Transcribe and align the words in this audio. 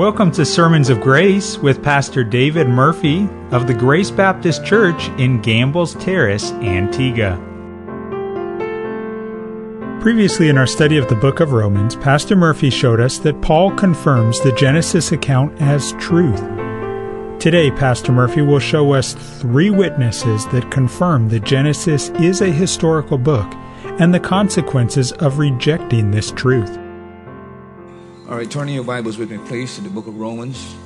Welcome 0.00 0.30
to 0.32 0.46
Sermons 0.46 0.88
of 0.88 1.02
Grace 1.02 1.58
with 1.58 1.82
Pastor 1.82 2.24
David 2.24 2.66
Murphy 2.66 3.28
of 3.50 3.66
the 3.66 3.74
Grace 3.74 4.10
Baptist 4.10 4.64
Church 4.64 5.08
in 5.18 5.42
Gambles 5.42 5.94
Terrace, 5.96 6.52
Antigua. 6.52 7.36
Previously 10.00 10.48
in 10.48 10.56
our 10.56 10.66
study 10.66 10.96
of 10.96 11.06
the 11.10 11.16
book 11.16 11.40
of 11.40 11.52
Romans, 11.52 11.96
Pastor 11.96 12.34
Murphy 12.34 12.70
showed 12.70 12.98
us 12.98 13.18
that 13.18 13.42
Paul 13.42 13.72
confirms 13.72 14.40
the 14.40 14.52
Genesis 14.52 15.12
account 15.12 15.60
as 15.60 15.92
truth. 15.98 16.40
Today, 17.38 17.70
Pastor 17.70 18.10
Murphy 18.10 18.40
will 18.40 18.58
show 18.58 18.94
us 18.94 19.12
three 19.12 19.68
witnesses 19.68 20.46
that 20.46 20.70
confirm 20.70 21.28
that 21.28 21.44
Genesis 21.44 22.08
is 22.18 22.40
a 22.40 22.50
historical 22.50 23.18
book 23.18 23.52
and 24.00 24.14
the 24.14 24.20
consequences 24.20 25.12
of 25.12 25.36
rejecting 25.36 26.10
this 26.10 26.30
truth. 26.30 26.79
All 28.30 28.36
right, 28.36 28.48
turning 28.48 28.76
your 28.76 28.84
Bibles 28.84 29.18
with 29.18 29.32
me, 29.32 29.38
please, 29.38 29.74
to 29.74 29.80
the 29.80 29.90
book 29.90 30.06
of 30.06 30.16
Romans, 30.16 30.76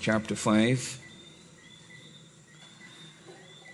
chapter 0.00 0.36
5. 0.36 1.00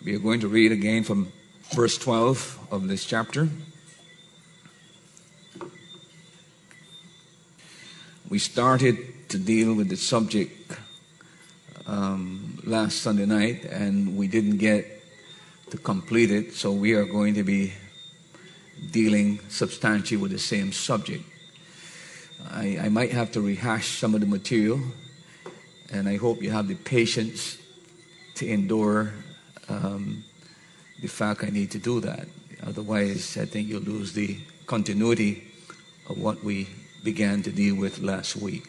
We 0.03 0.15
are 0.15 0.19
going 0.19 0.41
to 0.41 0.49
read 0.49 0.73
again 0.73 1.05
from 1.05 1.31
verse 1.75 1.99
12 1.99 2.69
of 2.71 2.89
this 2.89 3.05
chapter. 3.05 3.51
We 8.31 8.39
started 8.39 9.29
to 9.29 9.39
deal 9.39 9.75
with 9.75 9.91
the 9.91 9.99
subject 9.99 10.73
um, 11.87 12.59
last 12.65 13.03
Sunday 13.03 13.27
night, 13.27 13.67
and 13.67 14.17
we 14.17 14.29
didn't 14.29 14.57
get 14.57 15.05
to 15.73 15.77
complete 15.77 16.31
it, 16.31 16.55
so 16.55 16.73
we 16.73 16.95
are 16.95 17.05
going 17.05 17.35
to 17.35 17.43
be 17.43 17.75
dealing 18.91 19.41
substantially 19.51 20.17
with 20.17 20.31
the 20.31 20.39
same 20.39 20.73
subject. 20.73 21.23
I, 22.51 22.79
I 22.83 22.89
might 22.89 23.13
have 23.13 23.33
to 23.33 23.41
rehash 23.41 23.99
some 23.99 24.15
of 24.15 24.21
the 24.21 24.27
material, 24.27 24.81
and 25.93 26.09
I 26.09 26.17
hope 26.17 26.43
you 26.43 26.51
have 26.51 26.69
the 26.69 26.75
patience 26.75 27.59
to 28.37 28.47
endure 28.47 29.13
um, 29.69 30.25
the 31.01 31.09
fact 31.09 31.45
I 31.45 31.49
need 31.49 31.71
to 31.73 31.79
do 31.79 32.01
that. 32.01 32.29
Otherwise, 32.63 33.37
I 33.37 33.45
think 33.45 33.69
you'll 33.69 33.83
lose 33.83 34.13
the 34.13 34.39
continuity 34.67 35.45
of 36.09 36.19
what 36.19 36.43
we 36.45 36.69
began 37.03 37.43
to 37.43 37.53
deal 37.53 37.75
with 37.77 38.01
last 38.01 38.37
week. 38.37 38.67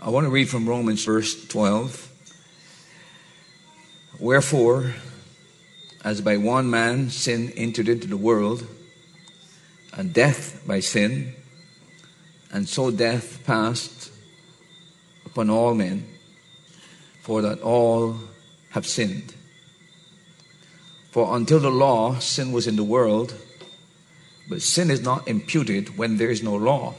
I 0.00 0.10
want 0.10 0.24
to 0.24 0.30
read 0.30 0.48
from 0.48 0.68
Romans 0.68 1.04
verse 1.04 1.46
12. 1.48 2.08
Wherefore, 4.18 4.94
as 6.04 6.20
by 6.20 6.36
one 6.36 6.70
man 6.70 7.10
sin 7.10 7.52
entered 7.56 7.88
into 7.88 8.06
the 8.06 8.16
world, 8.16 8.66
and 9.92 10.12
death 10.12 10.62
by 10.66 10.80
sin, 10.80 11.34
and 12.52 12.68
so 12.68 12.90
death 12.90 13.44
passed 13.44 14.10
upon 15.24 15.50
all 15.50 15.74
men, 15.74 16.06
for 17.22 17.42
that 17.42 17.60
all 17.60 18.16
have 18.70 18.86
sinned. 18.86 19.34
For 21.10 21.36
until 21.36 21.60
the 21.60 21.70
law, 21.70 22.18
sin 22.18 22.52
was 22.52 22.66
in 22.66 22.76
the 22.76 22.84
world, 22.84 23.34
but 24.48 24.62
sin 24.62 24.90
is 24.90 25.02
not 25.02 25.28
imputed 25.28 25.96
when 25.96 26.16
there 26.16 26.30
is 26.30 26.42
no 26.42 26.56
law. 26.56 26.94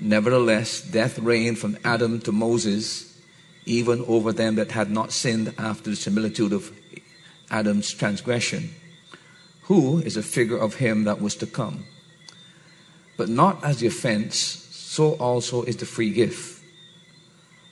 Nevertheless, 0.00 0.80
death 0.80 1.18
reigned 1.18 1.58
from 1.58 1.76
Adam 1.84 2.20
to 2.20 2.32
Moses, 2.32 3.20
even 3.66 4.04
over 4.06 4.32
them 4.32 4.56
that 4.56 4.72
had 4.72 4.90
not 4.90 5.12
sinned 5.12 5.54
after 5.58 5.90
the 5.90 5.96
similitude 5.96 6.52
of 6.52 6.72
Adam's 7.50 7.92
transgression, 7.92 8.70
who 9.62 9.98
is 9.98 10.16
a 10.16 10.22
figure 10.22 10.58
of 10.58 10.76
him 10.76 11.04
that 11.04 11.20
was 11.20 11.34
to 11.36 11.46
come 11.46 11.84
but 13.20 13.28
not 13.28 13.62
as 13.62 13.80
the 13.80 13.86
offense, 13.86 14.34
so 14.72 15.12
also 15.16 15.62
is 15.64 15.76
the 15.76 15.84
free 15.84 16.08
gift. 16.08 16.64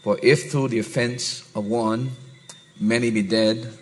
For 0.03 0.19
if 0.23 0.51
through 0.51 0.69
the 0.69 0.79
offense 0.79 1.51
of 1.55 1.65
one 1.65 2.11
many 2.79 3.11
be 3.11 3.23
dead, 3.23 3.73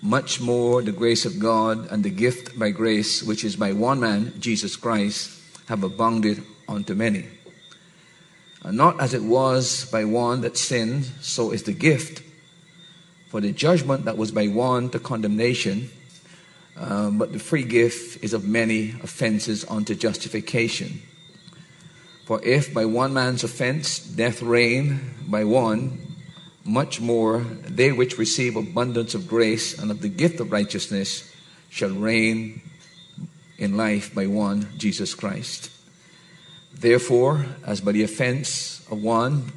much 0.00 0.40
more 0.40 0.80
the 0.80 0.92
grace 0.92 1.26
of 1.26 1.38
God 1.38 1.90
and 1.90 2.02
the 2.02 2.08
gift 2.08 2.58
by 2.58 2.70
grace, 2.70 3.22
which 3.22 3.44
is 3.44 3.54
by 3.54 3.72
one 3.74 4.00
man, 4.00 4.32
Jesus 4.40 4.76
Christ, 4.76 5.38
have 5.68 5.84
abounded 5.84 6.42
unto 6.66 6.94
many. 6.94 7.26
And 8.62 8.78
not 8.78 8.98
as 8.98 9.12
it 9.12 9.24
was 9.24 9.84
by 9.92 10.06
one 10.06 10.40
that 10.40 10.56
sinned, 10.56 11.04
so 11.20 11.50
is 11.50 11.64
the 11.64 11.74
gift. 11.74 12.22
For 13.28 13.42
the 13.42 13.52
judgment 13.52 14.06
that 14.06 14.16
was 14.16 14.32
by 14.32 14.46
one 14.46 14.88
to 14.88 14.98
condemnation, 14.98 15.90
um, 16.76 17.18
but 17.18 17.32
the 17.32 17.38
free 17.38 17.62
gift 17.62 18.22
is 18.24 18.32
of 18.32 18.44
many 18.44 18.90
offenses 19.02 19.64
unto 19.68 19.94
justification. 19.94 21.02
For 22.24 22.42
if 22.42 22.72
by 22.72 22.84
one 22.86 23.12
man's 23.12 23.44
offense 23.44 23.98
death 23.98 24.42
reigned 24.42 25.00
by 25.28 25.44
one, 25.44 26.00
much 26.64 27.00
more 27.00 27.40
they 27.40 27.92
which 27.92 28.18
receive 28.18 28.56
abundance 28.56 29.14
of 29.14 29.28
grace 29.28 29.78
and 29.78 29.90
of 29.90 30.00
the 30.00 30.08
gift 30.08 30.40
of 30.40 30.50
righteousness 30.50 31.30
shall 31.68 31.90
reign 31.90 32.62
in 33.58 33.76
life 33.76 34.14
by 34.14 34.26
one, 34.26 34.68
Jesus 34.76 35.14
Christ. 35.14 35.70
Therefore, 36.72 37.46
as 37.64 37.80
by 37.80 37.92
the 37.92 38.02
offense 38.02 38.84
of 38.90 39.02
one, 39.02 39.52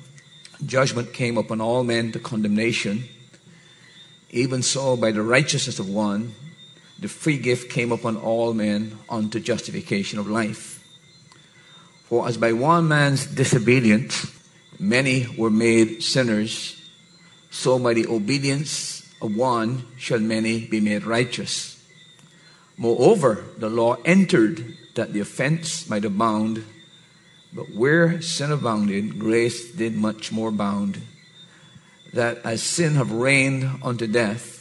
judgment 0.65 1.13
came 1.13 1.37
upon 1.37 1.61
all 1.61 1.83
men 1.83 2.11
to 2.11 2.19
condemnation, 2.19 3.05
even 4.29 4.61
so 4.61 4.97
by 4.97 5.11
the 5.11 5.21
righteousness 5.23 5.79
of 5.79 5.89
one, 5.89 6.33
the 6.99 7.07
free 7.07 7.37
gift 7.37 7.69
came 7.69 7.91
upon 7.91 8.17
all 8.17 8.53
men 8.53 8.97
unto 9.09 9.39
justification 9.39 10.19
of 10.19 10.29
life. 10.29 10.83
For 12.05 12.27
as 12.27 12.37
by 12.37 12.53
one 12.53 12.87
man's 12.87 13.25
disobedience 13.25 14.31
many 14.79 15.27
were 15.37 15.49
made 15.49 16.01
sinners, 16.01 16.81
so 17.51 17.77
by 17.79 17.93
the 17.93 18.07
obedience 18.07 19.03
of 19.21 19.35
one 19.35 19.85
shall 19.97 20.19
many 20.19 20.65
be 20.65 20.79
made 20.79 21.03
righteous. 21.03 21.83
Moreover, 22.77 23.43
the 23.57 23.69
law 23.69 23.97
entered 24.05 24.77
that 24.95 25.13
the 25.13 25.19
offense 25.19 25.89
might 25.89 26.05
abound, 26.05 26.63
but 27.53 27.73
where 27.73 28.21
sin 28.21 28.51
abounded, 28.51 29.19
grace 29.19 29.71
did 29.71 29.95
much 29.95 30.31
more 30.31 30.49
abound, 30.49 31.01
that 32.13 32.37
as 32.43 32.61
sin 32.61 32.95
have 32.95 33.11
reigned 33.11 33.79
unto 33.83 34.07
death, 34.07 34.56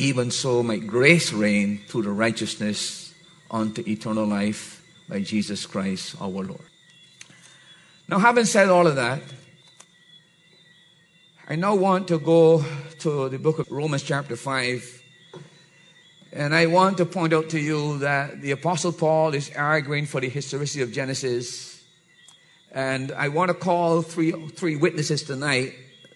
even 0.00 0.30
so 0.30 0.62
might 0.62 0.86
grace 0.86 1.30
reign 1.30 1.78
through 1.86 2.02
the 2.02 2.10
righteousness 2.10 3.12
unto 3.50 3.82
eternal 3.86 4.26
life 4.26 4.82
by 5.08 5.20
Jesus 5.20 5.66
Christ 5.66 6.16
our 6.20 6.30
Lord. 6.30 6.64
Now, 8.08 8.18
having 8.18 8.46
said 8.46 8.70
all 8.70 8.86
of 8.86 8.96
that, 8.96 9.20
I 11.46 11.56
now 11.56 11.74
want 11.74 12.08
to 12.08 12.18
go 12.18 12.64
to 13.00 13.28
the 13.28 13.38
book 13.38 13.58
of 13.58 13.70
Romans, 13.70 14.02
chapter 14.02 14.36
5. 14.36 15.02
And 16.32 16.54
I 16.54 16.66
want 16.66 16.96
to 16.98 17.04
point 17.04 17.32
out 17.32 17.50
to 17.50 17.60
you 17.60 17.98
that 17.98 18.40
the 18.40 18.52
Apostle 18.52 18.92
Paul 18.92 19.34
is 19.34 19.50
arguing 19.54 20.06
for 20.06 20.20
the 20.20 20.28
historicity 20.28 20.80
of 20.80 20.92
Genesis. 20.92 21.84
And 22.72 23.12
I 23.12 23.28
want 23.28 23.48
to 23.50 23.54
call 23.54 24.00
three, 24.00 24.30
three 24.30 24.76
witnesses 24.76 25.24
tonight 25.24 25.74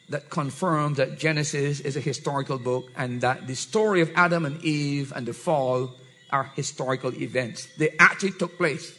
that 0.09 0.31
confirm 0.31 0.95
that 0.95 1.19
Genesis 1.19 1.81
is 1.81 1.97
a 1.97 2.01
historical 2.01 2.59
book 2.59 2.91
and 2.97 3.21
that 3.23 3.47
the 3.47 3.55
story 3.57 4.01
of 4.01 4.11
Adam 4.15 4.45
and 4.45 4.63
Eve 4.63 5.13
and 5.17 5.27
the 5.27 5.33
fall 5.33 5.95
are 6.31 6.51
historical 6.55 7.15
events. 7.15 7.69
They 7.79 7.95
actually 7.99 8.33
took 8.33 8.57
place. 8.59 8.99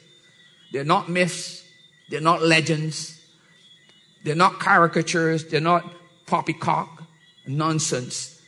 They're 0.72 0.84
not 0.84 1.10
myths, 1.10 1.64
they're 2.10 2.22
not 2.22 2.42
legends, 2.42 3.22
they're 4.24 4.36
not 4.36 4.60
caricatures, 4.60 5.46
they're 5.46 5.62
not 5.62 5.86
poppycock 6.26 7.04
nonsense. 7.46 8.42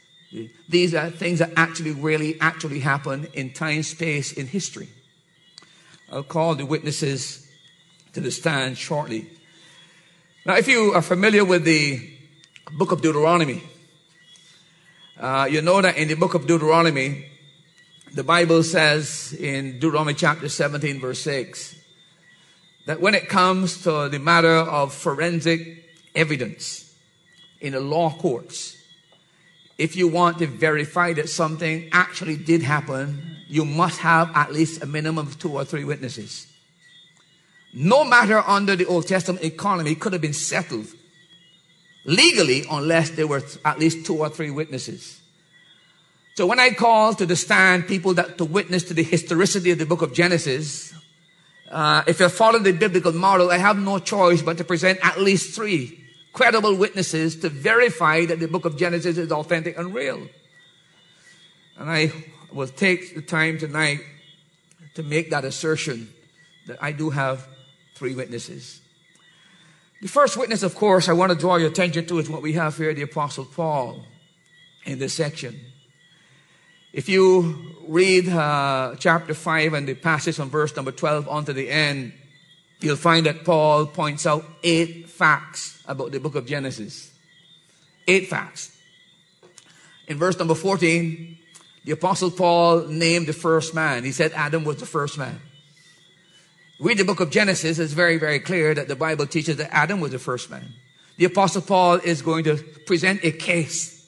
These 0.68 0.96
are 0.96 1.10
things 1.10 1.40
that 1.40 1.52
actually 1.56 1.92
really 1.92 2.40
actually 2.42 2.80
happen 2.80 3.28
in 3.34 3.54
time, 3.54 3.84
space, 3.84 4.34
in 4.34 4.48
history. 4.48 4.90
I'll 6.12 6.24
call 6.24 6.56
the 6.56 6.66
witnesses 6.66 7.48
to 8.14 8.20
the 8.20 8.32
stand 8.32 8.78
shortly. 8.78 9.30
Now, 10.46 10.56
if 10.56 10.68
you 10.68 10.94
are 10.94 11.02
familiar 11.02 11.46
with 11.46 11.64
the 11.64 12.17
book 12.72 12.92
of 12.92 13.02
Deuteronomy. 13.02 13.64
Uh, 15.18 15.48
you 15.50 15.62
know 15.62 15.82
that 15.82 15.98
in 15.98 16.08
the 16.08 16.16
book 16.16 16.34
of 16.34 16.46
Deuteronomy, 16.48 17.26
the 18.14 18.24
Bible 18.24 18.62
says 18.62 19.34
in 19.40 19.80
Deuteronomy 19.80 20.14
chapter 20.14 20.50
17, 20.50 21.00
verse 21.00 21.22
6, 21.22 21.76
that 22.86 23.00
when 23.00 23.16
it 23.16 23.30
comes 23.30 23.84
to 23.84 24.10
the 24.10 24.20
matter 24.20 24.50
of 24.50 24.94
forensic 24.94 25.86
evidence 26.14 26.94
in 27.62 27.74
the 27.74 27.80
law 27.80 28.10
courts, 28.10 28.76
if 29.78 29.96
you 29.96 30.08
want 30.08 30.40
to 30.40 30.48
verify 30.48 31.14
that 31.14 31.30
something 31.30 31.90
actually 31.92 32.36
did 32.36 32.64
happen, 32.64 33.38
you 33.48 33.64
must 33.64 34.00
have 34.00 34.32
at 34.36 34.52
least 34.52 34.84
a 34.84 34.86
minimum 34.86 35.28
of 35.28 35.40
two 35.40 35.54
or 35.54 35.64
three 35.64 35.84
witnesses. 35.84 36.48
No 37.74 38.04
matter 38.04 38.40
under 38.40 38.76
the 38.76 38.86
Old 38.86 39.08
Testament 39.08 39.44
economy, 39.46 39.92
it 39.92 40.00
could 40.00 40.14
have 40.14 40.22
been 40.22 40.34
settled 40.34 40.88
legally 42.08 42.64
unless 42.72 43.12
there 43.12 43.28
were 43.28 43.44
at 43.64 43.78
least 43.78 44.06
two 44.06 44.18
or 44.18 44.30
three 44.30 44.50
witnesses. 44.50 45.22
So 46.36 46.48
when 46.48 46.60
I 46.60 46.72
call 46.72 47.14
to 47.16 47.26
the 47.26 47.36
stand 47.36 47.88
people 47.88 48.14
that 48.16 48.38
to 48.38 48.46
witness 48.46 48.84
to 48.84 48.94
the 48.94 49.04
historicity 49.04 49.72
of 49.72 49.78
the 49.78 49.86
book 49.86 50.02
of 50.02 50.14
Genesis, 50.14 50.94
uh, 51.70 52.04
if 52.08 52.20
you 52.20 52.30
follow 52.30 52.60
the 52.60 52.72
biblical 52.72 53.12
model, 53.12 53.52
I 53.52 53.58
have 53.58 53.78
no 53.78 54.00
choice 54.00 54.42
but 54.42 54.58
to 54.58 54.64
present 54.64 55.00
at 55.04 55.20
least 55.20 55.54
three 55.54 56.04
credible 56.32 56.76
witnesses 56.76 57.36
to 57.38 57.50
verify 57.50 58.26
that 58.26 58.40
the 58.40 58.48
book 58.48 58.66
of 58.66 58.78
Genesis 58.78 59.18
is 59.18 59.32
authentic 59.32 59.78
and 59.78 59.94
real. 59.94 60.28
And 61.78 61.90
I 61.90 62.12
will 62.54 62.68
take 62.68 63.16
the 63.16 63.22
time 63.22 63.58
tonight 63.58 64.00
to 64.94 65.04
make 65.04 65.32
that 65.32 65.44
assertion 65.44 66.14
that 66.68 66.78
I 66.82 66.92
do 66.92 67.10
have 67.10 67.48
three 67.96 68.16
witnesses. 68.16 68.80
The 70.02 70.08
first 70.08 70.38
witness, 70.38 70.62
of 70.62 70.76
course, 70.76 71.10
I 71.10 71.14
want 71.14 71.32
to 71.32 71.38
draw 71.38 71.56
your 71.56 71.70
attention 71.70 72.06
to 72.06 72.20
is 72.20 72.30
what 72.30 72.44
we 72.44 72.54
have 72.54 72.78
here, 72.78 72.94
the 72.94 73.02
Apostle 73.02 73.46
Paul, 73.46 74.06
in 74.86 75.00
this 75.00 75.14
section. 75.14 75.60
If 76.94 77.10
you 77.10 77.76
read 77.88 78.30
uh, 78.30 78.96
chapter 79.00 79.34
5 79.34 79.74
and 79.74 79.88
the 79.88 79.96
passage 79.96 80.36
from 80.36 80.50
verse 80.50 80.76
number 80.76 80.92
12 80.92 81.28
on 81.28 81.46
to 81.46 81.54
the 81.54 81.70
end, 81.70 82.14
you'll 82.80 82.96
find 82.96 83.26
that 83.26 83.44
Paul 83.44 83.88
points 83.88 84.28
out 84.28 84.46
eight 84.64 85.10
facts 85.10 85.82
about 85.88 86.12
the 86.12 86.20
book 86.20 86.36
of 86.36 86.46
Genesis. 86.46 87.12
Eight 88.08 88.28
facts. 88.28 88.78
In 90.08 90.18
verse 90.18 90.38
number 90.38 90.56
14, 90.56 91.38
the 91.86 91.92
Apostle 91.92 92.32
Paul 92.32 92.88
named 92.88 93.28
the 93.28 93.34
first 93.34 93.74
man. 93.74 94.04
He 94.04 94.12
said 94.12 94.32
Adam 94.34 94.64
was 94.64 94.78
the 94.78 94.86
first 94.86 95.18
man. 95.18 95.40
Read 96.80 97.00
the 97.00 97.06
book 97.06 97.20
of 97.20 97.32
Genesis, 97.32 97.80
it's 97.80 97.94
very, 97.94 98.18
very 98.18 98.40
clear 98.40 98.76
that 98.76 98.88
the 98.88 98.96
Bible 98.96 99.26
teaches 99.26 99.58
that 99.58 99.74
Adam 99.74 100.00
was 100.00 100.12
the 100.12 100.20
first 100.20 100.50
man. 100.52 100.74
The 101.18 101.26
Apostle 101.26 101.64
Paul 101.64 101.96
is 101.96 102.22
going 102.22 102.44
to 102.44 102.58
present 102.86 103.24
a 103.24 103.32
case 103.32 104.08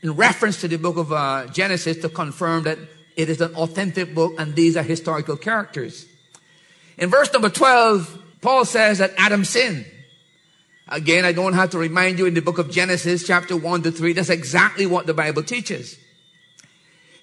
in 0.00 0.12
reference 0.12 0.60
to 0.62 0.68
the 0.68 0.78
book 0.78 0.96
of 0.96 1.12
uh, 1.12 1.46
Genesis 1.48 1.98
to 1.98 2.08
confirm 2.08 2.62
that 2.62 2.78
it 3.16 3.28
is 3.28 3.42
an 3.42 3.54
authentic 3.54 4.14
book 4.14 4.32
and 4.38 4.54
these 4.54 4.76
are 4.76 4.82
historical 4.82 5.36
characters. 5.36 6.06
In 6.96 7.10
verse 7.10 7.30
number 7.32 7.50
12, 7.50 8.18
Paul 8.40 8.64
says 8.64 8.98
that 8.98 9.12
Adam 9.18 9.44
sinned. 9.44 9.84
Again, 10.88 11.26
I 11.26 11.32
don't 11.32 11.52
have 11.52 11.70
to 11.70 11.78
remind 11.78 12.18
you 12.18 12.24
in 12.24 12.32
the 12.32 12.40
book 12.40 12.56
of 12.56 12.70
Genesis, 12.70 13.26
chapter 13.26 13.54
1 13.54 13.82
to 13.82 13.90
3, 13.90 14.14
that's 14.14 14.30
exactly 14.30 14.86
what 14.86 15.06
the 15.06 15.12
Bible 15.12 15.42
teaches. 15.42 15.98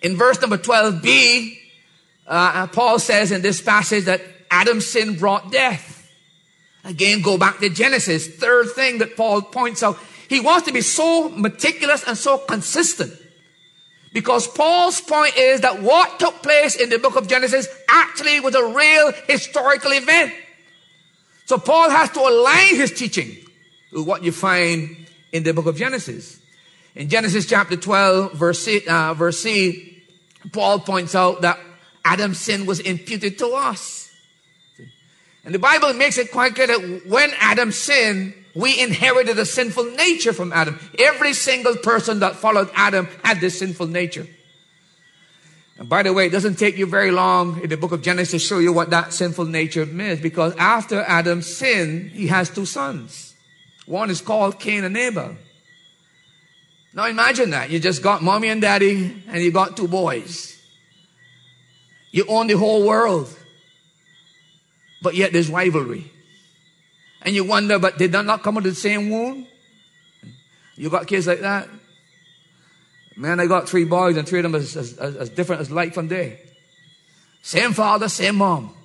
In 0.04 0.18
verse 0.18 0.40
number 0.40 0.60
12b, 0.60 1.58
uh, 2.28 2.68
Paul 2.68 3.00
says 3.00 3.32
in 3.32 3.42
this 3.42 3.60
passage 3.62 4.06
that 4.06 4.22
Adam's 4.56 4.88
sin 4.88 5.18
brought 5.18 5.52
death. 5.52 6.10
Again, 6.86 7.22
go 7.22 7.38
back 7.38 7.60
to 7.60 7.70
Genesis. 7.70 8.28
Third 8.28 8.68
thing 8.72 9.00
that 9.00 9.18
Paul 9.18 9.42
points 9.42 9.84
out. 9.84 9.98
He 10.30 10.40
wants 10.40 10.66
to 10.68 10.74
be 10.74 10.82
so 10.82 11.30
meticulous 11.30 12.04
and 12.08 12.18
so 12.18 12.38
consistent. 12.38 13.12
Because 14.14 14.48
Paul's 14.48 15.02
point 15.02 15.36
is 15.38 15.60
that 15.62 15.82
what 15.82 16.20
took 16.20 16.42
place 16.42 16.78
in 16.78 16.90
the 16.90 17.00
book 17.00 17.18
of 17.18 17.28
Genesis 17.28 17.68
actually 17.90 18.40
was 18.40 18.56
a 18.56 18.66
real 18.66 19.12
historical 19.28 19.92
event. 19.92 20.34
So 21.48 21.58
Paul 21.58 21.90
has 21.90 22.10
to 22.12 22.22
align 22.22 22.76
his 22.76 22.94
teaching 22.94 23.36
with 23.92 24.08
what 24.08 24.24
you 24.24 24.32
find 24.32 25.06
in 25.34 25.44
the 25.44 25.54
book 25.54 25.66
of 25.66 25.76
Genesis. 25.76 26.40
In 26.96 27.10
Genesis 27.10 27.46
chapter 27.46 27.76
12, 27.76 28.34
verse 28.34 28.64
C, 28.64 28.88
uh, 28.88 29.14
verse 29.16 29.42
C 29.42 30.02
Paul 30.54 30.80
points 30.80 31.14
out 31.14 31.42
that 31.42 31.60
Adam's 32.06 32.40
sin 32.40 32.66
was 32.66 32.80
imputed 32.80 33.38
to 33.40 33.48
us. 33.50 34.15
And 35.46 35.54
the 35.54 35.60
Bible 35.60 35.94
makes 35.94 36.18
it 36.18 36.32
quite 36.32 36.56
clear 36.56 36.68
that 36.68 37.04
when 37.08 37.32
Adam 37.40 37.72
sinned, 37.72 38.34
we 38.56 38.80
inherited 38.82 39.38
a 39.38 39.46
sinful 39.46 39.84
nature 39.92 40.34
from 40.34 40.52
Adam. 40.52 40.80
Every 40.98 41.34
single 41.34 41.76
person 41.76 42.20
that 42.20 42.36
followed 42.36 42.70
Adam 42.74 43.08
had 43.24 43.40
this 43.40 43.60
sinful 43.60 43.88
nature. 43.88 44.28
And 45.78 45.88
by 45.88 46.04
the 46.04 46.14
way, 46.14 46.28
it 46.28 46.32
doesn't 46.32 46.56
take 46.56 46.78
you 46.78 46.86
very 46.86 47.12
long 47.12 47.62
in 47.62 47.70
the 47.70 47.78
book 47.78 47.92
of 47.92 48.02
Genesis 48.02 48.32
to 48.32 48.40
show 48.40 48.60
you 48.60 48.74
what 48.74 48.90
that 48.90 49.14
sinful 49.14 49.46
nature 49.46 49.86
means 49.86 50.22
because 50.22 50.56
after 50.56 51.02
Adam 51.02 51.42
sinned, 51.42 52.12
he 52.12 52.28
has 52.28 52.50
two 52.50 52.66
sons. 52.66 53.36
One 53.86 54.10
is 54.10 54.22
called 54.22 54.60
Cain 54.60 54.84
and 54.84 54.98
Abel. 54.98 55.36
Now 56.94 57.08
imagine 57.08 57.50
that. 57.50 57.70
You 57.70 57.80
just 57.80 58.02
got 58.02 58.24
mommy 58.24 58.48
and 58.48 58.62
daddy 58.62 59.22
and 59.28 59.44
you 59.44 59.52
got 59.52 59.76
two 59.76 59.90
boys. 59.90 60.58
You 62.12 62.26
own 62.30 62.48
the 62.48 62.58
whole 62.58 62.88
world 62.88 63.38
but 65.02 65.16
yet 65.16 65.34
there's 65.34 65.50
rivalry. 65.50 66.12
And 67.22 67.34
you 67.34 67.44
wonder, 67.44 67.80
but 67.80 67.98
did 67.98 68.12
not 68.12 68.44
come 68.44 68.58
out 68.58 68.66
of 68.66 68.76
the 68.76 68.80
same 68.80 69.10
womb? 69.10 69.48
You 70.76 70.90
got 70.90 71.08
kids 71.08 71.26
like 71.26 71.42
that? 71.42 71.70
Man, 73.16 73.40
I 73.40 73.48
got 73.48 73.70
three 73.70 73.86
boys 73.86 74.18
and 74.18 74.28
three 74.28 74.40
of 74.40 74.44
them 74.44 74.56
as, 74.56 74.76
as, 74.76 74.98
as 74.98 75.30
different 75.30 75.62
as 75.62 75.72
light 75.72 75.94
from 75.94 76.08
day. 76.08 76.40
Same 77.42 77.74
father, 77.74 78.10
same 78.10 78.36
mom. 78.36 78.76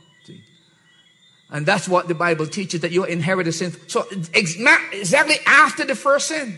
And 1.50 1.66
that's 1.66 1.88
what 1.88 2.06
the 2.06 2.14
Bible 2.14 2.46
teaches 2.46 2.82
that 2.82 2.92
you 2.92 3.04
inherit 3.04 3.48
a 3.48 3.52
sin. 3.52 3.74
So 3.88 4.06
exactly 4.32 5.36
after 5.46 5.84
the 5.84 5.96
first 5.96 6.28
sin, 6.28 6.56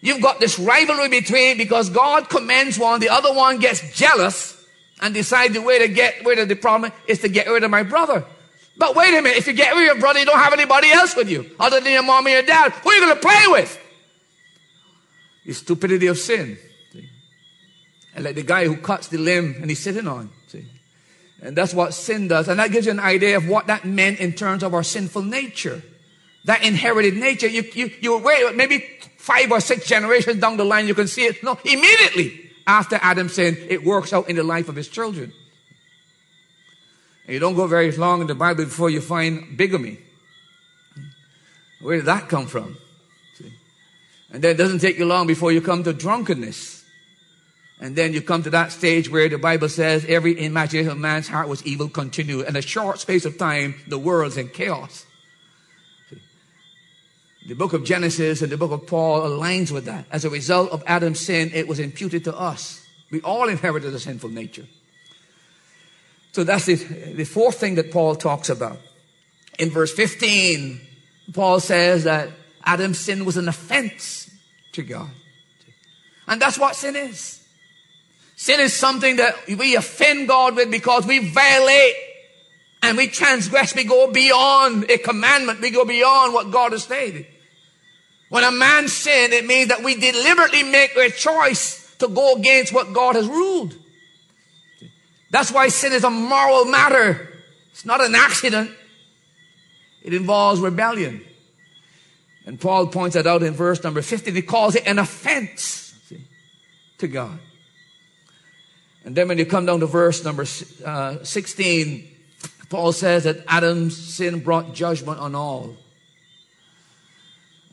you've 0.00 0.20
got 0.20 0.40
this 0.40 0.58
rivalry 0.58 1.08
between 1.08 1.56
because 1.56 1.88
God 1.88 2.28
commends 2.28 2.78
one, 2.78 2.98
the 2.98 3.10
other 3.10 3.32
one 3.32 3.60
gets 3.60 3.96
jealous 3.96 4.59
and 5.00 5.14
decide 5.14 5.52
the 5.54 5.62
way 5.62 5.78
to 5.78 5.88
get 5.88 6.24
rid 6.24 6.38
of 6.38 6.48
the 6.48 6.56
problem 6.56 6.92
is 7.06 7.20
to 7.20 7.28
get 7.28 7.48
rid 7.48 7.64
of 7.64 7.70
my 7.70 7.82
brother. 7.82 8.24
But 8.76 8.94
wait 8.94 9.10
a 9.10 9.22
minute, 9.22 9.38
if 9.38 9.46
you 9.46 9.52
get 9.52 9.74
rid 9.74 9.88
of 9.88 9.94
your 9.94 10.00
brother, 10.00 10.20
you 10.20 10.26
don't 10.26 10.38
have 10.38 10.52
anybody 10.52 10.90
else 10.90 11.16
with 11.16 11.28
you 11.28 11.50
other 11.58 11.80
than 11.80 11.92
your 11.92 12.02
mom 12.02 12.26
and 12.26 12.34
your 12.34 12.42
dad. 12.42 12.72
Who 12.72 12.90
are 12.90 12.94
you 12.94 13.00
going 13.00 13.14
to 13.14 13.20
play 13.20 13.44
with? 13.48 13.78
The 15.44 15.52
stupidity 15.52 16.06
of 16.06 16.18
sin. 16.18 16.58
See? 16.92 17.08
And 18.14 18.24
like 18.24 18.36
the 18.36 18.42
guy 18.42 18.66
who 18.66 18.76
cuts 18.76 19.08
the 19.08 19.18
limb 19.18 19.56
and 19.60 19.70
he's 19.70 19.80
sitting 19.80 20.06
on. 20.06 20.30
See? 20.46 20.66
And 21.42 21.56
that's 21.56 21.74
what 21.74 21.94
sin 21.94 22.28
does. 22.28 22.48
And 22.48 22.60
that 22.60 22.70
gives 22.70 22.86
you 22.86 22.92
an 22.92 23.00
idea 23.00 23.36
of 23.36 23.48
what 23.48 23.66
that 23.66 23.84
meant 23.84 24.20
in 24.20 24.32
terms 24.32 24.62
of 24.62 24.74
our 24.74 24.82
sinful 24.82 25.22
nature. 25.22 25.82
That 26.44 26.64
inherited 26.64 27.16
nature. 27.16 27.48
You, 27.48 27.64
you, 27.74 27.90
you 28.00 28.18
wait, 28.18 28.54
maybe 28.54 28.84
five 29.18 29.50
or 29.50 29.60
six 29.60 29.86
generations 29.86 30.40
down 30.40 30.56
the 30.56 30.64
line, 30.64 30.86
you 30.86 30.94
can 30.94 31.06
see 31.06 31.22
it. 31.22 31.42
No, 31.42 31.58
immediately 31.64 32.49
after 32.66 32.98
Adam 33.02 33.28
sinned, 33.28 33.58
it 33.68 33.84
works 33.84 34.12
out 34.12 34.28
in 34.28 34.36
the 34.36 34.42
life 34.42 34.68
of 34.68 34.76
his 34.76 34.88
children. 34.88 35.32
And 37.26 37.34
you 37.34 37.40
don't 37.40 37.54
go 37.54 37.66
very 37.66 37.90
long 37.92 38.20
in 38.20 38.26
the 38.26 38.34
Bible 38.34 38.64
before 38.64 38.90
you 38.90 39.00
find 39.00 39.56
bigamy. 39.56 39.98
Where 41.80 41.96
did 41.96 42.06
that 42.06 42.28
come 42.28 42.46
from? 42.46 42.76
See? 43.34 43.52
And 44.32 44.42
then 44.42 44.52
it 44.52 44.58
doesn't 44.58 44.80
take 44.80 44.98
you 44.98 45.06
long 45.06 45.26
before 45.26 45.52
you 45.52 45.60
come 45.60 45.82
to 45.84 45.92
drunkenness. 45.92 46.84
And 47.80 47.96
then 47.96 48.12
you 48.12 48.20
come 48.20 48.42
to 48.42 48.50
that 48.50 48.72
stage 48.72 49.10
where 49.10 49.28
the 49.28 49.38
Bible 49.38 49.70
says 49.70 50.04
every 50.06 50.38
imagination 50.44 50.90
of 50.92 50.98
man's 50.98 51.28
heart 51.28 51.48
was 51.48 51.64
evil 51.64 51.88
continued. 51.88 52.46
In 52.46 52.56
a 52.56 52.62
short 52.62 52.98
space 53.00 53.24
of 53.24 53.38
time, 53.38 53.80
the 53.88 53.98
world's 53.98 54.36
in 54.36 54.48
chaos. 54.48 55.06
The 57.46 57.54
book 57.54 57.72
of 57.72 57.84
Genesis 57.84 58.42
and 58.42 58.52
the 58.52 58.56
book 58.56 58.70
of 58.70 58.86
Paul 58.86 59.22
aligns 59.22 59.70
with 59.70 59.86
that. 59.86 60.04
As 60.10 60.24
a 60.24 60.30
result 60.30 60.70
of 60.72 60.82
Adam's 60.86 61.20
sin, 61.20 61.50
it 61.54 61.66
was 61.66 61.78
imputed 61.78 62.24
to 62.24 62.38
us. 62.38 62.86
We 63.10 63.20
all 63.22 63.48
inherited 63.48 63.94
a 63.94 63.98
sinful 63.98 64.30
nature. 64.30 64.66
So 66.32 66.44
that's 66.44 66.66
the, 66.66 66.74
the 66.74 67.24
fourth 67.24 67.58
thing 67.58 67.74
that 67.76 67.90
Paul 67.90 68.14
talks 68.14 68.50
about. 68.50 68.78
In 69.58 69.70
verse 69.70 69.92
15, 69.92 70.80
Paul 71.32 71.60
says 71.60 72.04
that 72.04 72.30
Adam's 72.64 72.98
sin 72.98 73.24
was 73.24 73.36
an 73.36 73.48
offense 73.48 74.30
to 74.72 74.82
God. 74.82 75.10
And 76.28 76.40
that's 76.40 76.58
what 76.58 76.76
sin 76.76 76.94
is. 76.94 77.44
Sin 78.36 78.60
is 78.60 78.72
something 78.72 79.16
that 79.16 79.34
we 79.48 79.74
offend 79.76 80.28
God 80.28 80.56
with 80.56 80.70
because 80.70 81.06
we 81.06 81.18
violate 81.18 81.94
and 82.82 82.96
we 82.96 83.08
transgress, 83.08 83.74
we 83.74 83.84
go 83.84 84.10
beyond 84.10 84.90
a 84.90 84.98
commandment, 84.98 85.60
we 85.60 85.70
go 85.70 85.84
beyond 85.84 86.32
what 86.32 86.50
God 86.50 86.72
has 86.72 86.84
stated. 86.84 87.26
When 88.30 88.44
a 88.44 88.52
man 88.52 88.88
sin, 88.88 89.32
it 89.32 89.44
means 89.44 89.68
that 89.68 89.82
we 89.82 89.96
deliberately 89.96 90.62
make 90.62 90.96
a 90.96 91.10
choice 91.10 91.94
to 91.98 92.08
go 92.08 92.36
against 92.36 92.72
what 92.72 92.92
God 92.92 93.16
has 93.16 93.26
ruled. 93.26 93.74
That's 95.30 95.52
why 95.52 95.68
sin 95.68 95.92
is 95.92 96.04
a 96.04 96.10
moral 96.10 96.64
matter. 96.64 97.28
It's 97.72 97.84
not 97.84 98.00
an 98.00 98.14
accident. 98.14 98.70
It 100.02 100.14
involves 100.14 100.60
rebellion. 100.60 101.24
And 102.46 102.60
Paul 102.60 102.86
points 102.86 103.14
that 103.14 103.26
out 103.26 103.42
in 103.42 103.52
verse 103.52 103.82
number 103.84 104.02
50. 104.02 104.32
He 104.32 104.42
calls 104.42 104.74
it 104.74 104.86
an 104.86 104.98
offense 104.98 105.94
see, 106.06 106.22
to 106.98 107.06
God. 107.06 107.38
And 109.04 109.16
then 109.16 109.28
when 109.28 109.38
you 109.38 109.46
come 109.46 109.66
down 109.66 109.80
to 109.80 109.86
verse 109.86 110.24
number 110.24 110.46
uh, 110.84 111.22
16, 111.22 112.08
Paul 112.70 112.92
says 112.92 113.24
that 113.24 113.44
Adam's 113.48 113.96
sin 113.96 114.40
brought 114.40 114.74
judgment 114.74 115.18
on 115.18 115.34
all. 115.34 115.76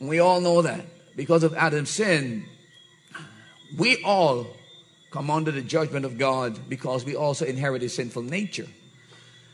And 0.00 0.08
we 0.08 0.18
all 0.18 0.40
know 0.40 0.62
that 0.62 0.84
because 1.16 1.44
of 1.44 1.54
Adam's 1.54 1.88
sin, 1.88 2.44
we 3.78 4.02
all 4.02 4.48
come 5.12 5.30
under 5.30 5.52
the 5.52 5.62
judgment 5.62 6.04
of 6.04 6.18
God 6.18 6.68
because 6.68 7.04
we 7.04 7.14
also 7.14 7.44
inherit 7.44 7.84
a 7.84 7.88
sinful 7.88 8.22
nature. 8.22 8.66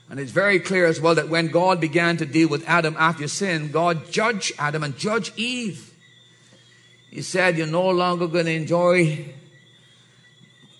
And 0.09 0.19
it's 0.19 0.33
very 0.33 0.59
clear 0.61 0.87
as 0.87 0.99
well 0.99 1.15
that 1.15 1.29
when 1.29 1.49
God 1.49 1.79
began 1.79 2.17
to 2.19 2.27
deal 2.27 2.49
with 2.49 2.67
Adam 2.67 2.97
after 2.99 3.29
sin, 3.29 3.71
God 3.71 4.11
judged 4.11 4.53
Adam 4.59 4.83
and 4.83 4.97
judged 4.97 5.39
Eve. 5.39 5.95
He 7.11 7.21
said, 7.21 7.59
You're 7.59 7.67
no 7.67 7.91
longer 7.91 8.27
going 8.27 8.47
to 8.47 8.53
enjoy 8.53 9.35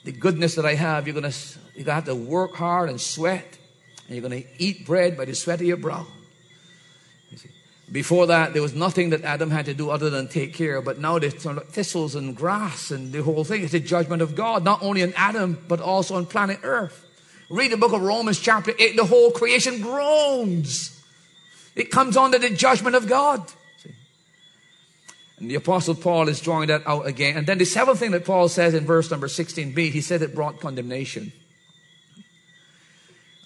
the 0.05 0.13
goodness 0.13 0.55
that 0.55 0.65
I 0.65 0.75
have. 0.75 1.07
You're 1.07 1.21
going 1.21 1.31
to, 1.31 1.59
you're 1.75 1.85
going 1.85 1.87
to 1.87 1.93
have 1.93 2.05
to 2.07 2.15
work 2.15 2.55
hard 2.55 2.89
and 2.89 3.01
sweat 3.01 3.59
And 4.07 4.17
you're 4.17 4.29
going 4.29 4.43
to 4.43 4.49
eat 4.59 4.87
bread 4.87 5.17
by 5.17 5.25
the 5.25 5.35
sweat 5.35 5.61
of 5.61 5.67
your 5.67 5.77
brow. 5.77 6.07
You 7.31 7.39
Before 7.91 8.27
that, 8.27 8.53
there 8.53 8.63
was 8.63 8.75
nothing 8.75 9.11
that 9.11 9.23
Adam 9.23 9.51
had 9.51 9.67
to 9.67 9.75
do 9.75 9.91
other 9.91 10.11
than 10.11 10.29
take 10.29 10.55
care. 10.55 10.83
But 10.83 10.99
now 10.99 11.19
there's 11.19 11.35
thistles 11.35 12.15
and 12.15 12.37
grass 12.37 12.91
and 12.91 13.13
the 13.13 13.23
whole 13.23 13.45
thing. 13.45 13.63
It's 13.63 13.75
a 13.75 13.81
judgment 13.81 14.23
of 14.23 14.35
God, 14.35 14.65
not 14.65 14.83
only 14.83 15.03
on 15.03 15.13
Adam, 15.17 15.65
but 15.69 15.81
also 15.81 16.17
on 16.17 16.27
planet 16.27 16.61
Earth. 16.63 17.01
Read 17.51 17.73
the 17.73 17.77
book 17.77 17.93
of 17.93 18.03
Romans, 18.03 18.41
chapter 18.41 18.73
8. 18.79 18.97
The 18.97 19.05
whole 19.05 19.31
creation 19.31 19.81
groans. 19.81 21.03
It 21.77 21.91
comes 21.91 22.17
under 22.17 22.39
the 22.39 22.51
judgment 22.51 22.97
of 22.97 23.09
God. 23.09 23.51
And 25.39 25.51
the 25.51 25.57
Apostle 25.57 25.95
Paul 25.95 26.29
is 26.29 26.41
drawing 26.41 26.69
that 26.69 26.87
out 26.87 27.07
again. 27.07 27.37
And 27.37 27.47
then 27.47 27.59
the 27.59 27.65
seventh 27.65 27.99
thing 27.99 28.13
that 28.13 28.25
Paul 28.25 28.49
says 28.49 28.73
in 28.73 28.87
verse 28.87 29.11
number 29.11 29.27
16b, 29.27 29.91
he 29.91 30.01
said 30.01 30.23
it 30.23 30.35
brought 30.35 30.61
condemnation. 30.61 31.33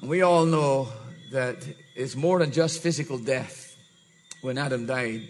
And 0.00 0.08
we 0.08 0.22
all 0.22 0.46
know 0.46 0.88
that 1.30 1.56
it's 1.94 2.14
more 2.14 2.38
than 2.38 2.52
just 2.52 2.82
physical 2.82 3.18
death. 3.18 3.76
When 4.40 4.56
Adam 4.56 4.86
died, 4.86 5.22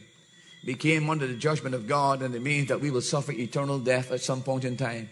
became 0.64 1.08
under 1.08 1.26
the 1.26 1.34
judgment 1.34 1.74
of 1.74 1.86
God, 1.86 2.20
and 2.20 2.34
it 2.34 2.42
means 2.42 2.68
that 2.68 2.80
we 2.80 2.90
will 2.90 3.00
suffer 3.00 3.32
eternal 3.32 3.78
death 3.78 4.12
at 4.12 4.20
some 4.20 4.42
point 4.42 4.64
in 4.64 4.76
time. 4.76 5.08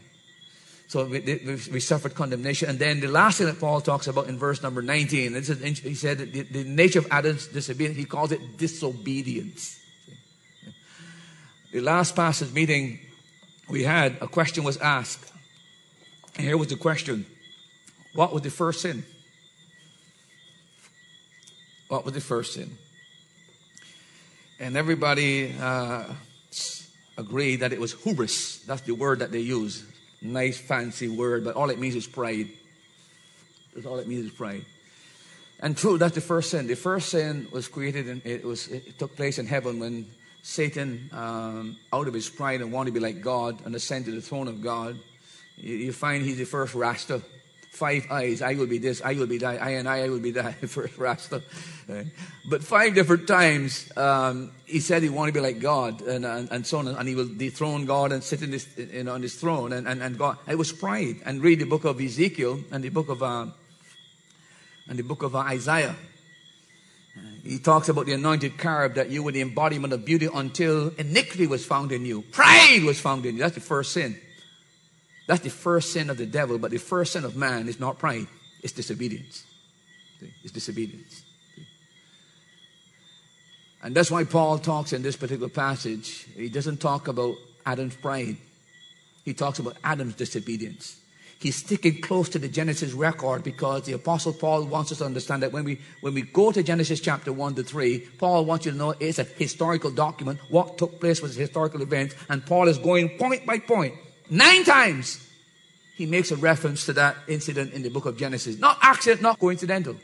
So 0.89 1.05
we, 1.07 1.21
we, 1.73 1.81
suffered 1.81 2.15
condemnation. 2.15 2.69
And 2.69 2.79
then 2.79 3.01
the 3.01 3.09
last 3.09 3.39
thing 3.39 3.47
that 3.49 3.59
Paul 3.59 3.81
talks 3.81 4.07
about 4.07 4.29
in 4.29 4.39
verse 4.39 4.63
number 4.63 4.83
19, 4.83 5.35
he 5.35 5.95
said 5.95 6.19
the, 6.19 6.43
the 6.43 6.65
nature 6.65 7.01
of 7.01 7.09
Adam's 7.11 7.49
disobedience, 7.49 7.97
he 7.97 8.05
calls 8.05 8.31
it 8.31 8.57
disobedience. 8.57 9.81
The 11.73 11.81
last 11.81 12.15
passage 12.15 12.53
meeting 12.53 13.01
we 13.69 13.83
had, 13.83 14.19
a 14.21 14.29
question 14.29 14.63
was 14.63 14.77
asked. 14.77 15.33
And 16.37 16.47
here 16.47 16.57
was 16.57 16.69
the 16.69 16.77
question 16.77 17.27
What 18.15 18.33
was 18.33 18.43
the 18.43 18.51
first 18.51 18.83
sin? 18.83 19.05
What 21.89 22.05
was 22.05 22.15
the 22.15 22.21
first 22.21 22.55
sin? 22.55 22.77
And 24.59 24.77
everybody 24.77 25.55
uh, 25.61 26.05
agreed 27.17 27.57
that 27.57 27.73
it 27.73 27.81
was 27.81 27.93
hubris. 27.93 28.59
That's 28.61 28.83
the 28.83 28.95
word 28.95 29.21
that 29.21 29.31
they 29.31 29.41
use. 29.41 29.85
Nice, 30.23 30.59
fancy 30.59 31.09
word, 31.09 31.45
but 31.45 31.55
all 31.55 31.71
it 31.71 31.79
means 31.79 31.95
is 31.95 32.07
pride. 32.07 32.49
That's 33.75 33.87
all 33.87 33.99
it 33.99 34.09
means 34.09 34.27
is 34.27 34.33
pride. 34.33 34.65
And 35.61 35.77
true, 35.77 35.99
that's 35.99 36.15
the 36.15 36.21
first 36.21 36.51
sin. 36.51 36.67
The 36.67 36.75
first 36.75 37.11
sin 37.11 37.49
was 37.51 37.69
created, 37.69 38.09
and 38.09 38.25
it 38.25 38.45
was 38.45 38.69
it 38.69 38.99
took 38.99 39.17
place 39.17 39.39
in 39.39 39.47
heaven 39.47 39.79
when 39.79 40.07
Satan, 40.43 41.11
um, 41.13 41.77
out 41.93 42.09
of 42.09 42.15
his 42.15 42.29
pride 42.29 42.61
and 42.61 42.73
wanted 42.73 42.91
to 42.91 42.95
be 42.95 43.01
like 43.01 43.21
God 43.21 43.65
and 43.65 43.75
ascend 43.75 44.05
to 44.05 44.11
the 44.11 44.21
throne 44.21 44.49
of 44.49 44.63
God, 44.63 44.99
you, 45.57 45.77
you 45.77 45.93
find 45.93 46.23
he's 46.25 46.39
the 46.39 46.45
first 46.45 46.75
Rasta. 46.75 47.23
Five 47.77 48.07
eyes, 48.11 48.41
I 48.41 48.55
will 48.55 48.67
be 48.67 48.79
this, 48.79 49.03
I 49.05 49.13
will 49.13 49.27
be 49.27 49.37
that, 49.39 49.63
I 49.63 49.73
and 49.73 49.87
I, 49.87 50.05
I 50.05 50.09
will 50.09 50.19
be 50.19 50.31
that, 50.31 50.55
for 50.69 50.89
Rasta. 50.97 51.43
But 52.49 52.65
five 52.65 52.95
different 52.95 53.29
times, 53.29 53.93
um, 53.99 54.51
he 54.65 54.81
said 54.81 55.03
he 55.03 55.11
wanted 55.11 55.35
to 55.35 55.41
be 55.41 55.47
like 55.47 55.61
God 55.61 56.01
and, 56.01 56.25
and, 56.25 56.51
and, 56.51 56.67
so 56.67 56.79
on, 56.79 56.89
and 56.89 57.07
he 57.07 57.15
will 57.15 57.29
dethrone 57.29 57.85
God 57.85 58.13
and 58.13 58.25
sit 58.25 58.41
in 58.41 58.51
this, 58.51 58.67
in, 58.79 59.09
on 59.09 59.21
his 59.21 59.35
throne. 59.35 59.75
And, 59.75 59.87
and, 59.87 60.03
and 60.03 60.17
God, 60.17 60.39
it 60.49 60.57
was 60.57 60.73
pride. 60.73 61.17
And 61.27 61.43
read 61.43 61.59
the 61.59 61.67
book 61.67 61.85
of 61.85 62.01
Ezekiel 62.01 62.61
and 62.73 62.83
the 62.83 62.89
book 62.89 63.11
of, 63.11 63.23
uh, 63.23 63.47
and 64.89 64.99
the 64.99 65.05
book 65.05 65.23
of 65.23 65.37
uh, 65.37 65.41
Isaiah. 65.41 65.95
He 67.45 67.59
talks 67.59 67.91
about 67.91 68.07
the 68.07 68.13
anointed 68.13 68.59
cherub 68.59 68.95
that 68.95 69.11
you 69.11 69.23
were 69.23 69.33
the 69.33 69.43
embodiment 69.43 69.93
of 69.93 70.05
beauty 70.05 70.29
until 70.33 70.89
iniquity 70.97 71.47
was 71.47 71.65
found 71.65 71.93
in 71.93 72.07
you. 72.07 72.23
Pride 72.23 72.83
was 72.85 72.99
found 72.99 73.27
in 73.27 73.37
you. 73.37 73.43
That's 73.43 73.55
the 73.55 73.61
first 73.61 73.93
sin. 73.93 74.19
That's 75.27 75.43
the 75.43 75.51
first 75.51 75.93
sin 75.93 76.11
of 76.11 76.19
the 76.19 76.27
devil, 76.27 76.59
but 76.59 76.71
the 76.71 76.79
first 76.79 77.13
sin 77.13 77.25
of 77.25 77.37
man 77.37 77.69
is 77.69 77.81
not 77.81 77.99
pride, 77.99 78.27
it's 78.63 78.73
disobedience. 78.73 79.45
It's 80.43 80.53
disobedience. 80.53 81.23
And 83.83 83.95
that's 83.95 84.11
why 84.11 84.25
Paul 84.25 84.59
talks 84.59 84.93
in 84.93 85.03
this 85.03 85.17
particular 85.17 85.51
passage. 85.51 86.27
He 86.35 86.49
doesn't 86.49 86.79
talk 86.79 87.09
about 87.09 87.35
Adam's 87.65 87.97
pride, 87.97 88.37
he 89.25 89.35
talks 89.35 89.59
about 89.59 89.77
Adam's 89.85 90.15
disobedience 90.15 91.01
he's 91.39 91.57
sticking 91.57 92.01
close 92.01 92.29
to 92.31 92.39
the 92.39 92.49
Genesis 92.49 92.93
record 92.93 93.43
because 93.45 93.83
the 93.83 93.93
Apostle 93.93 94.33
Paul 94.33 94.65
wants 94.65 94.93
us 94.93 94.99
to 94.99 95.05
understand 95.05 95.43
that 95.43 95.53
when 95.53 95.65
we, 95.65 95.81
when 96.01 96.15
we 96.15 96.23
go 96.23 96.53
to 96.53 96.63
Genesis 96.63 97.01
chapter 97.01 97.33
1 97.33 97.55
to 97.57 97.63
3, 97.63 98.01
Paul 98.19 98.45
wants 98.45 98.67
you 98.67 98.73
to 98.73 98.79
know 98.79 98.95
it's 98.99 99.19
a 99.19 99.25
historical 99.25 99.91
document. 99.91 100.41
What 100.49 100.79
took 100.79 101.01
place 101.01 101.21
was 101.23 101.37
a 101.37 101.41
historical 101.41 101.83
event, 101.83 102.15
and 102.29 102.45
Paul 102.45 102.69
is 102.69 102.79
going 102.79 103.19
point 103.19 103.47
by 103.47 103.59
point. 103.59 103.95
Nine 104.31 104.65
times 104.65 105.27
he 105.97 106.07
makes 106.07 106.31
a 106.31 106.37
reference 106.37 106.85
to 106.87 106.93
that 106.95 107.17
incident 107.29 107.73
in 107.73 107.83
the 107.83 107.91
book 107.91 108.07
of 108.07 108.19
Genesis. 108.19 108.59
Not 108.59 108.79
accident, 108.83 109.23
not 109.23 109.39
coincidental. 109.39 109.97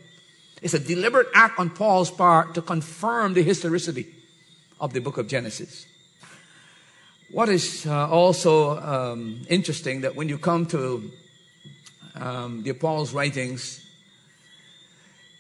It's 0.63 0.75
a 0.75 0.79
deliberate 0.79 1.27
act 1.35 1.59
on 1.59 1.71
Paul's 1.71 2.11
part 2.11 2.55
to 2.55 2.63
confirm 2.63 3.35
the 3.35 3.43
historicity 3.43 4.07
of 4.81 4.93
the 4.93 5.01
book 5.01 5.19
of 5.19 5.27
Genesis. 5.29 5.87
What 7.31 7.49
is 7.49 7.87
uh, 7.87 8.09
also 8.09 8.79
um, 8.79 9.43
interesting 9.49 10.03
that 10.03 10.15
when 10.15 10.29
you 10.29 10.39
come 10.39 10.67
to 10.67 11.11
um, 12.15 12.63
the 12.63 12.71
Apostles' 12.71 13.13
writings, 13.13 13.85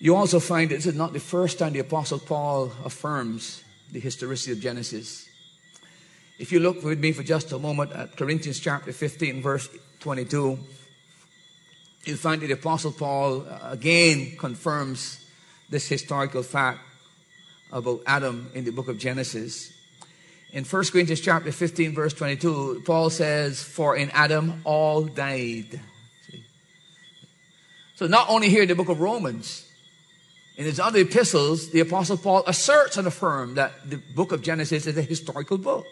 you 0.00 0.16
also 0.16 0.40
find 0.40 0.70
this 0.70 0.86
is 0.86 0.94
not 0.94 1.12
the 1.12 1.20
first 1.20 1.58
time 1.58 1.72
the 1.72 1.78
Apostle 1.78 2.18
Paul 2.18 2.72
affirms 2.84 3.62
the 3.92 4.00
historicity 4.00 4.52
of 4.52 4.60
Genesis. 4.60 5.28
If 6.42 6.50
you 6.50 6.58
look 6.58 6.82
with 6.82 6.98
me 6.98 7.12
for 7.12 7.22
just 7.22 7.52
a 7.52 7.58
moment 7.60 7.92
at 7.92 8.16
Corinthians 8.16 8.58
chapter 8.58 8.92
15, 8.92 9.42
verse 9.42 9.68
22, 10.00 10.58
you'll 12.04 12.16
find 12.16 12.42
that 12.42 12.48
the 12.48 12.54
Apostle 12.54 12.90
Paul 12.90 13.46
uh, 13.48 13.70
again 13.70 14.34
confirms 14.36 15.24
this 15.70 15.86
historical 15.86 16.42
fact 16.42 16.80
about 17.70 18.00
Adam 18.08 18.50
in 18.54 18.64
the 18.64 18.72
book 18.72 18.88
of 18.88 18.98
Genesis. 18.98 19.72
In 20.50 20.64
1 20.64 20.84
Corinthians 20.86 21.20
chapter 21.20 21.52
15, 21.52 21.94
verse 21.94 22.12
22, 22.12 22.82
Paul 22.84 23.08
says, 23.08 23.62
For 23.62 23.96
in 23.96 24.10
Adam 24.10 24.62
all 24.64 25.04
died. 25.04 25.78
So 27.94 28.08
not 28.08 28.28
only 28.28 28.48
here 28.48 28.62
in 28.62 28.68
the 28.68 28.74
book 28.74 28.88
of 28.88 28.98
Romans, 28.98 29.70
in 30.56 30.64
his 30.64 30.80
other 30.80 30.98
epistles, 30.98 31.70
the 31.70 31.78
apostle 31.78 32.16
Paul 32.16 32.42
asserts 32.48 32.96
and 32.96 33.06
affirms 33.06 33.54
that 33.54 33.88
the 33.88 33.98
book 33.98 34.32
of 34.32 34.42
Genesis 34.42 34.88
is 34.88 34.98
a 34.98 35.02
historical 35.02 35.56
book. 35.56 35.86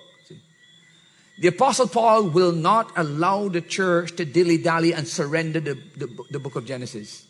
The 1.40 1.48
apostle 1.48 1.88
Paul 1.88 2.24
will 2.24 2.52
not 2.52 2.92
allow 2.96 3.48
the 3.48 3.62
church 3.62 4.14
to 4.16 4.26
dilly-dally 4.26 4.92
and 4.92 5.08
surrender 5.08 5.58
the, 5.58 5.74
the, 5.96 6.06
the 6.30 6.38
book 6.38 6.54
of 6.54 6.66
Genesis. 6.66 7.26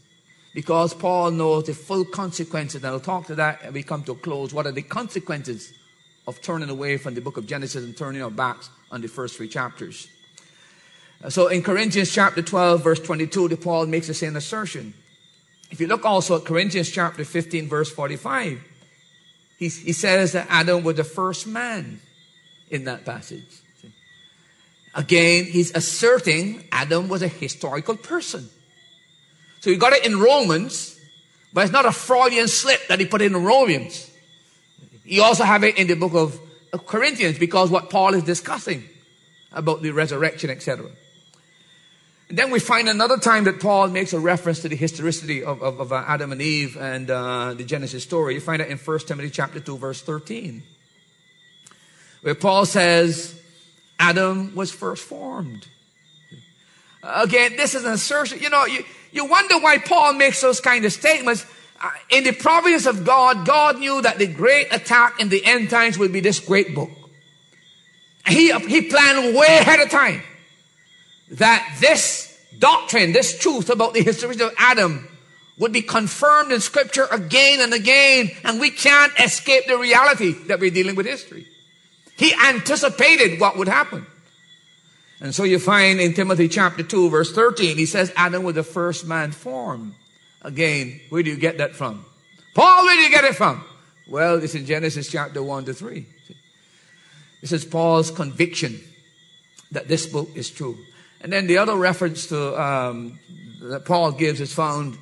Because 0.52 0.92
Paul 0.92 1.30
knows 1.30 1.66
the 1.66 1.74
full 1.74 2.04
consequences, 2.04 2.82
and 2.82 2.86
I'll 2.86 2.98
talk 2.98 3.28
to 3.28 3.36
that 3.36 3.62
and 3.62 3.72
we 3.72 3.84
come 3.84 4.02
to 4.04 4.12
a 4.12 4.16
close. 4.16 4.52
What 4.52 4.66
are 4.66 4.72
the 4.72 4.82
consequences 4.82 5.72
of 6.26 6.42
turning 6.42 6.70
away 6.70 6.96
from 6.96 7.14
the 7.14 7.20
book 7.20 7.36
of 7.36 7.46
Genesis 7.46 7.84
and 7.84 7.96
turning 7.96 8.20
our 8.20 8.32
backs 8.32 8.68
on 8.90 9.00
the 9.00 9.06
first 9.06 9.36
three 9.36 9.46
chapters? 9.46 10.08
Uh, 11.22 11.30
so 11.30 11.46
in 11.46 11.62
Corinthians 11.62 12.10
chapter 12.10 12.42
12, 12.42 12.82
verse 12.82 12.98
22, 12.98 13.46
the 13.46 13.56
Paul 13.56 13.86
makes 13.86 14.08
the 14.08 14.14
same 14.14 14.34
assertion. 14.34 14.92
If 15.70 15.80
you 15.80 15.86
look 15.86 16.04
also 16.04 16.34
at 16.34 16.44
Corinthians 16.44 16.90
chapter 16.90 17.24
15, 17.24 17.68
verse 17.68 17.92
45, 17.92 18.60
he, 19.56 19.68
he 19.68 19.92
says 19.92 20.32
that 20.32 20.48
Adam 20.50 20.82
was 20.82 20.96
the 20.96 21.04
first 21.04 21.46
man 21.46 22.00
in 22.70 22.86
that 22.86 23.04
passage. 23.04 23.62
Again, 24.94 25.44
he's 25.44 25.74
asserting 25.74 26.64
Adam 26.72 27.08
was 27.08 27.22
a 27.22 27.28
historical 27.28 27.96
person. 27.96 28.48
So 29.60 29.70
you 29.70 29.76
got 29.76 29.92
it 29.92 30.04
in 30.04 30.18
Romans, 30.18 30.98
but 31.52 31.64
it's 31.64 31.72
not 31.72 31.86
a 31.86 31.92
Freudian 31.92 32.48
slip 32.48 32.88
that 32.88 32.98
he 32.98 33.06
put 33.06 33.22
in 33.22 33.36
Romans. 33.36 34.10
You 35.04 35.22
also 35.22 35.44
have 35.44 35.64
it 35.64 35.78
in 35.78 35.86
the 35.86 35.96
book 35.96 36.14
of, 36.14 36.40
Corinthians 36.86 37.36
because 37.36 37.68
what 37.68 37.90
Paul 37.90 38.14
is 38.14 38.22
discussing 38.22 38.84
about 39.50 39.82
the 39.82 39.90
resurrection, 39.90 40.50
etc. 40.50 40.88
Then 42.28 42.52
we 42.52 42.60
find 42.60 42.88
another 42.88 43.16
time 43.16 43.42
that 43.44 43.58
Paul 43.58 43.88
makes 43.88 44.12
a 44.12 44.20
reference 44.20 44.60
to 44.60 44.68
the 44.68 44.76
historicity 44.76 45.42
of, 45.42 45.64
of, 45.64 45.80
of 45.80 45.92
uh, 45.92 46.04
Adam 46.06 46.30
and 46.30 46.40
Eve 46.40 46.76
and 46.76 47.10
uh, 47.10 47.54
the 47.54 47.64
Genesis 47.64 48.04
story. 48.04 48.34
You 48.34 48.40
find 48.40 48.60
that 48.60 48.68
in 48.68 48.78
1 48.78 48.98
Timothy 49.00 49.30
chapter 49.30 49.58
2, 49.58 49.78
verse 49.78 50.00
13, 50.00 50.62
where 52.22 52.36
Paul 52.36 52.64
says, 52.64 53.39
Adam 54.00 54.54
was 54.54 54.72
first 54.72 55.04
formed. 55.04 55.68
Again, 57.02 57.56
this 57.56 57.74
is 57.74 57.84
an 57.84 57.92
assertion. 57.92 58.40
You 58.40 58.48
know, 58.48 58.64
you, 58.64 58.82
you 59.12 59.26
wonder 59.26 59.58
why 59.58 59.76
Paul 59.78 60.14
makes 60.14 60.40
those 60.40 60.58
kind 60.58 60.84
of 60.86 60.92
statements. 60.92 61.44
Uh, 61.82 61.90
in 62.08 62.24
the 62.24 62.32
providence 62.32 62.86
of 62.86 63.04
God, 63.04 63.46
God 63.46 63.78
knew 63.78 64.00
that 64.02 64.18
the 64.18 64.26
great 64.26 64.68
attack 64.72 65.20
in 65.20 65.28
the 65.28 65.44
end 65.44 65.68
times 65.68 65.98
would 65.98 66.12
be 66.12 66.20
this 66.20 66.40
great 66.40 66.74
book. 66.74 66.90
He, 68.26 68.52
he 68.52 68.82
planned 68.82 69.36
way 69.36 69.46
ahead 69.46 69.80
of 69.80 69.90
time 69.90 70.22
that 71.32 71.76
this 71.80 72.38
doctrine, 72.58 73.12
this 73.12 73.38
truth 73.38 73.68
about 73.68 73.92
the 73.92 74.02
history 74.02 74.40
of 74.40 74.52
Adam 74.58 75.08
would 75.58 75.72
be 75.72 75.82
confirmed 75.82 76.52
in 76.52 76.60
scripture 76.60 77.06
again 77.10 77.60
and 77.60 77.74
again, 77.74 78.30
and 78.44 78.60
we 78.60 78.70
can't 78.70 79.12
escape 79.20 79.66
the 79.66 79.76
reality 79.76 80.32
that 80.48 80.58
we're 80.58 80.70
dealing 80.70 80.96
with 80.96 81.06
history. 81.06 81.46
He 82.20 82.34
anticipated 82.34 83.40
what 83.40 83.56
would 83.56 83.66
happen. 83.66 84.04
And 85.22 85.34
so 85.34 85.42
you 85.42 85.58
find 85.58 85.98
in 85.98 86.12
Timothy 86.12 86.48
chapter 86.48 86.82
2 86.82 87.08
verse 87.08 87.32
13, 87.32 87.78
he 87.78 87.86
says 87.86 88.12
Adam 88.14 88.42
was 88.42 88.56
the 88.56 88.62
first 88.62 89.06
man 89.06 89.32
formed. 89.32 89.94
Again, 90.42 91.00
where 91.08 91.22
do 91.22 91.30
you 91.30 91.38
get 91.38 91.56
that 91.58 91.74
from? 91.74 92.04
Paul, 92.54 92.84
where 92.84 92.94
do 92.94 93.00
you 93.00 93.10
get 93.10 93.24
it 93.24 93.36
from? 93.36 93.64
Well, 94.06 94.42
it's 94.42 94.54
in 94.54 94.66
Genesis 94.66 95.10
chapter 95.10 95.42
1 95.42 95.64
to 95.64 95.72
3. 95.72 96.06
This 97.40 97.52
is 97.52 97.64
Paul's 97.64 98.10
conviction 98.10 98.78
that 99.72 99.88
this 99.88 100.04
book 100.04 100.28
is 100.34 100.50
true. 100.50 100.76
And 101.22 101.32
then 101.32 101.46
the 101.46 101.56
other 101.56 101.74
reference 101.74 102.26
to 102.26 102.60
um, 102.60 103.18
that 103.62 103.86
Paul 103.86 104.12
gives 104.12 104.42
is 104.42 104.52
found 104.52 104.98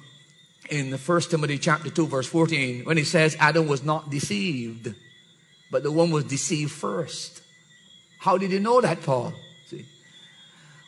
in 0.71 0.91
the 0.91 0.99
First 0.99 1.33
Timothy 1.33 1.59
chapter 1.59 1.91
2, 1.91 2.07
verse 2.07 2.29
14, 2.29 2.85
when 2.85 2.97
he 2.97 3.03
says 3.03 3.37
Adam 3.41 3.67
was 3.67 3.83
not 3.83 4.09
deceived, 4.09 4.95
but 5.71 5.83
the 5.83 5.93
one 5.93 6.11
was 6.11 6.25
deceived 6.25 6.73
first. 6.73 7.43
How 8.19 8.39
did 8.39 8.51
you 8.51 8.61
know 8.61 8.81
that, 8.81 9.03
Paul? 9.03 9.33
See? 9.67 9.85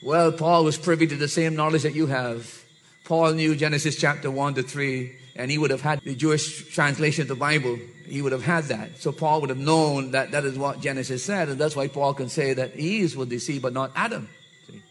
Well, 0.03 0.33
Paul 0.33 0.65
was 0.65 0.79
privy 0.79 1.07
to 1.07 1.17
the 1.17 1.29
same 1.29 1.55
knowledge 1.55 1.83
that 1.83 1.95
you 1.95 2.07
have. 2.07 2.65
Paul 3.05 3.33
knew 3.33 3.55
Genesis 3.55 3.97
chapter 3.97 4.31
1 4.31 4.55
to 4.55 4.63
3, 4.63 5.13
and 5.37 5.51
he 5.51 5.59
would 5.59 5.71
have 5.71 5.81
had 5.81 6.01
the 6.01 6.15
Jewish 6.15 6.73
translation 6.75 7.23
of 7.23 7.29
the 7.29 7.35
Bible. 7.35 7.79
He 8.07 8.23
would 8.23 8.33
have 8.33 8.45
had 8.45 8.65
that. 8.65 8.99
So 8.99 9.13
Paul 9.13 9.41
would 9.41 9.51
have 9.51 9.59
known 9.59 10.13
that 10.13 10.33
that 10.33 10.45
is 10.45 10.59
what 10.59 10.81
Genesis 10.81 11.25
said, 11.25 11.49
and 11.49 11.61
that's 11.61 11.77
why 11.77 11.89
Paul 11.89 12.15
can 12.15 12.29
say 12.29 12.55
that 12.55 12.77
Eve 12.77 13.17
was 13.17 13.29
deceived, 13.29 13.63
but 13.63 13.73
not 13.73 13.93
Adam. 13.95 14.29
See? 14.67 14.83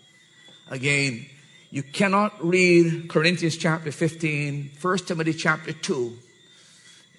Again, 0.70 1.26
you 1.72 1.84
cannot 1.84 2.44
read 2.44 3.10
Corinthians 3.10 3.58
chapter 3.58 3.92
15, 3.92 4.72
1 4.82 4.98
Timothy 5.00 5.34
chapter 5.34 5.72
2, 5.72 6.18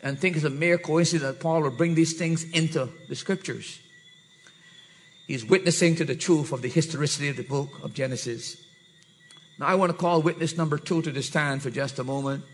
and 0.02 0.18
think 0.18 0.36
it's 0.36 0.44
a 0.44 0.50
mere 0.50 0.78
coincidence 0.78 1.22
that 1.22 1.40
Paul 1.40 1.62
would 1.62 1.76
bring 1.76 1.94
these 1.94 2.14
things 2.14 2.44
into 2.52 2.88
the 3.08 3.14
scriptures. 3.14 3.80
He's 5.26 5.44
witnessing 5.44 5.96
to 5.96 6.04
the 6.04 6.16
truth 6.16 6.52
of 6.52 6.62
the 6.62 6.68
historicity 6.68 7.28
of 7.28 7.36
the 7.36 7.44
book 7.44 7.68
of 7.82 7.94
Genesis. 7.94 8.56
Now, 9.58 9.66
I 9.66 9.74
want 9.74 9.92
to 9.92 9.96
call 9.96 10.22
witness 10.22 10.56
number 10.56 10.78
two 10.78 11.02
to 11.02 11.12
the 11.12 11.22
stand 11.22 11.62
for 11.62 11.70
just 11.70 11.98
a 11.98 12.04
moment. 12.04 12.44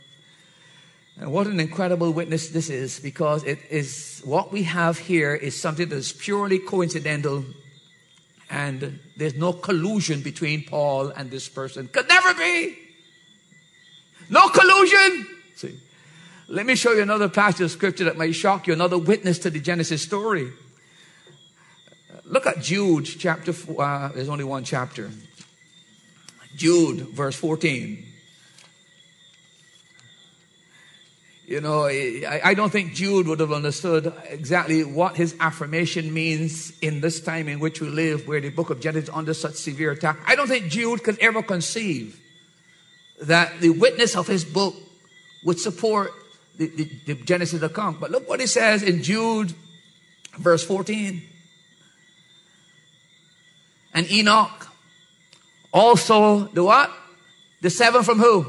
And 1.19 1.33
what 1.33 1.47
an 1.47 1.61
incredible 1.61 2.13
witness 2.13 2.51
this 2.51 2.69
is 2.69 3.01
because 3.01 3.45
it 3.45 3.59
is 3.71 4.21
what 4.25 4.53
we 4.53 4.65
have 4.65 4.99
here 4.99 5.35
is 5.35 5.59
something 5.59 5.89
that 5.89 5.97
is 5.97 6.13
purely 6.13 6.59
coincidental 6.59 7.45
and 8.51 9.01
there's 9.17 9.35
no 9.35 9.53
collusion 9.53 10.21
between 10.21 10.65
Paul 10.65 11.09
and 11.09 11.31
this 11.31 11.49
person. 11.49 11.89
Could 11.89 12.09
never 12.09 12.35
be. 12.35 12.77
No 14.29 14.49
collusion. 14.49 15.27
See, 15.57 15.79
let 16.49 16.65
me 16.65 16.77
show 16.77 16.93
you 16.93 17.03
another 17.03 17.29
passage 17.29 17.63
of 17.63 17.71
scripture 17.71 18.05
that 18.05 18.17
may 18.17 18.31
shock 18.31 18.67
you, 18.67 18.73
another 18.73 18.99
witness 18.99 19.39
to 19.41 19.51
the 19.51 19.59
Genesis 19.59 20.03
story. 20.03 20.53
Look 22.25 22.47
at 22.47 22.61
Jude 22.61 23.05
chapter, 23.05 23.53
uh, 23.79 24.09
there's 24.09 24.29
only 24.29 24.45
one 24.45 24.65
chapter. 24.65 25.11
Jude, 26.57 27.01
verse 27.09 27.37
14. 27.37 28.05
You 31.47 31.61
know, 31.61 31.85
I, 31.85 32.41
I, 32.43 32.55
don't 32.55 32.71
think 32.71 32.95
Jude 32.95 33.29
would 33.29 33.39
have 33.39 33.53
understood 33.53 34.13
exactly 34.29 34.83
what 34.83 35.17
his 35.17 35.37
affirmation 35.39 36.13
means 36.13 36.77
in 36.81 37.01
this 37.01 37.21
time 37.21 37.47
in 37.47 37.61
which 37.61 37.81
we 37.81 37.89
live, 37.89 38.27
where 38.27 38.41
the 38.41 38.51
book 38.51 38.71
of 38.71 38.81
Genesis 38.81 39.09
is 39.09 39.15
under 39.15 39.33
such 39.33 39.55
severe 39.55 39.93
attack. 39.93 40.19
I 40.27 40.35
don't 40.35 40.49
think 40.49 40.69
Jude 40.71 41.05
could 41.05 41.19
ever 41.21 41.45
conceive 41.45 42.21
that 43.23 43.61
the 43.61 43.71
witness 43.71 44.17
of 44.17 44.27
his 44.27 44.45
book 44.45 44.75
would 45.45 45.61
support 45.61 46.11
the, 46.57 46.67
the, 46.69 46.85
the 47.07 47.15
Genesis 47.15 47.63
account. 47.63 48.01
But 48.01 48.11
look 48.11 48.29
what 48.29 48.41
it 48.41 48.49
says 48.49 48.83
in 48.83 49.03
Jude, 49.03 49.55
verse 50.39 50.65
14. 50.65 51.23
And 53.95 54.11
Enoch, 54.11 54.69
also 55.73 56.45
the 56.49 56.65
what? 56.65 56.91
The 57.63 57.71
seven 57.71 58.03
from 58.03 58.19
who? 58.19 58.47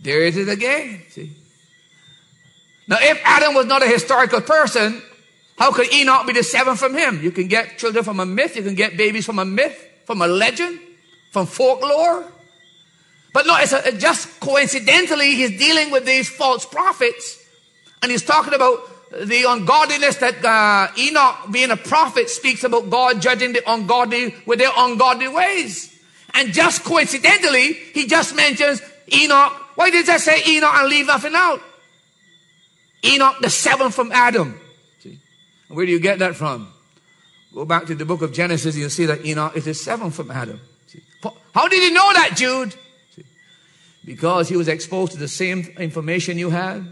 There 0.00 0.22
it 0.22 0.36
is 0.36 0.48
again. 0.48 1.02
See? 1.10 1.30
Now, 2.86 2.96
if 3.00 3.20
Adam 3.24 3.54
was 3.54 3.66
not 3.66 3.82
a 3.82 3.86
historical 3.86 4.40
person, 4.40 5.02
how 5.58 5.72
could 5.72 5.92
Enoch 5.92 6.26
be 6.26 6.32
the 6.32 6.42
seventh 6.42 6.78
from 6.78 6.94
him? 6.94 7.22
You 7.22 7.30
can 7.30 7.48
get 7.48 7.78
children 7.78 8.04
from 8.04 8.20
a 8.20 8.26
myth, 8.26 8.56
you 8.56 8.62
can 8.62 8.74
get 8.74 8.96
babies 8.96 9.24
from 9.24 9.38
a 9.38 9.44
myth, 9.44 9.88
from 10.04 10.20
a 10.20 10.26
legend, 10.26 10.80
from 11.30 11.46
folklore. 11.46 12.30
But 13.34 13.46
no, 13.46 13.56
it's 13.58 13.72
a, 13.72 13.90
just 13.98 14.38
coincidentally, 14.38 15.34
he's 15.34 15.58
dealing 15.58 15.90
with 15.90 16.06
these 16.06 16.28
false 16.28 16.64
prophets, 16.64 17.44
and 18.00 18.12
he's 18.12 18.22
talking 18.22 18.54
about 18.54 18.78
the 19.10 19.44
ungodliness 19.48 20.16
that 20.18 20.44
uh, 20.44 20.86
Enoch, 20.96 21.50
being 21.50 21.72
a 21.72 21.76
prophet, 21.76 22.30
speaks 22.30 22.62
about 22.62 22.88
God 22.88 23.20
judging 23.20 23.52
the 23.52 23.62
ungodly 23.70 24.36
with 24.46 24.60
their 24.60 24.70
ungodly 24.76 25.26
ways. 25.26 25.92
And 26.32 26.52
just 26.52 26.84
coincidentally, 26.84 27.72
he 27.92 28.06
just 28.06 28.36
mentions 28.36 28.80
Enoch. 29.12 29.52
Why 29.74 29.90
did 29.90 30.08
I 30.08 30.18
say 30.18 30.40
Enoch 30.46 30.72
and 30.72 30.88
leave 30.88 31.08
nothing 31.08 31.34
out? 31.34 31.60
Enoch, 33.04 33.34
the 33.40 33.50
seventh 33.50 33.96
from 33.96 34.12
Adam. 34.12 34.60
See? 35.00 35.18
Where 35.68 35.84
do 35.84 35.90
you 35.90 35.98
get 35.98 36.20
that 36.20 36.36
from? 36.36 36.72
Go 37.52 37.64
back 37.64 37.86
to 37.86 37.96
the 37.96 38.04
book 38.04 38.22
of 38.22 38.32
Genesis, 38.32 38.76
you'll 38.76 38.90
see 38.90 39.06
that 39.06 39.26
Enoch 39.26 39.56
is 39.56 39.64
the 39.64 39.74
seventh 39.74 40.14
from 40.14 40.30
Adam. 40.30 40.60
See? 40.86 41.02
How 41.52 41.66
did 41.66 41.82
you 41.82 41.92
know 41.92 42.12
that, 42.14 42.36
Jude? 42.36 42.76
Because 44.04 44.48
he 44.48 44.56
was 44.56 44.68
exposed 44.68 45.12
to 45.12 45.18
the 45.18 45.28
same 45.28 45.72
information 45.78 46.38
you 46.38 46.50
had. 46.50 46.86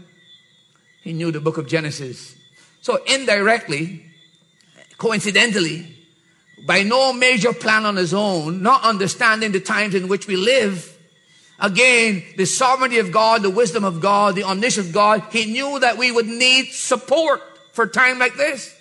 He 1.01 1.13
knew 1.13 1.31
the 1.31 1.39
book 1.39 1.57
of 1.57 1.67
Genesis. 1.67 2.35
So 2.81 3.03
indirectly, 3.05 4.05
coincidentally, 4.97 5.95
by 6.65 6.83
no 6.83 7.13
major 7.13 7.53
plan 7.53 7.85
on 7.85 7.95
his 7.95 8.13
own, 8.13 8.63
not 8.63 8.83
understanding 8.83 9.51
the 9.51 9.59
times 9.59 9.95
in 9.95 10.07
which 10.07 10.27
we 10.27 10.35
live, 10.35 10.93
Again, 11.59 12.23
the 12.35 12.45
sovereignty 12.45 12.99
of 12.99 13.11
God, 13.11 13.41
the 13.41 13.49
wisdom 13.49 13.85
of 13.85 14.01
God, 14.01 14.35
the 14.35 14.43
omniscience 14.43 14.87
of 14.87 14.93
God, 14.93 15.23
he 15.31 15.45
knew 15.45 15.79
that 15.79 15.97
we 15.97 16.11
would 16.11 16.25
need 16.25 16.73
support 16.73 17.41
for 17.71 17.87
time 17.87 18.19
like 18.19 18.35
this. 18.35 18.72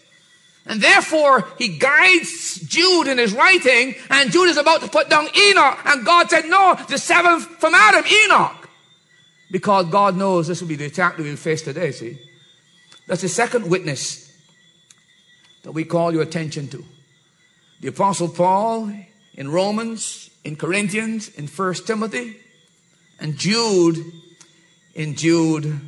And 0.67 0.81
therefore, 0.81 1.49
he 1.59 1.77
guides 1.77 2.61
Jude 2.61 3.09
in 3.09 3.19
his 3.19 3.33
writing, 3.33 3.97
and 4.11 4.31
Jude 4.31 4.49
is 4.49 4.57
about 4.57 4.81
to 4.83 4.89
put 4.89 5.11
down 5.11 5.27
Enoch, 5.37 5.79
and 5.85 6.07
God 6.07 6.31
said, 6.31 6.45
no, 6.47 6.79
the 6.89 6.99
seventh 6.99 7.45
from 7.59 7.75
Adam, 7.75 8.05
Enoch. 8.25 8.69
Because 9.51 9.87
God 9.87 10.17
knows 10.17 10.47
this 10.47 10.61
will 10.61 10.69
be 10.69 10.77
the 10.77 10.87
attack 10.87 11.17
that 11.17 11.23
we'll 11.23 11.37
face 11.37 11.63
today, 11.63 11.91
see? 11.91 12.19
That's 13.07 13.23
the 13.23 13.29
second 13.29 13.69
witness 13.69 14.33
that 15.65 15.73
we 15.73 15.85
call 15.85 16.13
your 16.13 16.23
attention 16.23 16.69
to. 16.69 16.85
The 17.81 17.89
apostle 17.89 18.29
Paul 18.29 18.93
in 19.35 19.51
Romans, 19.51 20.31
in 20.45 20.57
Corinthians, 20.57 21.29
in 21.29 21.49
First 21.49 21.87
Timothy, 21.87 22.37
and 23.19 23.37
Jude 23.37 24.05
in 24.95 25.15
Jude 25.15 25.81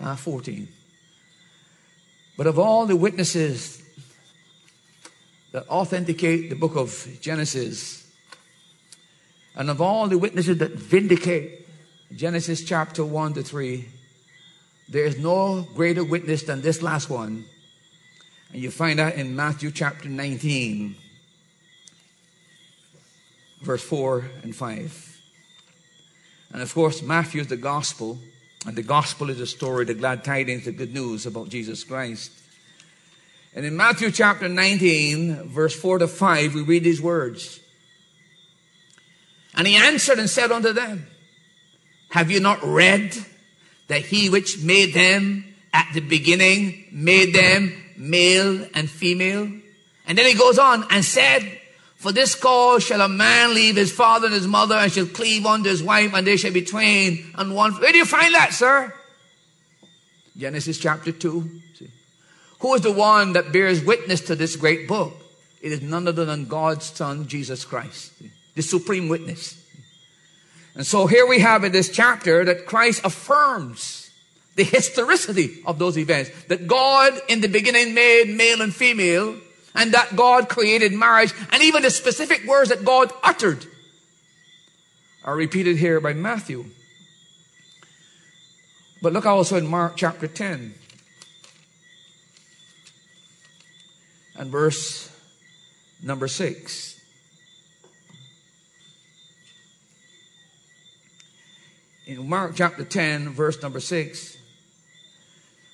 uh, 0.00 0.16
14. 0.16 0.68
But 2.36 2.46
of 2.46 2.58
all 2.58 2.86
the 2.86 2.96
witnesses 2.96 3.81
that 5.52 5.68
authenticate 5.68 6.50
the 6.50 6.56
book 6.56 6.76
of 6.76 7.08
Genesis, 7.20 8.10
and 9.54 9.68
of 9.70 9.80
all 9.80 10.08
the 10.08 10.18
witnesses 10.18 10.58
that 10.58 10.72
vindicate 10.72 11.68
Genesis 12.16 12.64
chapter 12.64 13.04
1 13.04 13.34
to 13.34 13.42
3, 13.42 13.88
there 14.88 15.04
is 15.04 15.18
no 15.18 15.66
greater 15.74 16.04
witness 16.04 16.42
than 16.42 16.62
this 16.62 16.82
last 16.82 17.08
one. 17.08 17.44
And 18.52 18.62
you 18.62 18.70
find 18.70 18.98
that 18.98 19.16
in 19.16 19.36
Matthew 19.36 19.70
chapter 19.70 20.08
19, 20.08 20.96
verse 23.62 23.82
4 23.82 24.30
and 24.42 24.54
5. 24.54 25.20
And 26.52 26.62
of 26.62 26.74
course, 26.74 27.02
Matthew 27.02 27.40
is 27.40 27.46
the 27.46 27.56
gospel, 27.56 28.18
and 28.66 28.76
the 28.76 28.82
gospel 28.82 29.30
is 29.30 29.38
the 29.38 29.46
story, 29.46 29.84
the 29.86 29.94
glad 29.94 30.24
tidings, 30.24 30.66
the 30.66 30.72
good 30.72 30.92
news 30.92 31.24
about 31.24 31.48
Jesus 31.48 31.84
Christ. 31.84 32.30
And 33.54 33.66
in 33.66 33.76
Matthew 33.76 34.10
chapter 34.10 34.48
19, 34.48 35.48
verse 35.48 35.74
4 35.74 35.98
to 35.98 36.08
5, 36.08 36.54
we 36.54 36.62
read 36.62 36.84
these 36.84 37.02
words. 37.02 37.60
And 39.54 39.66
he 39.66 39.76
answered 39.76 40.18
and 40.18 40.30
said 40.30 40.50
unto 40.50 40.72
them, 40.72 41.06
Have 42.10 42.30
you 42.30 42.40
not 42.40 42.62
read 42.62 43.14
that 43.88 44.02
he 44.02 44.30
which 44.30 44.62
made 44.62 44.94
them 44.94 45.54
at 45.74 45.90
the 45.92 46.00
beginning 46.00 46.86
made 46.90 47.34
them 47.34 47.74
male 47.96 48.66
and 48.74 48.88
female? 48.88 49.50
And 50.06 50.18
then 50.18 50.26
he 50.26 50.34
goes 50.34 50.58
on 50.58 50.86
and 50.90 51.04
said, 51.04 51.60
for 52.02 52.10
this 52.10 52.34
cause 52.34 52.82
shall 52.82 53.00
a 53.00 53.08
man 53.08 53.54
leave 53.54 53.76
his 53.76 53.92
father 53.92 54.26
and 54.26 54.34
his 54.34 54.48
mother 54.48 54.74
and 54.74 54.90
shall 54.90 55.06
cleave 55.06 55.46
unto 55.46 55.70
his 55.70 55.84
wife 55.84 56.12
and 56.14 56.26
they 56.26 56.36
shall 56.36 56.50
be 56.50 56.62
twain 56.62 57.30
and 57.36 57.54
one. 57.54 57.74
Where 57.74 57.92
do 57.92 57.98
you 57.98 58.04
find 58.04 58.34
that, 58.34 58.52
sir? 58.52 58.92
Genesis 60.36 60.78
chapter 60.78 61.12
2. 61.12 61.60
See? 61.78 61.90
Who 62.62 62.74
is 62.74 62.82
the 62.82 62.92
one 62.92 63.32
that 63.32 63.52
bears 63.52 63.84
witness 63.84 64.20
to 64.22 64.36
this 64.36 64.54
great 64.54 64.86
book? 64.86 65.14
It 65.60 65.72
is 65.72 65.82
none 65.82 66.06
other 66.06 66.24
than 66.24 66.46
God's 66.46 66.86
Son, 66.86 67.26
Jesus 67.26 67.64
Christ, 67.64 68.12
the 68.54 68.62
supreme 68.62 69.08
witness. 69.08 69.58
And 70.74 70.86
so 70.86 71.06
here 71.06 71.26
we 71.26 71.40
have 71.40 71.64
in 71.64 71.72
this 71.72 71.90
chapter 71.90 72.44
that 72.44 72.66
Christ 72.66 73.02
affirms 73.04 74.10
the 74.54 74.64
historicity 74.64 75.60
of 75.66 75.78
those 75.78 75.98
events. 75.98 76.30
That 76.44 76.68
God 76.68 77.20
in 77.28 77.40
the 77.40 77.48
beginning 77.48 77.94
made 77.94 78.28
male 78.28 78.62
and 78.62 78.74
female 78.74 79.36
and 79.74 79.92
that 79.92 80.14
God 80.14 80.48
created 80.48 80.92
marriage, 80.92 81.32
and 81.50 81.62
even 81.62 81.82
the 81.82 81.90
specific 81.90 82.46
words 82.46 82.68
that 82.68 82.84
God 82.84 83.10
uttered 83.22 83.66
are 85.24 85.34
repeated 85.34 85.78
here 85.78 86.00
by 86.00 86.12
Matthew. 86.12 86.66
But 89.00 89.12
look 89.12 89.26
also 89.26 89.56
in 89.56 89.66
Mark 89.66 89.96
chapter 89.96 90.28
10 90.28 90.74
and 94.36 94.50
verse 94.50 95.10
number 96.02 96.28
6. 96.28 97.00
In 102.06 102.28
Mark 102.28 102.52
chapter 102.56 102.84
10, 102.84 103.30
verse 103.30 103.62
number 103.62 103.80
6, 103.80 104.36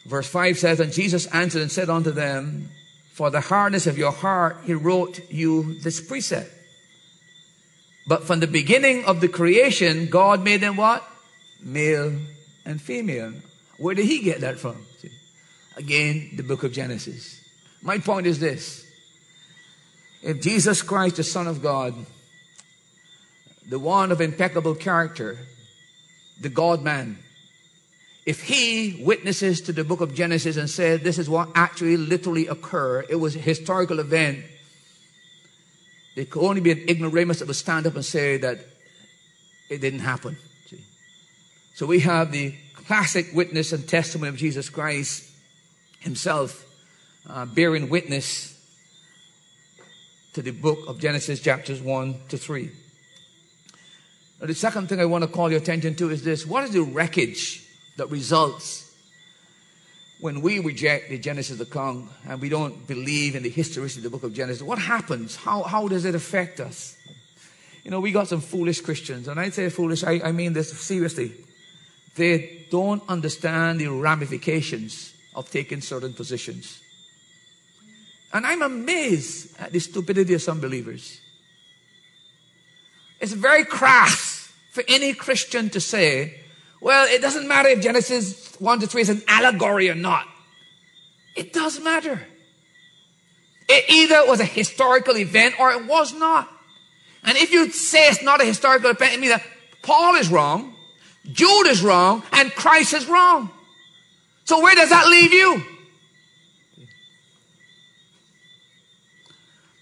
verse 0.06 0.28
5 0.28 0.58
says, 0.58 0.80
And 0.80 0.92
Jesus 0.92 1.26
answered 1.26 1.62
and 1.62 1.72
said 1.72 1.88
unto 1.88 2.10
them, 2.10 2.68
For 3.12 3.30
the 3.30 3.40
hardness 3.40 3.86
of 3.86 3.96
your 3.96 4.12
heart, 4.12 4.58
he 4.64 4.74
wrote 4.74 5.20
you 5.30 5.78
this 5.80 6.00
precept. 6.00 6.50
But 8.06 8.24
from 8.24 8.40
the 8.40 8.46
beginning 8.46 9.04
of 9.04 9.20
the 9.20 9.28
creation, 9.28 10.06
God 10.06 10.42
made 10.42 10.60
them 10.60 10.76
what? 10.76 11.06
Male 11.62 12.12
and 12.64 12.80
female. 12.80 13.32
Where 13.78 13.94
did 13.94 14.06
he 14.06 14.20
get 14.20 14.40
that 14.40 14.58
from? 14.58 14.84
Again, 15.76 16.30
the 16.36 16.42
book 16.42 16.64
of 16.64 16.72
Genesis. 16.72 17.37
My 17.82 17.98
point 17.98 18.26
is 18.26 18.38
this. 18.38 18.84
If 20.22 20.42
Jesus 20.42 20.82
Christ, 20.82 21.16
the 21.16 21.24
Son 21.24 21.46
of 21.46 21.62
God, 21.62 21.94
the 23.68 23.78
one 23.78 24.10
of 24.10 24.20
impeccable 24.20 24.74
character, 24.74 25.38
the 26.40 26.48
God 26.48 26.82
man, 26.82 27.18
if 28.26 28.42
he 28.42 29.02
witnesses 29.04 29.60
to 29.62 29.72
the 29.72 29.84
book 29.84 30.00
of 30.00 30.14
Genesis 30.14 30.56
and 30.56 30.68
said 30.68 31.00
this 31.00 31.18
is 31.18 31.30
what 31.30 31.48
actually 31.54 31.96
literally 31.96 32.46
occurred, 32.46 33.06
it 33.08 33.16
was 33.16 33.36
a 33.36 33.38
historical 33.38 34.00
event, 34.00 34.44
there 36.14 36.24
could 36.24 36.44
only 36.44 36.60
be 36.60 36.72
an 36.72 36.88
ignoramus 36.88 37.38
that 37.38 37.46
would 37.46 37.56
stand 37.56 37.86
up 37.86 37.94
and 37.94 38.04
say 38.04 38.38
that 38.38 38.58
it 39.70 39.80
didn't 39.80 40.00
happen. 40.00 40.36
See? 40.66 40.80
So 41.74 41.86
we 41.86 42.00
have 42.00 42.32
the 42.32 42.54
classic 42.74 43.28
witness 43.34 43.72
and 43.72 43.86
testimony 43.88 44.30
of 44.30 44.36
Jesus 44.36 44.68
Christ 44.68 45.30
himself 46.00 46.64
uh, 47.28 47.46
bearing 47.46 47.88
witness 47.88 48.58
to 50.32 50.42
the 50.42 50.50
book 50.50 50.78
of 50.86 50.98
Genesis, 50.98 51.40
chapters 51.40 51.80
1 51.80 52.14
to 52.28 52.38
3. 52.38 52.70
Now, 54.40 54.46
the 54.46 54.54
second 54.54 54.88
thing 54.88 55.00
I 55.00 55.04
want 55.04 55.24
to 55.24 55.28
call 55.28 55.50
your 55.50 55.60
attention 55.60 55.94
to 55.96 56.10
is 56.10 56.22
this 56.22 56.46
what 56.46 56.64
is 56.64 56.70
the 56.72 56.82
wreckage 56.82 57.64
that 57.96 58.08
results 58.10 58.94
when 60.20 60.42
we 60.42 60.58
reject 60.58 61.10
the 61.10 61.18
Genesis 61.18 61.60
account 61.60 62.08
and 62.26 62.40
we 62.40 62.48
don't 62.48 62.86
believe 62.86 63.34
in 63.34 63.42
the 63.42 63.50
historicity 63.50 64.00
of 64.00 64.04
the 64.04 64.10
book 64.10 64.22
of 64.22 64.32
Genesis? 64.34 64.62
What 64.62 64.78
happens? 64.78 65.36
How, 65.36 65.62
how 65.62 65.88
does 65.88 66.04
it 66.04 66.14
affect 66.14 66.60
us? 66.60 66.96
You 67.84 67.90
know, 67.90 68.00
we 68.00 68.12
got 68.12 68.28
some 68.28 68.40
foolish 68.40 68.80
Christians, 68.80 69.28
and 69.28 69.40
I 69.40 69.50
say 69.50 69.68
foolish, 69.70 70.04
I, 70.04 70.20
I 70.22 70.32
mean 70.32 70.52
this 70.52 70.78
seriously. 70.78 71.32
They 72.16 72.66
don't 72.70 73.02
understand 73.08 73.80
the 73.80 73.88
ramifications 73.88 75.14
of 75.34 75.50
taking 75.50 75.80
certain 75.80 76.12
positions. 76.12 76.80
And 78.32 78.46
I'm 78.46 78.62
amazed 78.62 79.58
at 79.58 79.72
the 79.72 79.78
stupidity 79.78 80.34
of 80.34 80.42
some 80.42 80.60
believers. 80.60 81.20
It's 83.20 83.32
very 83.32 83.64
crass 83.64 84.52
for 84.70 84.84
any 84.86 85.12
Christian 85.14 85.70
to 85.70 85.80
say, 85.80 86.40
well, 86.80 87.06
it 87.06 87.20
doesn't 87.20 87.48
matter 87.48 87.68
if 87.68 87.80
Genesis 87.80 88.54
1 88.60 88.80
to 88.80 88.86
3 88.86 89.00
is 89.00 89.08
an 89.08 89.22
allegory 89.26 89.90
or 89.90 89.94
not. 89.94 90.26
It 91.34 91.52
does 91.52 91.80
matter. 91.80 92.20
It 93.68 93.84
either 93.90 94.28
was 94.28 94.40
a 94.40 94.44
historical 94.44 95.16
event 95.16 95.58
or 95.58 95.72
it 95.72 95.86
was 95.86 96.12
not. 96.12 96.48
And 97.24 97.36
if 97.36 97.50
you 97.50 97.70
say 97.70 98.08
it's 98.08 98.22
not 98.22 98.40
a 98.40 98.44
historical 98.44 98.90
event, 98.90 99.14
it 99.14 99.20
means 99.20 99.32
that 99.32 99.42
Paul 99.82 100.14
is 100.14 100.28
wrong, 100.28 100.74
Jude 101.30 101.66
is 101.66 101.82
wrong, 101.82 102.22
and 102.32 102.54
Christ 102.54 102.94
is 102.94 103.06
wrong. 103.06 103.50
So 104.44 104.62
where 104.62 104.74
does 104.74 104.90
that 104.90 105.08
leave 105.08 105.32
you? 105.32 105.62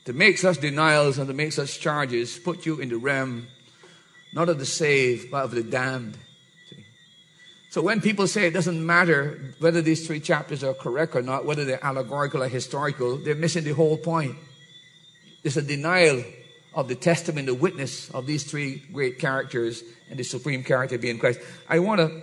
To 0.07 0.12
make 0.12 0.38
such 0.38 0.61
denials 0.61 1.19
and 1.19 1.29
to 1.29 1.35
make 1.35 1.53
such 1.53 1.81
charges 1.81 2.38
put 2.38 2.64
you 2.64 2.81
in 2.81 2.88
the 2.88 2.97
realm 2.97 3.49
not 4.33 4.49
of 4.49 4.59
the 4.59 4.66
saved, 4.66 5.31
but 5.31 5.45
of 5.45 5.51
the 5.53 5.62
damned. 5.62 6.16
See? 6.69 6.85
So 7.71 7.81
when 7.81 8.01
people 8.03 8.27
say 8.27 8.47
it 8.47 8.53
doesn't 8.53 8.85
matter 8.85 9.40
whether 9.61 9.81
these 9.81 10.07
three 10.07 10.21
chapters 10.21 10.62
are 10.62 10.75
correct 10.75 11.16
or 11.16 11.23
not, 11.23 11.47
whether 11.47 11.64
they're 11.64 11.85
allegorical 11.85 12.42
or 12.42 12.49
historical, 12.49 13.16
they're 13.16 13.35
missing 13.35 13.64
the 13.64 13.73
whole 13.73 13.97
point. 13.97 14.37
It's 15.42 15.57
a 15.57 15.62
denial 15.62 16.23
of 16.75 16.88
the 16.88 16.95
testimony, 16.95 17.47
the 17.47 17.55
witness 17.55 18.11
of 18.11 18.27
these 18.27 18.45
three 18.45 18.83
great 18.92 19.19
characters 19.19 19.83
and 20.11 20.19
the 20.19 20.25
supreme 20.25 20.62
character 20.62 20.99
being 20.99 21.19
Christ. 21.19 21.40
I 21.69 21.79
want 21.79 22.01
to 22.01 22.23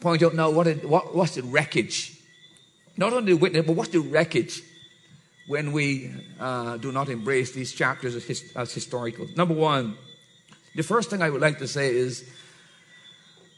point 0.00 0.22
out 0.22 0.34
now 0.34 0.50
what, 0.50 0.66
it, 0.66 0.88
what 0.88 1.14
what's 1.14 1.34
the 1.34 1.42
wreckage? 1.42 2.18
Not 2.96 3.12
only 3.12 3.34
the 3.34 3.38
witness, 3.38 3.66
but 3.66 3.76
what's 3.76 3.90
the 3.90 4.00
wreckage 4.00 4.62
when 5.52 5.72
we 5.72 6.10
uh, 6.40 6.78
do 6.78 6.90
not 6.92 7.10
embrace 7.10 7.52
these 7.52 7.72
chapters 7.72 8.14
as, 8.14 8.24
his, 8.24 8.52
as 8.56 8.72
historical. 8.72 9.28
Number 9.36 9.52
one, 9.52 9.98
the 10.74 10.82
first 10.82 11.10
thing 11.10 11.20
I 11.20 11.28
would 11.28 11.42
like 11.42 11.58
to 11.58 11.68
say 11.68 11.94
is 11.94 12.24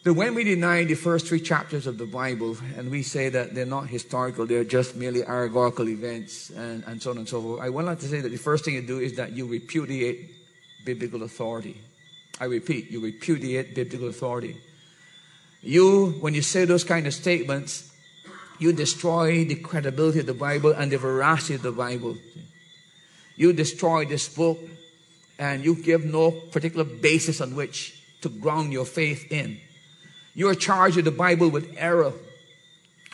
that 0.03 0.13
when 0.15 0.35
we 0.35 0.43
deny 0.43 0.83
the 0.83 0.97
first 0.97 1.29
three 1.29 1.39
chapters 1.39 1.87
of 1.87 1.97
the 1.97 2.05
Bible 2.05 2.57
and 2.77 2.91
we 2.91 3.05
say 3.05 3.29
that 3.29 3.55
they're 3.55 3.65
not 3.65 3.87
historical, 3.87 4.45
they're 4.45 4.65
just 4.65 4.97
merely 4.97 5.23
allegorical 5.23 5.89
events 5.89 6.51
and, 6.51 6.83
and 6.89 7.01
so 7.01 7.13
on 7.13 7.19
and 7.19 7.29
so 7.29 7.41
forth, 7.41 7.61
I 7.63 7.71
would 7.71 7.85
like 7.85 8.01
to 8.01 8.09
say 8.09 8.21
that 8.21 8.29
the 8.29 8.39
first 8.39 8.65
thing 8.65 8.75
you 8.75 8.83
do 8.83 8.99
is 8.99 9.15
that 9.15 9.31
you 9.31 9.47
repudiate 9.47 10.33
biblical 10.85 11.23
authority. 11.23 11.81
I 12.41 12.47
repeat, 12.47 12.91
you 12.91 13.01
repudiate 13.01 13.77
biblical 13.77 14.09
authority. 14.09 14.57
You, 15.63 16.17
when 16.21 16.35
you 16.35 16.43
say 16.43 16.65
those 16.65 16.83
kind 16.83 17.07
of 17.07 17.15
statements, 17.15 17.94
you 18.59 18.73
destroy 18.73 19.45
the 19.45 19.57
credibility 19.57 20.21
of 20.21 20.27
the 20.27 20.35
Bible 20.35 20.73
and 20.73 20.91
the 20.91 20.99
veracity 20.99 21.55
of 21.55 21.63
the 21.63 21.73
Bible. 21.73 22.17
You 23.37 23.53
destroy 23.53 24.05
this 24.05 24.29
book 24.29 24.59
and 25.39 25.65
you 25.65 25.75
give 25.75 26.05
no 26.05 26.31
particular 26.31 26.85
basis 26.85 27.41
on 27.41 27.57
which 27.57 28.01
to 28.21 28.29
ground 28.29 28.73
your 28.73 28.85
faith 28.85 29.31
in. 29.31 29.59
You 30.35 30.49
are 30.49 30.55
charged 30.55 30.97
with 30.97 31.05
the 31.05 31.11
Bible 31.11 31.49
with 31.49 31.75
error. 31.77 32.13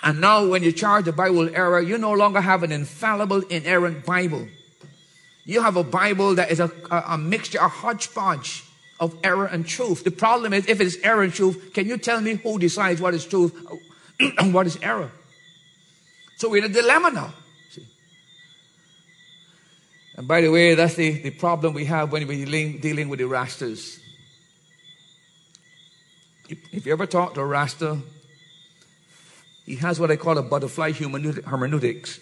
And 0.02 0.20
now, 0.20 0.46
when 0.46 0.62
you 0.62 0.72
charge 0.72 1.04
the 1.04 1.12
Bible 1.12 1.38
with 1.38 1.54
error, 1.54 1.80
you 1.80 1.98
no 1.98 2.12
longer 2.12 2.40
have 2.40 2.62
an 2.62 2.72
infallible, 2.72 3.40
inerrant 3.42 4.06
Bible. 4.06 4.48
You 5.44 5.62
have 5.62 5.76
a 5.76 5.84
Bible 5.84 6.36
that 6.36 6.50
is 6.50 6.60
a, 6.60 6.70
a, 6.90 7.04
a 7.08 7.18
mixture, 7.18 7.58
a 7.58 7.68
hodgepodge 7.68 8.64
of 8.98 9.16
error 9.24 9.46
and 9.46 9.66
truth. 9.66 10.04
The 10.04 10.10
problem 10.10 10.54
is, 10.54 10.68
if 10.68 10.80
it 10.80 10.86
is 10.86 10.98
error 11.02 11.22
and 11.22 11.32
truth, 11.32 11.72
can 11.74 11.86
you 11.86 11.98
tell 11.98 12.20
me 12.20 12.34
who 12.34 12.58
decides 12.58 13.00
what 13.00 13.14
is 13.14 13.26
truth 13.26 13.54
and 14.38 14.54
what 14.54 14.66
is 14.66 14.78
error? 14.82 15.10
So 16.40 16.48
we're 16.48 16.64
in 16.64 16.70
a 16.70 16.72
dilemma 16.72 17.10
now. 17.10 17.34
See? 17.68 17.86
And 20.16 20.26
by 20.26 20.40
the 20.40 20.48
way, 20.48 20.74
that's 20.74 20.94
the, 20.94 21.10
the 21.10 21.32
problem 21.32 21.74
we 21.74 21.84
have 21.84 22.10
when 22.12 22.26
we're 22.26 22.46
dealing, 22.46 22.78
dealing 22.80 23.10
with 23.10 23.18
the 23.18 23.26
Rastas. 23.26 24.00
If, 26.48 26.86
you 26.86 26.92
ever 26.92 27.04
talk 27.04 27.34
to 27.34 27.42
a 27.42 27.44
Rasta, 27.44 27.98
he 29.66 29.76
has 29.76 30.00
what 30.00 30.10
I 30.10 30.16
call 30.16 30.38
a 30.38 30.42
butterfly 30.42 30.92
hermeneutics. 30.92 32.20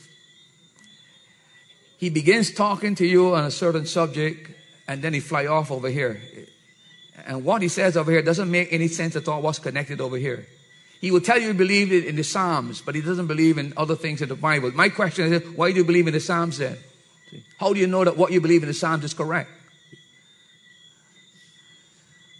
He 1.98 2.11
begins 2.11 2.52
talking 2.52 2.96
to 2.96 3.07
you 3.07 3.37
on 3.37 3.44
a 3.44 3.52
certain 3.52 3.87
subject, 3.87 4.50
and 4.88 5.00
then 5.00 5.14
he 5.14 5.20
fly 5.20 5.46
off 5.46 5.70
over 5.70 5.90
here. 5.90 6.20
And 7.24 7.44
what 7.44 7.62
he 7.62 7.68
says 7.68 7.96
over 7.96 8.11
here 8.11 8.22
doesn't 8.22 8.50
make 8.50 8.72
any 8.72 8.88
sense 8.88 9.14
at 9.14 9.28
all 9.28 9.42
what's 9.42 9.61
connected 9.61 10.00
over 10.00 10.16
here. 10.16 10.48
He 11.00 11.11
will 11.11 11.20
tell 11.20 11.38
you 11.38 11.48
he 11.48 11.52
believes 11.52 11.92
in 11.92 12.16
the 12.16 12.24
Psalms, 12.24 12.80
but 12.80 12.94
he 12.94 13.00
doesn't 13.00 13.28
believe 13.28 13.56
in 13.56 13.72
other 13.76 13.94
things 13.94 14.20
in 14.20 14.28
the 14.28 14.34
Bible. 14.34 14.72
My 14.72 14.88
question 14.88 15.32
is, 15.32 15.42
why 15.50 15.70
do 15.70 15.78
you 15.78 15.84
believe 15.84 16.06
in 16.08 16.12
the 16.12 16.20
Psalms 16.20 16.58
then? 16.58 16.76
How 17.58 17.72
do 17.72 17.78
you 17.78 17.87
know 17.87 18.04
that 18.04 18.16
what 18.16 18.32
you 18.32 18.40
believe 18.40 18.62
in 18.62 18.68
the 18.68 18.74
Psalms 18.74 19.04
is 19.04 19.14
correct? 19.14 19.50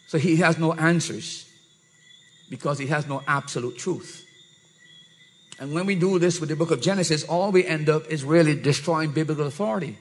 So 0.09 0.19
he 0.19 0.37
has 0.37 0.59
no 0.59 0.73
answers 0.73 1.49
because 2.51 2.79
he 2.79 2.87
has 2.87 3.07
no 3.07 3.23
absolute 3.27 3.79
truth. 3.79 4.25
And 5.61 5.75
when 5.75 5.87
we 5.87 5.95
do 5.95 6.19
this 6.19 6.41
with 6.41 6.49
the 6.49 6.57
book 6.57 6.71
of 6.71 6.81
Genesis, 6.81 7.25
all 7.25 7.53
we 7.53 7.65
end 7.65 7.89
up 7.89 8.07
is 8.09 8.25
really 8.25 8.55
destroying 8.55 9.13
biblical 9.13 9.47
authority. 9.47 9.99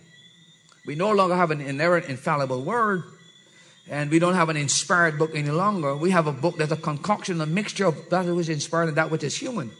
We 0.85 0.95
no 0.95 1.11
longer 1.11 1.35
have 1.35 1.51
an 1.51 1.61
inerrant, 1.61 2.05
infallible 2.05 2.63
word 2.63 3.03
and 3.89 4.11
we 4.11 4.19
don't 4.19 4.35
have 4.35 4.49
an 4.49 4.57
inspired 4.57 5.17
book 5.17 5.31
any 5.33 5.49
longer. 5.49 5.95
We 5.95 6.11
have 6.11 6.27
a 6.27 6.31
book 6.31 6.57
that's 6.57 6.71
a 6.71 6.77
concoction, 6.77 7.39
a 7.41 7.45
mixture 7.45 7.85
of 7.85 8.09
that 8.09 8.25
which 8.25 8.41
is 8.41 8.49
inspired 8.49 8.89
and 8.89 8.97
that 8.97 9.09
which 9.09 9.23
is 9.23 9.37
human. 9.37 9.71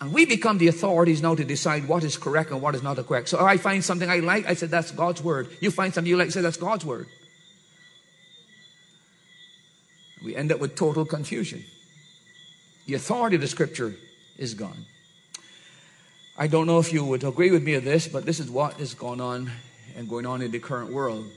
And 0.00 0.14
we 0.14 0.24
become 0.24 0.56
the 0.56 0.68
authorities 0.68 1.20
now 1.20 1.34
to 1.34 1.44
decide 1.44 1.86
what 1.86 2.04
is 2.04 2.16
correct 2.16 2.50
and 2.50 2.62
what 2.62 2.74
is 2.74 2.82
not 2.82 2.96
correct. 3.06 3.28
So 3.28 3.44
I 3.44 3.58
find 3.58 3.84
something 3.84 4.08
I 4.08 4.20
like, 4.20 4.46
I 4.46 4.54
said 4.54 4.70
that's 4.70 4.92
God's 4.92 5.22
word. 5.22 5.48
You 5.60 5.70
find 5.70 5.92
something 5.92 6.08
you 6.08 6.16
like, 6.16 6.30
say 6.30 6.40
that's 6.40 6.56
God's 6.56 6.86
word. 6.86 7.06
We 10.24 10.34
end 10.34 10.52
up 10.52 10.58
with 10.58 10.74
total 10.74 11.04
confusion. 11.04 11.64
The 12.86 12.94
authority 12.94 13.36
of 13.36 13.42
the 13.42 13.48
scripture 13.48 13.94
is 14.38 14.54
gone. 14.54 14.86
I 16.36 16.46
don't 16.46 16.66
know 16.66 16.78
if 16.78 16.92
you 16.92 17.04
would 17.04 17.22
agree 17.22 17.50
with 17.50 17.62
me 17.62 17.74
of 17.74 17.84
this, 17.84 18.08
but 18.08 18.24
this 18.24 18.40
is 18.40 18.50
what 18.50 18.80
is 18.80 18.94
going 18.94 19.20
on 19.20 19.50
and 19.96 20.08
going 20.08 20.24
on 20.24 20.40
in 20.40 20.50
the 20.50 20.58
current 20.58 20.90
world. 20.90 21.30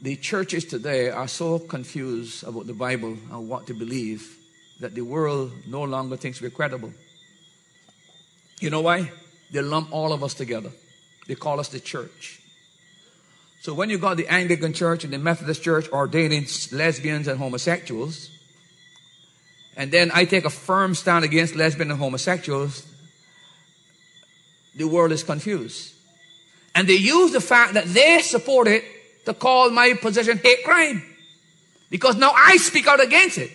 The 0.00 0.16
churches 0.16 0.64
today 0.64 1.10
are 1.10 1.26
so 1.26 1.58
confused 1.58 2.44
about 2.44 2.66
the 2.66 2.74
Bible 2.74 3.16
and 3.30 3.48
what 3.48 3.66
to 3.66 3.74
believe 3.74 4.36
that 4.80 4.94
the 4.94 5.02
world 5.02 5.52
no 5.66 5.82
longer 5.82 6.16
thinks 6.16 6.40
we're 6.40 6.50
credible. 6.50 6.92
You 8.60 8.70
know 8.70 8.80
why? 8.80 9.10
They 9.50 9.60
lump 9.60 9.92
all 9.92 10.12
of 10.12 10.22
us 10.22 10.34
together. 10.34 10.70
They 11.26 11.34
call 11.34 11.58
us 11.58 11.68
the 11.68 11.80
church. 11.80 12.40
So 13.60 13.74
when 13.74 13.90
you 13.90 13.98
got 13.98 14.16
the 14.16 14.28
Anglican 14.28 14.72
church 14.72 15.02
and 15.02 15.12
the 15.12 15.18
Methodist 15.18 15.62
church 15.62 15.88
ordaining 15.90 16.46
lesbians 16.70 17.26
and 17.26 17.38
homosexuals, 17.38 18.30
and 19.76 19.90
then 19.90 20.10
I 20.14 20.24
take 20.24 20.44
a 20.44 20.50
firm 20.50 20.94
stand 20.94 21.24
against 21.24 21.56
lesbian 21.56 21.90
and 21.90 21.98
homosexuals, 21.98 22.86
the 24.76 24.86
world 24.86 25.10
is 25.10 25.24
confused. 25.24 25.94
And 26.74 26.88
they 26.88 26.94
use 26.94 27.32
the 27.32 27.40
fact 27.40 27.74
that 27.74 27.86
they 27.86 28.20
support 28.22 28.68
it 28.68 28.84
to 29.28 29.34
call 29.34 29.70
my 29.70 29.94
position 29.94 30.38
hate 30.38 30.64
crime. 30.64 31.02
Because 31.90 32.16
now 32.16 32.32
I 32.34 32.56
speak 32.56 32.86
out 32.86 33.02
against 33.02 33.38
it. 33.38 33.50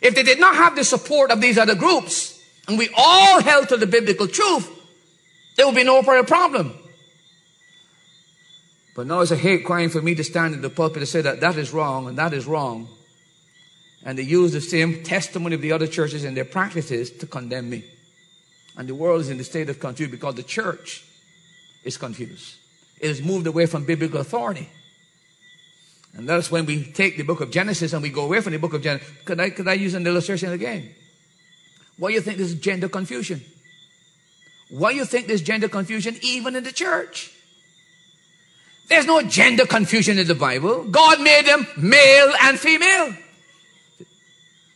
If 0.00 0.14
they 0.14 0.22
did 0.22 0.40
not 0.40 0.56
have 0.56 0.76
the 0.76 0.84
support 0.84 1.30
of 1.30 1.40
these 1.40 1.58
other 1.58 1.74
groups, 1.74 2.40
and 2.68 2.78
we 2.78 2.88
all 2.96 3.42
held 3.42 3.68
to 3.68 3.76
the 3.76 3.86
biblical 3.86 4.28
truth, 4.28 4.70
there 5.56 5.66
would 5.66 5.74
be 5.74 5.84
no 5.84 6.02
further 6.02 6.26
problem. 6.26 6.76
But 8.94 9.06
now 9.06 9.20
it's 9.20 9.30
a 9.30 9.36
hate 9.36 9.64
crime 9.64 9.90
for 9.90 10.00
me 10.00 10.14
to 10.14 10.24
stand 10.24 10.54
in 10.54 10.62
the 10.62 10.70
pulpit 10.70 10.98
and 10.98 11.08
say 11.08 11.20
that 11.20 11.40
that 11.40 11.56
is 11.56 11.72
wrong 11.72 12.08
and 12.08 12.16
that 12.18 12.32
is 12.32 12.46
wrong. 12.46 12.88
And 14.04 14.18
they 14.18 14.22
use 14.22 14.52
the 14.52 14.60
same 14.60 15.02
testimony 15.02 15.54
of 15.54 15.62
the 15.62 15.72
other 15.72 15.86
churches 15.86 16.24
and 16.24 16.36
their 16.36 16.44
practices 16.44 17.10
to 17.10 17.26
condemn 17.26 17.68
me. 17.68 17.84
And 18.76 18.88
the 18.88 18.94
world 18.94 19.20
is 19.20 19.30
in 19.30 19.38
the 19.38 19.44
state 19.44 19.68
of 19.68 19.80
confusion 19.80 20.12
because 20.12 20.34
the 20.34 20.42
church 20.42 21.04
is 21.84 21.96
confused. 21.96 22.56
It 23.00 23.08
has 23.08 23.22
moved 23.22 23.46
away 23.46 23.66
from 23.66 23.84
biblical 23.84 24.20
authority. 24.20 24.68
And 26.16 26.26
that's 26.26 26.50
when 26.50 26.64
we 26.64 26.82
take 26.82 27.18
the 27.18 27.24
book 27.24 27.42
of 27.42 27.50
Genesis 27.50 27.92
and 27.92 28.02
we 28.02 28.08
go 28.08 28.24
away 28.24 28.40
from 28.40 28.54
the 28.54 28.58
book 28.58 28.72
of 28.72 28.82
Genesis. 28.82 29.08
Could 29.26 29.38
I, 29.38 29.50
could 29.50 29.68
I 29.68 29.74
use 29.74 29.92
an 29.92 30.06
illustration 30.06 30.50
again? 30.50 30.94
Why 31.98 32.08
do 32.08 32.14
you 32.14 32.20
think 32.22 32.38
there's 32.38 32.54
gender 32.54 32.88
confusion? 32.88 33.42
Why 34.70 34.92
do 34.92 34.98
you 34.98 35.04
think 35.04 35.26
there's 35.26 35.42
gender 35.42 35.68
confusion 35.68 36.16
even 36.22 36.56
in 36.56 36.64
the 36.64 36.72
church? 36.72 37.32
There's 38.88 39.04
no 39.04 39.20
gender 39.22 39.66
confusion 39.66 40.18
in 40.18 40.26
the 40.26 40.34
Bible. 40.34 40.84
God 40.84 41.20
made 41.20 41.44
them 41.44 41.66
male 41.76 42.32
and 42.42 42.58
female. 42.58 43.14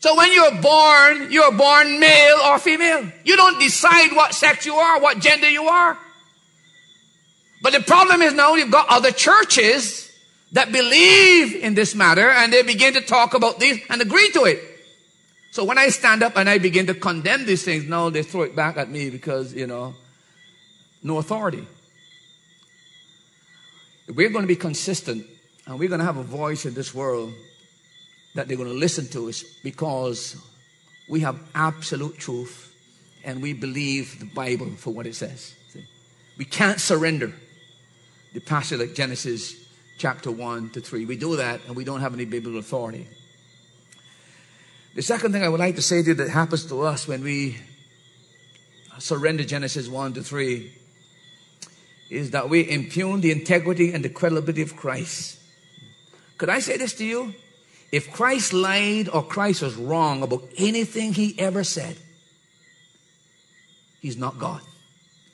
So 0.01 0.17
when 0.17 0.33
you're 0.33 0.61
born, 0.61 1.31
you're 1.31 1.53
born 1.53 2.01
male 2.01 2.39
or 2.47 2.59
female. 2.59 3.11
You 3.25 3.37
don't 3.37 3.59
decide 3.59 4.13
what 4.13 4.35
sex 4.35 4.67
you 4.67 4.75
are, 4.75 5.01
what 5.01 5.21
gender 5.21 5.49
you 5.49 5.65
are. 5.65 5.97
But 7.63 7.73
the 7.73 7.81
problem 7.81 8.21
is 8.21 8.35
now 8.35 8.55
you've 8.55 8.71
got 8.71 8.89
other 8.89 9.11
churches 9.11 10.10
that 10.53 10.73
believe 10.73 11.55
in 11.55 11.75
this 11.75 11.95
matter 11.95 12.29
and 12.29 12.53
they 12.53 12.63
begin 12.63 12.95
to 12.95 13.01
talk 13.01 13.35
about 13.35 13.59
this 13.61 13.79
and 13.89 14.03
agree 14.03 14.31
to 14.33 14.45
it. 14.45 14.61
So 15.53 15.65
when 15.65 15.79
I 15.79 15.89
stand 15.89 16.23
up 16.23 16.37
and 16.37 16.49
I 16.49 16.59
begin 16.59 16.87
to 16.87 16.95
condemn 16.95 17.47
these 17.47 17.65
things, 17.65 17.85
now 17.85 18.11
they 18.11 18.23
throw 18.23 18.43
it 18.43 18.55
back 18.55 18.77
at 18.77 18.89
me 18.89 19.11
because, 19.11 19.53
you 19.53 19.67
know, 19.67 19.95
no 21.03 21.19
authority. 21.19 21.67
If 24.09 24.17
we're 24.17 24.31
going 24.31 24.43
to 24.43 24.49
be 24.49 24.57
consistent 24.57 25.27
and 25.67 25.79
we're 25.79 25.89
going 25.89 26.01
to 26.01 26.05
have 26.05 26.17
a 26.17 26.23
voice 26.23 26.67
in 26.67 26.75
this 26.75 26.95
world 26.95 27.33
that 28.35 28.49
they're 28.49 28.57
going 28.57 28.69
to 28.69 28.75
listen 28.75 29.09
to 29.09 29.29
us 29.29 29.43
because 29.63 30.37
we 31.09 31.21
have 31.21 31.39
absolute 31.55 32.17
truth 32.19 32.75
and 33.25 33.43
we 33.43 33.53
believe 33.53 34.19
the 34.21 34.27
Bible 34.27 34.71
for 34.77 34.93
what 34.93 35.07
it 35.07 35.15
says. 35.15 35.55
See? 35.71 35.85
We 36.39 36.45
can't 36.45 36.81
surrender 36.81 37.33
the 38.33 38.41
passage 38.41 38.79
like 38.79 38.95
Genesis 38.95 39.55
chapter 40.01 40.31
1 40.31 40.71
to 40.71 40.81
3. 40.81 41.05
We 41.05 41.17
do 41.17 41.37
that 41.37 41.61
and 41.67 41.77
we 41.77 41.85
don't 41.85 42.01
have 42.01 42.15
any 42.15 42.25
biblical 42.25 42.59
authority. 42.59 43.07
The 44.95 45.03
second 45.03 45.33
thing 45.33 45.45
I 45.45 45.49
would 45.49 45.61
like 45.61 45.77
to 45.77 45.83
say 45.83 46.03
to 46.03 46.09
you 46.09 46.15
that 46.15 46.31
happens 46.31 46.65
to 46.67 46.81
us 46.83 47.07
when 47.07 47.23
we 47.23 47.59
surrender 48.99 49.45
Genesis 49.45 49.89
1 49.89 50.15
to 50.15 50.23
3 50.23 50.73
is 52.09 52.31
that 52.31 52.49
we 52.49 52.69
impugn 52.69 53.21
the 53.21 53.31
integrity 53.31 53.93
and 53.93 54.03
the 54.03 54.09
credibility 54.09 54.63
of 54.63 54.75
Christ. 54.75 55.39
Could 56.39 56.49
I 56.49 56.61
say 56.61 56.79
this 56.79 56.95
to 56.95 57.05
you? 57.05 57.35
If 57.93 58.11
Christ 58.11 58.55
lied 58.55 59.11
or 59.11 59.23
Christ 59.23 59.61
was 59.61 59.77
wrong 59.77 60.23
about 60.23 60.49
anything 60.57 61.13
he 61.13 61.39
ever 61.39 61.63
said, 61.63 61.99
he's 64.01 64.17
not 64.17 64.39
God. 64.39 64.63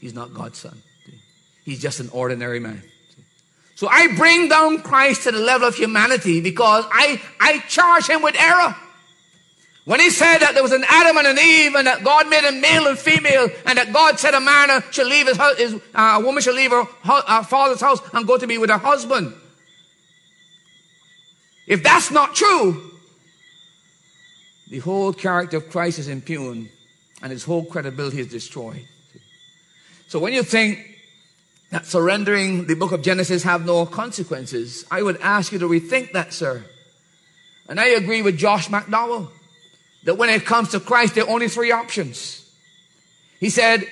He's 0.01 0.15
not 0.15 0.35
God's 0.35 0.59
son. 0.59 0.83
He's 1.65 1.81
just 1.81 2.01
an 2.01 2.11
ordinary 2.13 2.59
man. 2.59 2.83
So 3.77 3.89
I 3.89 4.09
bring 4.17 4.49
down 4.49 4.81
Christ 4.81 5.25
to 5.25 5.33
the 5.33 5.39
level 5.39 5.69
of 5.69 5.75
humanity 5.75 6.41
because 6.41 6.87
I, 6.91 7.21
I 7.39 7.59
charge 7.69 8.09
him 8.09 8.23
with 8.23 8.35
error. 8.41 8.75
When 9.85 10.01
he 10.01 10.09
said 10.09 10.39
that 10.39 10.55
there 10.55 10.63
was 10.63 10.73
an 10.73 10.85
Adam 10.89 11.19
and 11.19 11.27
an 11.27 11.39
Eve 11.39 11.75
and 11.75 11.87
that 11.87 12.03
God 12.03 12.29
made 12.29 12.45
a 12.45 12.53
male 12.53 12.89
and 12.89 12.99
female 12.99 13.49
and 13.67 13.79
that 13.79 13.93
God 13.93 14.19
said 14.19 14.33
a 14.33 14.41
man 14.41 14.83
should 14.91 15.07
leave 15.07 15.29
his, 15.29 15.39
his 15.59 15.75
uh, 15.95 16.19
a 16.19 16.21
woman 16.21 16.43
should 16.43 16.57
leave 16.57 16.71
her, 16.71 16.85
her 16.85 17.43
father's 17.45 17.83
house 17.83 18.01
and 18.15 18.27
go 18.27 18.39
to 18.39 18.47
be 18.47 18.57
with 18.57 18.71
her 18.71 18.79
husband. 18.79 19.35
If 21.67 21.83
that's 21.83 22.11
not 22.11 22.35
true, 22.35 22.91
the 24.71 24.79
whole 24.79 25.13
character 25.13 25.59
of 25.59 25.69
Christ 25.69 25.99
is 25.99 26.09
impugned 26.09 26.71
and 27.23 27.31
his 27.31 27.45
whole 27.45 27.65
credibility 27.65 28.21
is 28.21 28.29
destroyed. 28.29 28.85
So 30.09 30.19
when 30.19 30.33
you 30.33 30.43
think 30.43 30.96
that 31.71 31.87
surrendering 31.87 32.67
the 32.67 32.75
book 32.75 32.93
of 32.93 33.03
Genesis 33.03 33.43
have 33.43 33.67
no 33.67 33.87
consequences, 33.87 34.85
I 34.91 35.03
would 35.03 35.21
ask 35.21 35.53
you 35.53 35.59
to 35.59 35.69
rethink 35.69 36.13
that, 36.13 36.33
sir. 36.33 36.65
And 37.69 37.81
I 37.81 37.87
agree 37.89 38.23
with 38.23 38.39
Josh 38.39 38.69
McDowell 38.69 39.31
that 40.05 40.17
when 40.17 40.31
it 40.31 40.45
comes 40.45 40.71
to 40.71 40.81
Christ, 40.81 41.15
there 41.15 41.25
are 41.25 41.31
only 41.31 41.49
three 41.49 41.73
options. 41.73 42.49
He 43.41 43.51
said, 43.51 43.85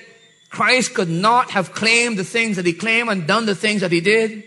Christ 0.49 0.93
could 0.93 1.09
not 1.09 1.51
have 1.51 1.73
claimed 1.73 2.17
the 2.17 2.23
things 2.23 2.55
that 2.55 2.65
he 2.65 2.71
claimed 2.71 3.09
and 3.09 3.27
done 3.27 3.45
the 3.45 3.55
things 3.55 3.81
that 3.81 3.91
he 3.91 3.99
did 3.99 4.43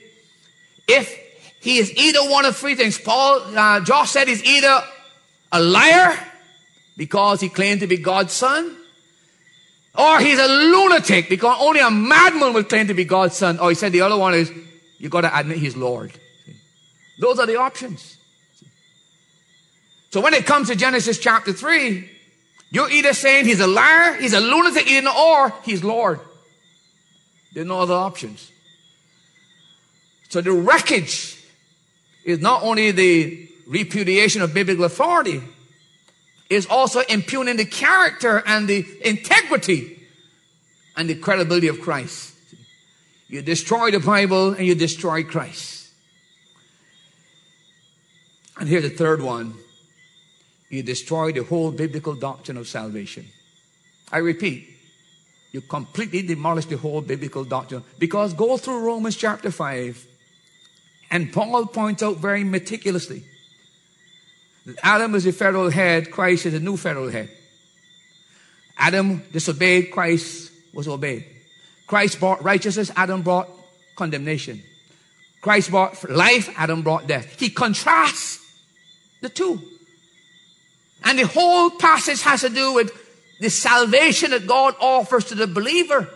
if 0.89 1.15
he 1.61 1.77
is 1.77 1.95
either 1.97 2.21
one 2.31 2.47
of 2.47 2.57
three 2.57 2.75
things. 2.75 2.99
Paul, 2.99 3.43
uh, 3.55 3.81
Josh 3.81 4.11
said 4.11 4.27
he's 4.27 4.43
either 4.43 4.83
a 5.53 5.61
liar 5.61 6.19
because 6.97 7.43
he 7.43 7.51
claimed 7.51 7.81
to 7.81 7.87
be 7.87 7.99
God's 7.99 8.33
son, 8.33 8.75
or 9.99 10.21
he's 10.21 10.39
a 10.39 10.47
lunatic 10.47 11.29
because 11.29 11.57
only 11.61 11.81
a 11.81 11.91
madman 11.91 12.53
would 12.55 12.69
claim 12.69 12.87
to 12.87 12.95
be 12.95 13.05
God's 13.05 13.37
son. 13.37 13.59
Or 13.59 13.71
he 13.71 13.75
said 13.75 13.91
the 13.91 14.03
other 14.03 14.17
one 14.17 14.33
is, 14.33 14.53
you've 14.99 15.11
got 15.11 15.23
to 15.23 15.37
admit 15.37 15.59
he's 15.59 15.77
Lord. 15.77 16.13
Those 17.19 17.41
are 17.41 17.47
the 17.47 17.57
options. 17.57 18.17
So 20.11 20.21
when 20.21 20.35
it 20.35 20.47
comes 20.47 20.69
to 20.69 20.77
Genesis 20.77 21.19
chapter 21.19 21.53
3, 21.53 22.09
you're 22.71 22.91
either 22.91 23.13
saying 23.13 23.47
he's 23.47 23.61
a 23.61 23.67
liar, 23.67 24.15
he's 24.15 24.35
a 24.35 24.41
lunatic, 24.41 24.87
or 25.05 25.53
he's 25.65 25.83
Lord. 25.83 26.21
There 27.53 27.65
are 27.65 27.67
no 27.67 27.81
other 27.81 27.95
options. 27.95 28.53
So 30.29 30.41
the 30.41 30.53
wreckage 30.53 31.43
is 32.25 32.39
not 32.39 32.63
only 32.63 32.93
the 32.93 33.49
repudiation 33.67 34.43
of 34.43 34.55
biblical 34.55 34.85
authority, 34.85 35.43
is 36.51 36.67
also 36.67 37.01
impugning 37.01 37.57
the 37.57 37.65
character 37.65 38.43
and 38.47 38.69
the 38.69 38.87
integrity 39.05 39.99
and 40.97 41.09
the 41.09 41.15
credibility 41.15 41.69
of 41.69 41.81
Christ. 41.81 42.35
You 43.29 43.43
destroy 43.43 43.91
the 43.91 44.01
Bible 44.01 44.55
and 44.55 44.67
you 44.67 44.75
destroy 44.75 45.23
Christ. 45.23 45.91
And 48.59 48.69
here's 48.69 48.83
the 48.83 48.91
third 48.91 49.23
one. 49.23 49.55
You 50.71 50.83
destroy 50.83 51.33
the 51.33 51.45
whole 51.45 51.71
biblical 51.71 52.15
doctrine 52.15 52.57
of 52.57 52.67
salvation. 52.67 53.27
I 54.11 54.19
repeat, 54.19 54.69
you 55.53 55.61
completely 55.61 56.23
demolish 56.23 56.67
the 56.67 56.77
whole 56.77 57.01
biblical 57.01 57.45
doctrine. 57.45 57.85
Because 57.99 58.35
go 58.35 58.57
through 58.57 58.81
Romans 58.81 59.17
chapter 59.17 59.51
5, 59.51 60.07
and 61.11 61.33
Paul 61.33 61.67
points 61.67 62.03
out 62.03 62.17
very 62.17 62.45
meticulously 62.45 63.25
Adam 64.83 65.15
is 65.15 65.25
the 65.25 65.33
federal 65.33 65.71
head, 65.71 66.11
Christ 66.11 66.47
is 66.47 66.53
the 66.53 66.61
new 66.61 66.77
federal 66.77 67.11
head. 67.11 67.31
Adam 68.77 69.23
disobeyed, 69.33 69.91
Christ 69.91 70.53
was 70.73 70.87
obeyed. 70.87 71.25
Christ 71.87 72.21
brought 72.21 72.43
righteousness, 72.45 72.91
Adam 72.97 73.23
brought 73.23 73.49
condemnation. 73.97 74.63
Christ 75.41 75.71
brought 75.71 76.09
life, 76.11 76.53
Adam 76.57 76.83
brought 76.83 77.07
death. 77.07 77.39
He 77.39 77.51
contrasts 77.51 78.45
the 79.21 79.29
two. 79.29 79.61
And 81.05 81.19
the 81.19 81.27
whole 81.27 81.71
passage 81.71 82.23
has 82.23 82.43
to 82.43 82.49
do 82.49 82.75
with 82.75 82.93
the 83.41 83.51
salvation 83.51 84.33
that 84.33 84.47
God 84.47 84.75
offers 84.81 85.27
to 85.27 85.35
the 85.35 85.47
believer. 85.47 86.09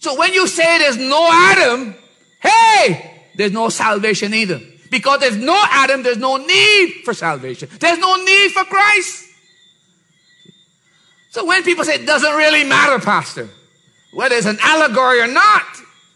So 0.00 0.18
when 0.18 0.32
you 0.32 0.46
say 0.46 0.78
there's 0.78 0.96
no 0.96 1.28
Adam, 1.30 1.94
hey, 2.40 3.26
there's 3.36 3.52
no 3.52 3.68
salvation 3.68 4.32
either. 4.32 4.60
Because 4.90 5.20
there's 5.20 5.36
no 5.36 5.58
Adam, 5.70 6.02
there's 6.02 6.18
no 6.18 6.36
need 6.36 7.02
for 7.04 7.14
salvation. 7.14 7.68
There's 7.78 7.98
no 7.98 8.16
need 8.24 8.50
for 8.50 8.64
Christ. 8.64 9.28
So 11.30 11.44
when 11.44 11.62
people 11.62 11.84
say 11.84 11.94
it 11.94 12.06
doesn't 12.06 12.34
really 12.34 12.64
matter, 12.64 12.98
Pastor, 12.98 13.48
whether 14.12 14.34
it's 14.34 14.46
an 14.46 14.58
allegory 14.60 15.20
or 15.20 15.28
not, 15.28 15.62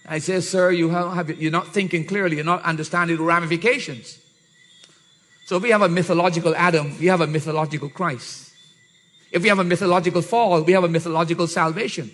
I 0.06 0.18
say, 0.18 0.40
sir, 0.40 0.70
you 0.72 0.90
have, 0.90 1.40
you're 1.40 1.52
not 1.52 1.68
thinking 1.68 2.04
clearly. 2.04 2.36
You're 2.36 2.44
not 2.44 2.62
understanding 2.64 3.16
the 3.16 3.22
ramifications. 3.22 4.18
So 5.46 5.56
if 5.56 5.62
we 5.62 5.70
have 5.70 5.82
a 5.82 5.88
mythological 5.88 6.54
Adam, 6.56 6.98
we 6.98 7.06
have 7.06 7.20
a 7.20 7.26
mythological 7.26 7.88
Christ. 7.88 8.52
If 9.30 9.42
we 9.42 9.48
have 9.48 9.58
a 9.58 9.64
mythological 9.64 10.20
fall, 10.20 10.62
we 10.62 10.72
have 10.72 10.84
a 10.84 10.88
mythological 10.88 11.46
salvation. 11.46 12.10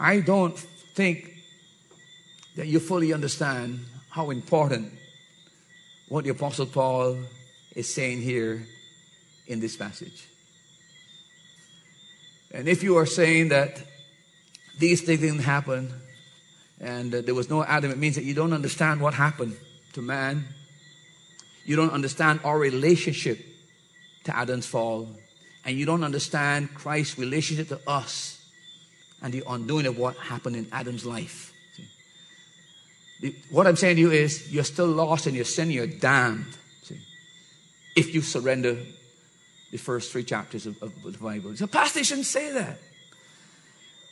I 0.00 0.20
don't 0.20 0.56
think 0.56 1.37
that 2.58 2.66
you 2.66 2.80
fully 2.80 3.12
understand 3.12 3.78
how 4.10 4.30
important 4.30 4.92
what 6.08 6.24
the 6.24 6.30
Apostle 6.30 6.66
Paul 6.66 7.16
is 7.76 7.94
saying 7.94 8.20
here 8.20 8.66
in 9.46 9.60
this 9.60 9.76
passage. 9.76 10.26
And 12.50 12.66
if 12.66 12.82
you 12.82 12.96
are 12.96 13.06
saying 13.06 13.50
that 13.50 13.80
these 14.80 15.02
things 15.02 15.20
didn't 15.20 15.42
happen 15.42 15.92
and 16.80 17.12
there 17.12 17.34
was 17.34 17.48
no 17.48 17.62
Adam, 17.62 17.92
it 17.92 17.98
means 17.98 18.16
that 18.16 18.24
you 18.24 18.34
don't 18.34 18.52
understand 18.52 19.00
what 19.00 19.14
happened 19.14 19.56
to 19.92 20.02
man. 20.02 20.44
You 21.64 21.76
don't 21.76 21.92
understand 21.92 22.40
our 22.42 22.58
relationship 22.58 23.38
to 24.24 24.36
Adam's 24.36 24.66
fall. 24.66 25.06
And 25.64 25.78
you 25.78 25.86
don't 25.86 26.02
understand 26.02 26.74
Christ's 26.74 27.20
relationship 27.20 27.68
to 27.68 27.80
us 27.86 28.44
and 29.22 29.32
the 29.32 29.44
undoing 29.48 29.86
of 29.86 29.96
what 29.96 30.16
happened 30.16 30.56
in 30.56 30.66
Adam's 30.72 31.06
life. 31.06 31.47
What 33.50 33.66
I'm 33.66 33.76
saying 33.76 33.96
to 33.96 34.00
you 34.00 34.10
is 34.10 34.52
you're 34.52 34.64
still 34.64 34.86
lost 34.86 35.26
in 35.26 35.34
your 35.34 35.44
sin, 35.44 35.70
you're 35.70 35.86
damned. 35.86 36.56
See? 36.82 37.00
If 37.96 38.14
you 38.14 38.20
surrender 38.20 38.76
the 39.70 39.78
first 39.78 40.12
three 40.12 40.24
chapters 40.24 40.66
of, 40.66 40.80
of 40.82 40.92
the 41.02 41.18
Bible. 41.18 41.54
So, 41.56 41.66
Pastor, 41.66 42.02
shouldn't 42.04 42.26
say 42.26 42.52
that. 42.52 42.78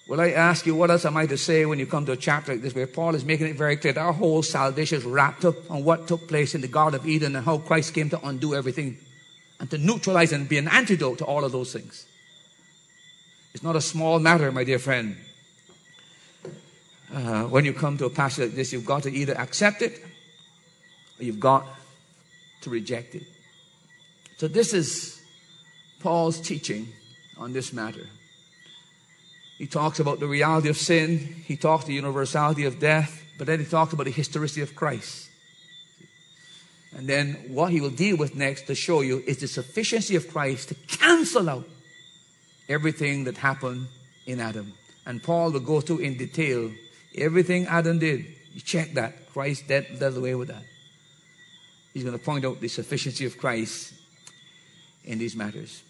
Well, 0.09 0.21
I 0.21 0.31
ask 0.31 0.66
you, 0.66 0.75
what 0.75 0.90
else 0.90 1.05
am 1.05 1.16
I 1.16 1.27
to 1.27 1.37
say 1.37 1.66
when 1.66 1.81
you 1.81 1.87
come 1.87 2.07
to 2.07 2.12
a 2.12 2.16
chapter 2.16 2.53
like 2.53 2.62
this 2.62 2.75
where 2.75 2.87
Paul 2.87 3.16
is 3.16 3.25
making 3.25 3.49
it 3.49 3.57
very 3.57 3.77
clear 3.77 3.92
that 3.92 4.01
our 4.01 4.12
whole 4.12 4.42
salvation 4.42 4.99
is 4.99 5.05
wrapped 5.05 5.45
up 5.45 5.69
on 5.69 5.83
what 5.83 6.07
took 6.07 6.29
place 6.29 6.55
in 6.55 6.61
the 6.61 6.69
Garden 6.69 7.01
of 7.01 7.09
Eden 7.09 7.35
and 7.35 7.45
how 7.45 7.59
Christ 7.59 7.92
came 7.92 8.09
to 8.11 8.27
undo 8.27 8.55
everything 8.55 8.99
and 9.59 9.69
to 9.71 9.79
neutralize 9.79 10.33
and 10.33 10.49
be 10.49 10.59
an 10.59 10.69
antidote 10.69 11.19
to 11.19 11.25
all 11.25 11.45
of 11.45 11.51
those 11.51 11.73
things. 11.73 12.07
It's 13.53 13.64
not 13.64 13.75
a 13.75 13.81
small 13.81 14.21
matter, 14.21 14.53
my 14.53 14.62
dear 14.62 14.79
friend. 14.79 15.16
Uh, 17.16 17.44
when 17.44 17.64
you 17.64 17.72
come 17.72 17.96
to 17.96 18.05
a 18.05 18.11
passage 18.11 18.48
like 18.48 18.55
this, 18.57 18.74
you've 18.74 18.85
got 18.85 19.02
to 19.05 19.11
either 19.11 19.33
accept 19.38 19.81
it 19.81 20.05
or 21.18 21.24
you've 21.24 21.40
got 21.40 21.64
to 22.61 22.68
reject 22.68 23.14
it. 23.14 23.22
So, 24.37 24.48
this 24.48 24.74
is 24.74 25.22
Paul's 26.00 26.38
teaching 26.38 26.88
on 27.38 27.55
this 27.55 27.72
matter. 27.72 28.07
He 29.57 29.66
talks 29.66 29.98
about 29.98 30.20
the 30.20 30.26
reality 30.26 30.68
of 30.68 30.76
sin, 30.76 31.16
he 31.46 31.57
talks 31.57 31.87
the 31.87 31.94
universality 31.94 32.66
of 32.66 32.79
death, 32.79 33.24
but 33.38 33.46
then 33.46 33.61
he 33.61 33.64
talks 33.64 33.94
about 33.94 34.05
the 34.05 34.12
historicity 34.12 34.61
of 34.61 34.76
Christ. 34.76 35.31
And 36.94 37.09
then 37.09 37.46
what 37.48 37.72
he 37.72 37.81
will 37.81 37.88
deal 37.88 38.18
with 38.18 38.35
next 38.35 38.66
to 38.66 38.74
show 38.74 39.00
you 39.00 39.22
is 39.26 39.38
the 39.38 39.48
sufficiency 39.48 40.16
of 40.16 40.29
Christ 40.29 40.68
to 40.68 40.74
cancel 40.74 41.48
out 41.48 41.66
everything 42.68 43.24
that 43.24 43.38
happened 43.38 43.87
in 44.26 44.38
Adam. 44.38 44.74
And 45.07 45.22
Paul 45.22 45.52
will 45.52 45.61
go 45.61 45.81
through 45.81 46.00
in 46.00 46.18
detail 46.18 46.70
everything 47.16 47.66
Adam 47.66 47.98
did. 47.98 48.26
You 48.52 48.61
check 48.61 48.94
that. 48.94 49.33
Christ 49.33 49.68
dead, 49.68 49.98
does 49.98 50.16
away 50.16 50.35
with 50.35 50.48
that. 50.48 50.62
He's 51.92 52.05
going 52.05 52.18
to 52.18 52.24
point 52.24 52.44
out 52.44 52.61
the 52.61 52.68
sufficiency 52.68 53.26
of 53.26 53.38
Christ 53.38 53.92
in 55.05 55.18
these 55.18 55.37
matters. 55.37 55.83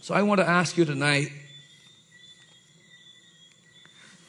So 0.00 0.14
I 0.14 0.22
want 0.22 0.40
to 0.40 0.48
ask 0.48 0.76
you 0.76 0.84
tonight 0.84 1.28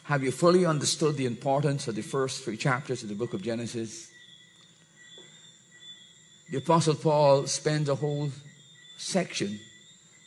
have 0.03 0.23
you 0.23 0.31
fully 0.31 0.65
understood 0.65 1.17
the 1.17 1.25
importance 1.25 1.87
of 1.87 1.95
the 1.95 2.03
first 2.03 2.43
three 2.43 2.57
chapters 2.57 3.01
of 3.01 3.09
the 3.09 3.15
book 3.15 3.33
of 3.33 3.41
Genesis? 3.41 4.11
The 6.51 6.59
Apostle 6.59 6.93
Paul 6.93 7.47
spends 7.47 7.89
a 7.89 7.95
whole 7.95 8.29
section 8.97 9.59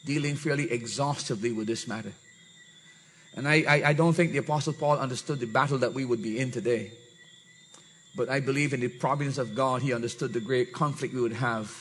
dealing 0.05 0.35
fairly 0.35 0.71
exhaustively 0.73 1.53
with 1.53 1.69
this 1.69 1.87
matter. 1.87 2.13
And 3.39 3.47
I, 3.47 3.63
I, 3.69 3.83
I, 3.91 3.93
don't 3.93 4.15
think 4.15 4.33
the 4.33 4.39
Apostle 4.39 4.73
Paul 4.73 4.99
understood 4.99 5.39
the 5.39 5.47
battle 5.47 5.79
that 5.79 5.95
we 5.95 6.05
would 6.05 6.21
be 6.21 6.41
in 6.41 6.51
today. 6.51 6.91
But 8.17 8.29
I 8.29 8.41
believe 8.41 8.75
in 8.75 8.81
the 8.81 8.89
providence 8.89 9.39
of 9.39 9.55
God, 9.55 9.81
he 9.81 9.93
understood 9.93 10.33
the 10.33 10.41
great 10.41 10.73
conflict 10.73 11.15
we 11.15 11.21
would 11.21 11.35
have. 11.35 11.73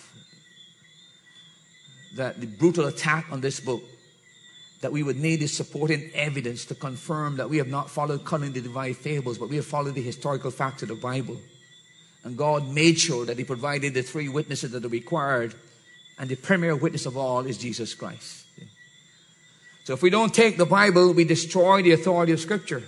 That 2.16 2.40
the 2.40 2.46
brutal 2.46 2.86
attack 2.86 3.26
on 3.32 3.42
this 3.42 3.60
book 3.60 3.82
that 4.82 4.92
we 4.92 5.02
would 5.02 5.18
need 5.18 5.42
is 5.42 5.52
supporting 5.52 6.12
evidence 6.14 6.64
to 6.66 6.76
confirm 6.76 7.38
that 7.38 7.50
we 7.50 7.58
have 7.58 7.70
not 7.70 7.90
followed 7.90 8.24
cunningly 8.24 8.62
divine 8.62 8.94
fables, 8.94 9.40
but 9.40 9.50
we 9.50 9.56
have 9.56 9.66
followed 9.66 9.96
the 9.96 10.04
historical 10.04 10.52
facts 10.52 10.84
of 10.84 10.90
the 10.90 10.96
Bible. 10.96 11.38
And 12.24 12.38
God 12.38 12.70
made 12.70 13.00
sure 13.00 13.26
that 13.26 13.40
He 13.40 13.44
provided 13.44 13.96
the 13.96 14.04
three 14.04 14.30
witnesses 14.30 14.74
that 14.74 14.86
are 14.86 14.90
required, 14.90 15.56
and 16.20 16.30
the 16.30 16.36
premier 16.36 16.76
witness 16.76 17.08
of 17.08 17.18
all 17.18 17.48
is 17.48 17.58
Jesus 17.58 17.96
Christ. 17.96 18.47
So 19.88 19.94
if 19.94 20.02
we 20.02 20.10
don't 20.10 20.34
take 20.34 20.58
the 20.58 20.66
Bible, 20.66 21.14
we 21.14 21.24
destroy 21.24 21.82
the 21.82 21.94
authority 21.94 22.34
of 22.34 22.42
Scripture. 22.42 22.84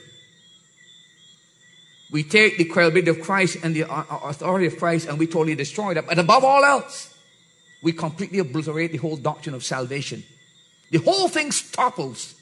We 2.12 2.24
take 2.24 2.58
the 2.58 2.66
credibility 2.66 3.10
of 3.10 3.22
Christ 3.22 3.60
and 3.64 3.74
the 3.74 3.86
uh, 3.86 4.04
uh, 4.10 4.20
authority 4.26 4.66
of 4.66 4.78
Christ 4.78 5.08
and 5.08 5.18
we 5.18 5.26
totally 5.26 5.56
destroy 5.56 5.94
that. 5.94 6.08
But 6.08 6.20
above 6.20 6.44
all 6.44 6.66
else, 6.66 7.18
we 7.82 7.94
completely 7.94 8.40
obliterate 8.40 8.92
the 8.92 8.98
whole 8.98 9.16
doctrine 9.16 9.56
of 9.56 9.64
salvation. 9.64 10.26
The 10.92 10.98
whole 10.98 11.30
thing 11.30 11.52
topples 11.72 12.36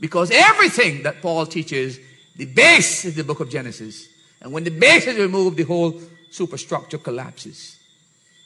because 0.00 0.30
everything 0.32 1.02
that 1.02 1.20
Paul 1.20 1.44
teaches, 1.44 2.00
the 2.36 2.46
base 2.46 3.04
is 3.04 3.14
the 3.14 3.24
book 3.24 3.40
of 3.40 3.50
Genesis. 3.50 4.08
And 4.40 4.54
when 4.54 4.64
the 4.64 4.70
base 4.70 5.06
is 5.06 5.18
removed, 5.18 5.58
the 5.58 5.64
whole 5.64 6.00
superstructure 6.30 6.96
collapses. 6.96 7.76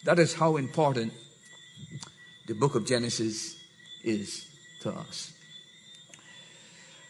That 0.03 0.19
is 0.19 0.35
how 0.35 0.57
important 0.57 1.13
the 2.49 2.55
book 2.55 2.75
of 2.75 2.85
Genesis 2.85 3.63
is 4.03 4.45
to 4.81 4.91
us. 4.91 5.35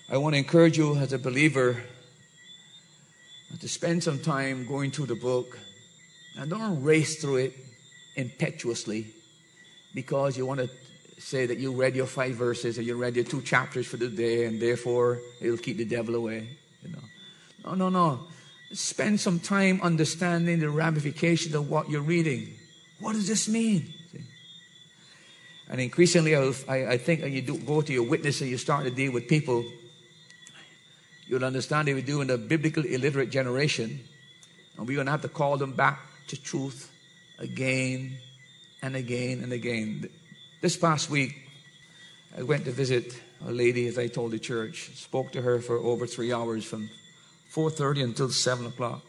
I 0.09 0.19
want 0.19 0.35
to 0.35 0.39
encourage 0.39 0.79
you 0.79 0.95
as 0.97 1.13
a 1.13 1.19
believer 1.19 1.83
to 3.59 3.69
spend 3.69 4.05
some 4.05 4.21
time 4.21 4.65
going 4.65 4.93
through 4.93 5.07
the 5.07 5.17
book 5.17 5.59
and 6.39 6.49
don't 6.49 6.83
race 6.83 7.21
through 7.21 7.37
it 7.37 7.55
impetuously 8.15 9.09
because 9.95 10.37
you 10.39 10.47
want 10.47 10.61
to 10.61 10.71
say 11.19 11.47
that 11.47 11.59
you 11.59 11.73
read 11.73 11.97
your 11.97 12.07
five 12.07 12.37
verses 12.37 12.79
or 12.79 12.83
you 12.83 12.95
read 12.95 13.17
your 13.17 13.25
two 13.25 13.43
chapters 13.43 13.87
for 13.87 13.97
the 13.97 14.09
day 14.09 14.45
and 14.45 14.63
therefore 14.63 15.19
it'll 15.41 15.57
keep 15.57 15.77
the 15.77 15.85
devil 15.85 16.15
away. 16.15 16.51
You 16.83 16.91
know. 16.91 17.03
No, 17.65 17.75
no, 17.75 17.89
no. 17.89 18.21
Spend 18.73 19.19
some 19.19 19.41
time 19.41 19.81
understanding 19.83 20.61
the 20.61 20.71
ramifications 20.71 21.53
of 21.55 21.69
what 21.69 21.91
you're 21.91 22.01
reading. 22.01 22.55
What 23.01 23.15
does 23.15 23.27
this 23.27 23.49
mean? 23.49 23.93
And 25.69 25.81
increasingly, 25.81 26.37
I, 26.37 26.93
I 26.93 26.97
think 26.97 27.25
you 27.25 27.43
do, 27.43 27.59
go 27.59 27.81
to 27.81 27.93
your 27.93 28.05
witness 28.05 28.41
and 28.41 28.49
you 28.49 28.57
start 28.57 28.85
to 28.85 28.91
deal 28.93 29.11
with 29.11 29.27
people, 29.27 29.65
you'll 31.27 31.45
understand 31.45 31.89
if 31.89 31.95
we 31.95 32.03
do 32.03 32.21
in 32.21 32.31
a 32.31 32.39
biblical 32.39 32.85
illiterate 32.85 33.31
generation, 33.31 34.01
and 34.77 34.87
we're 34.87 34.95
going 34.95 35.07
to 35.07 35.13
have 35.13 35.23
to 35.23 35.29
call 35.29 35.57
them 35.57 35.73
back 35.73 36.01
to 36.29 36.41
truth 36.41 36.91
again 37.39 38.17
and 38.83 38.97
again 38.97 39.43
and 39.43 39.53
again. 39.53 40.09
This 40.61 40.77
past 40.77 41.11
week, 41.11 41.37
I 42.37 42.43
went 42.43 42.65
to 42.65 42.73
visit 42.73 43.21
a 43.47 43.53
lady, 43.53 43.87
as 43.87 43.99
I 43.99 44.09
told 44.09 44.33
the 44.33 44.39
church. 44.39 44.91
Spoke 44.95 45.33
to 45.33 45.43
her 45.43 45.61
for 45.61 45.77
over 45.77 46.07
three 46.07 46.33
hours, 46.33 46.65
from 46.65 46.91
4:30 47.51 48.03
until 48.03 48.31
7 48.31 48.67
o'clock. 48.67 49.03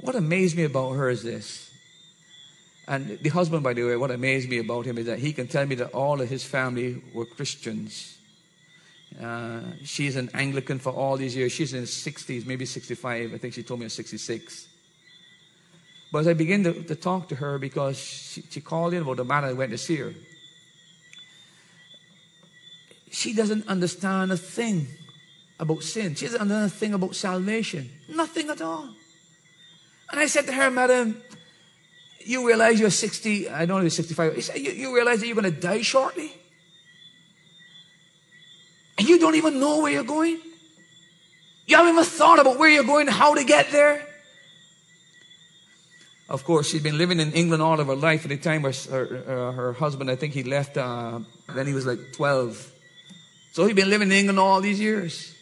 What 0.00 0.16
amazed 0.16 0.56
me 0.56 0.64
about 0.64 0.92
her 0.92 1.10
is 1.10 1.22
this. 1.22 1.70
And 2.88 3.18
the 3.20 3.28
husband, 3.28 3.62
by 3.62 3.72
the 3.72 3.84
way, 3.84 3.96
what 3.96 4.10
amazed 4.10 4.48
me 4.48 4.58
about 4.58 4.84
him 4.84 4.98
is 4.98 5.06
that 5.06 5.20
he 5.20 5.32
can 5.32 5.46
tell 5.46 5.64
me 5.66 5.76
that 5.76 5.92
all 5.92 6.20
of 6.20 6.28
his 6.28 6.42
family 6.42 7.00
were 7.14 7.24
Christians. 7.24 8.18
Uh, 9.20 9.60
she's 9.84 10.16
an 10.16 10.30
Anglican 10.34 10.78
for 10.78 10.90
all 10.92 11.16
these 11.16 11.36
years. 11.36 11.52
She's 11.52 11.72
in 11.72 11.80
her 11.80 11.86
60s, 11.86 12.46
maybe 12.46 12.64
65. 12.64 13.34
I 13.34 13.38
think 13.38 13.54
she 13.54 13.62
told 13.62 13.80
me 13.80 13.86
at 13.86 13.92
66. 13.92 14.68
But 16.10 16.20
as 16.20 16.28
I 16.28 16.34
began 16.34 16.62
to, 16.64 16.82
to 16.84 16.94
talk 16.94 17.28
to 17.28 17.36
her, 17.36 17.58
because 17.58 17.98
she, 17.98 18.42
she 18.50 18.60
called 18.60 18.94
in 18.94 19.02
about 19.02 19.16
the 19.16 19.24
matter, 19.24 19.46
I 19.46 19.52
went 19.52 19.72
to 19.72 19.78
see 19.78 19.96
her. 19.96 20.14
She 23.10 23.34
doesn't 23.34 23.66
understand 23.68 24.32
a 24.32 24.36
thing 24.36 24.88
about 25.58 25.82
sin. 25.82 26.14
She 26.14 26.26
doesn't 26.26 26.40
understand 26.40 26.66
a 26.66 26.74
thing 26.74 26.94
about 26.94 27.14
salvation. 27.14 27.90
Nothing 28.08 28.50
at 28.50 28.60
all. 28.60 28.88
And 30.10 30.20
I 30.20 30.26
said 30.26 30.46
to 30.46 30.52
her, 30.52 30.70
Madam, 30.70 31.22
you 32.24 32.46
realize 32.46 32.78
you're 32.78 32.90
60, 32.90 33.48
I 33.48 33.66
don't 33.66 33.76
know, 33.76 33.80
you're 33.82 33.90
65. 33.90 34.34
He 34.34 34.40
said, 34.40 34.58
you, 34.58 34.72
you 34.72 34.94
realize 34.94 35.20
that 35.20 35.26
you're 35.26 35.36
going 35.36 35.52
to 35.52 35.60
die 35.60 35.82
shortly? 35.82 36.32
And 38.98 39.08
you 39.08 39.18
don't 39.18 39.34
even 39.34 39.58
know 39.60 39.80
where 39.80 39.92
you're 39.92 40.04
going? 40.04 40.38
You 41.66 41.76
haven't 41.76 41.92
even 41.92 42.04
thought 42.04 42.38
about 42.38 42.58
where 42.58 42.68
you're 42.68 42.84
going, 42.84 43.06
how 43.06 43.34
to 43.34 43.44
get 43.44 43.70
there? 43.70 44.06
Of 46.28 46.44
course, 46.44 46.70
she'd 46.70 46.82
been 46.82 46.98
living 46.98 47.20
in 47.20 47.32
England 47.32 47.62
all 47.62 47.78
of 47.78 47.86
her 47.86 47.96
life 47.96 48.24
at 48.24 48.30
the 48.30 48.36
time 48.36 48.62
her, 48.62 48.72
her, 48.90 49.24
uh, 49.26 49.52
her 49.52 49.72
husband, 49.74 50.10
I 50.10 50.16
think 50.16 50.32
he 50.32 50.42
left 50.42 50.76
uh, 50.76 51.20
when 51.52 51.66
he 51.66 51.74
was 51.74 51.86
like 51.86 51.98
12. 52.14 52.72
So 53.52 53.66
he'd 53.66 53.76
been 53.76 53.90
living 53.90 54.08
in 54.08 54.16
England 54.16 54.38
all 54.38 54.60
these 54.60 54.80
years. 54.80 55.34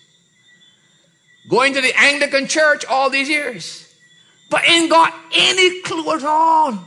Going 1.48 1.74
to 1.74 1.80
the 1.80 1.92
Anglican 1.96 2.48
church 2.48 2.84
all 2.84 3.08
these 3.08 3.28
years. 3.28 3.86
But 4.50 4.68
ain't 4.68 4.90
got 4.90 5.14
any 5.32 5.80
clue 5.82 6.12
at 6.12 6.24
all 6.24 6.78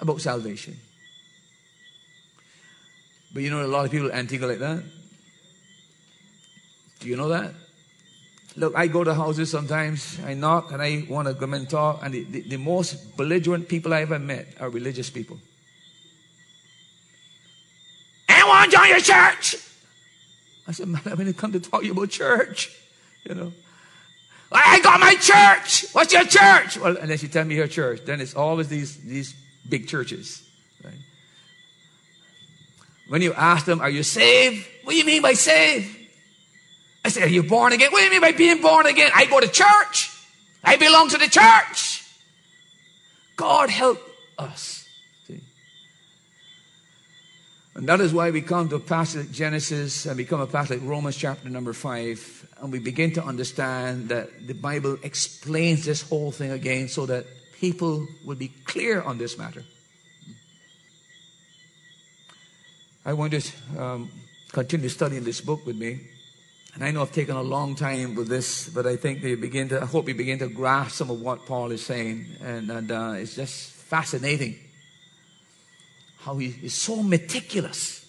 about 0.00 0.20
salvation. 0.20 0.76
But 3.32 3.42
you 3.42 3.50
know 3.50 3.64
a 3.64 3.66
lot 3.66 3.84
of 3.84 3.90
people 3.90 4.10
in 4.10 4.14
Antigua 4.14 4.46
like 4.46 4.58
that? 4.58 4.82
Do 7.00 7.08
you 7.08 7.16
know 7.16 7.28
that? 7.28 7.54
Look, 8.54 8.74
I 8.76 8.86
go 8.86 9.02
to 9.02 9.14
houses 9.14 9.50
sometimes, 9.50 10.20
I 10.24 10.34
knock 10.34 10.72
and 10.72 10.82
I 10.82 11.06
want 11.08 11.26
to 11.26 11.34
come 11.34 11.54
and 11.54 11.68
talk, 11.68 12.00
and 12.02 12.12
the, 12.12 12.24
the, 12.24 12.40
the 12.42 12.56
most 12.58 13.16
belligerent 13.16 13.68
people 13.68 13.94
I 13.94 14.02
ever 14.02 14.18
met 14.18 14.54
are 14.60 14.68
religious 14.68 15.08
people. 15.08 15.38
I 18.28 18.46
want 18.46 18.70
to 18.70 18.76
join 18.76 18.88
your 18.88 19.00
church. 19.00 19.56
I 20.68 20.72
said, 20.72 20.88
man, 20.88 21.00
I'm 21.06 21.14
going 21.14 21.26
to 21.26 21.32
come 21.32 21.52
to 21.52 21.60
talk 21.60 21.80
to 21.80 21.86
you 21.86 21.92
about 21.92 22.10
church. 22.10 22.76
You 23.24 23.34
know. 23.34 23.52
I 24.54 24.80
got 24.80 25.00
my 25.00 25.14
church. 25.14 25.86
What's 25.92 26.12
your 26.12 26.24
church? 26.24 26.78
Well, 26.78 26.96
unless 26.98 27.22
you 27.22 27.28
tell 27.28 27.44
me 27.44 27.54
your 27.54 27.68
church, 27.68 28.02
then 28.04 28.20
it's 28.20 28.34
always 28.34 28.68
these, 28.68 28.98
these 28.98 29.34
big 29.68 29.88
churches. 29.88 30.46
When 33.08 33.22
you 33.22 33.32
ask 33.34 33.66
them, 33.66 33.80
are 33.80 33.90
you 33.90 34.02
saved? 34.02 34.66
What 34.84 34.92
do 34.92 34.98
you 34.98 35.04
mean 35.04 35.22
by 35.22 35.34
saved? 35.34 35.98
I 37.04 37.08
say, 37.08 37.22
Are 37.22 37.28
you 37.28 37.42
born 37.42 37.72
again? 37.72 37.90
What 37.90 37.98
do 37.98 38.04
you 38.04 38.10
mean 38.10 38.20
by 38.20 38.32
being 38.32 38.60
born 38.60 38.86
again? 38.86 39.10
I 39.14 39.26
go 39.26 39.40
to 39.40 39.48
church. 39.48 40.10
I 40.62 40.76
belong 40.76 41.08
to 41.10 41.18
the 41.18 41.28
church. 41.28 42.04
God 43.36 43.70
help 43.70 43.98
us. 44.38 44.86
See? 45.26 45.40
And 47.74 47.88
that 47.88 48.00
is 48.00 48.12
why 48.12 48.30
we 48.30 48.40
come 48.42 48.68
to 48.68 48.76
a 48.76 48.80
passage 48.80 49.26
like 49.26 49.32
Genesis 49.32 50.06
and 50.06 50.16
become 50.16 50.40
a 50.40 50.46
passage 50.46 50.80
like 50.80 50.88
Romans 50.88 51.16
chapter 51.16 51.48
number 51.48 51.72
five, 51.72 52.46
and 52.60 52.70
we 52.70 52.78
begin 52.78 53.12
to 53.14 53.24
understand 53.24 54.10
that 54.10 54.46
the 54.46 54.54
Bible 54.54 54.98
explains 55.02 55.84
this 55.84 56.02
whole 56.02 56.30
thing 56.30 56.52
again 56.52 56.86
so 56.88 57.06
that 57.06 57.26
people 57.58 58.06
will 58.24 58.36
be 58.36 58.48
clear 58.64 59.02
on 59.02 59.18
this 59.18 59.36
matter. 59.36 59.64
I 63.04 63.14
want 63.14 63.32
to 63.32 63.82
um, 63.82 64.10
continue 64.52 64.88
studying 64.88 65.24
this 65.24 65.40
book 65.40 65.66
with 65.66 65.76
me. 65.76 66.00
And 66.74 66.84
I 66.84 66.92
know 66.92 67.02
I've 67.02 67.12
taken 67.12 67.36
a 67.36 67.42
long 67.42 67.74
time 67.74 68.14
with 68.14 68.28
this, 68.28 68.68
but 68.68 68.86
I 68.86 68.96
think 68.96 69.22
they 69.22 69.34
begin 69.34 69.68
to, 69.70 69.82
I 69.82 69.86
hope 69.86 70.08
you 70.08 70.14
begin 70.14 70.38
to 70.38 70.48
grasp 70.48 70.96
some 70.96 71.10
of 71.10 71.20
what 71.20 71.44
Paul 71.44 71.72
is 71.72 71.84
saying. 71.84 72.26
And, 72.42 72.70
and 72.70 72.92
uh, 72.92 73.14
it's 73.16 73.34
just 73.34 73.72
fascinating 73.72 74.56
how 76.20 76.36
he 76.38 76.54
is 76.62 76.74
so 76.74 77.02
meticulous 77.02 78.06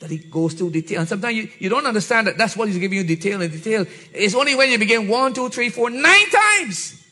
that 0.00 0.10
he 0.10 0.18
goes 0.18 0.54
through 0.54 0.70
detail. 0.70 1.00
And 1.00 1.08
sometimes 1.08 1.34
you, 1.34 1.48
you 1.58 1.68
don't 1.70 1.86
understand 1.86 2.26
that 2.26 2.36
that's 2.36 2.54
what 2.56 2.68
he's 2.68 2.78
giving 2.78 2.98
you 2.98 3.04
detail 3.04 3.40
and 3.40 3.50
detail. 3.50 3.86
It's 4.12 4.34
only 4.34 4.54
when 4.54 4.70
you 4.70 4.78
begin 4.78 5.08
one, 5.08 5.32
two, 5.32 5.48
three, 5.48 5.70
four, 5.70 5.88
nine 5.90 6.30
times 6.30 7.02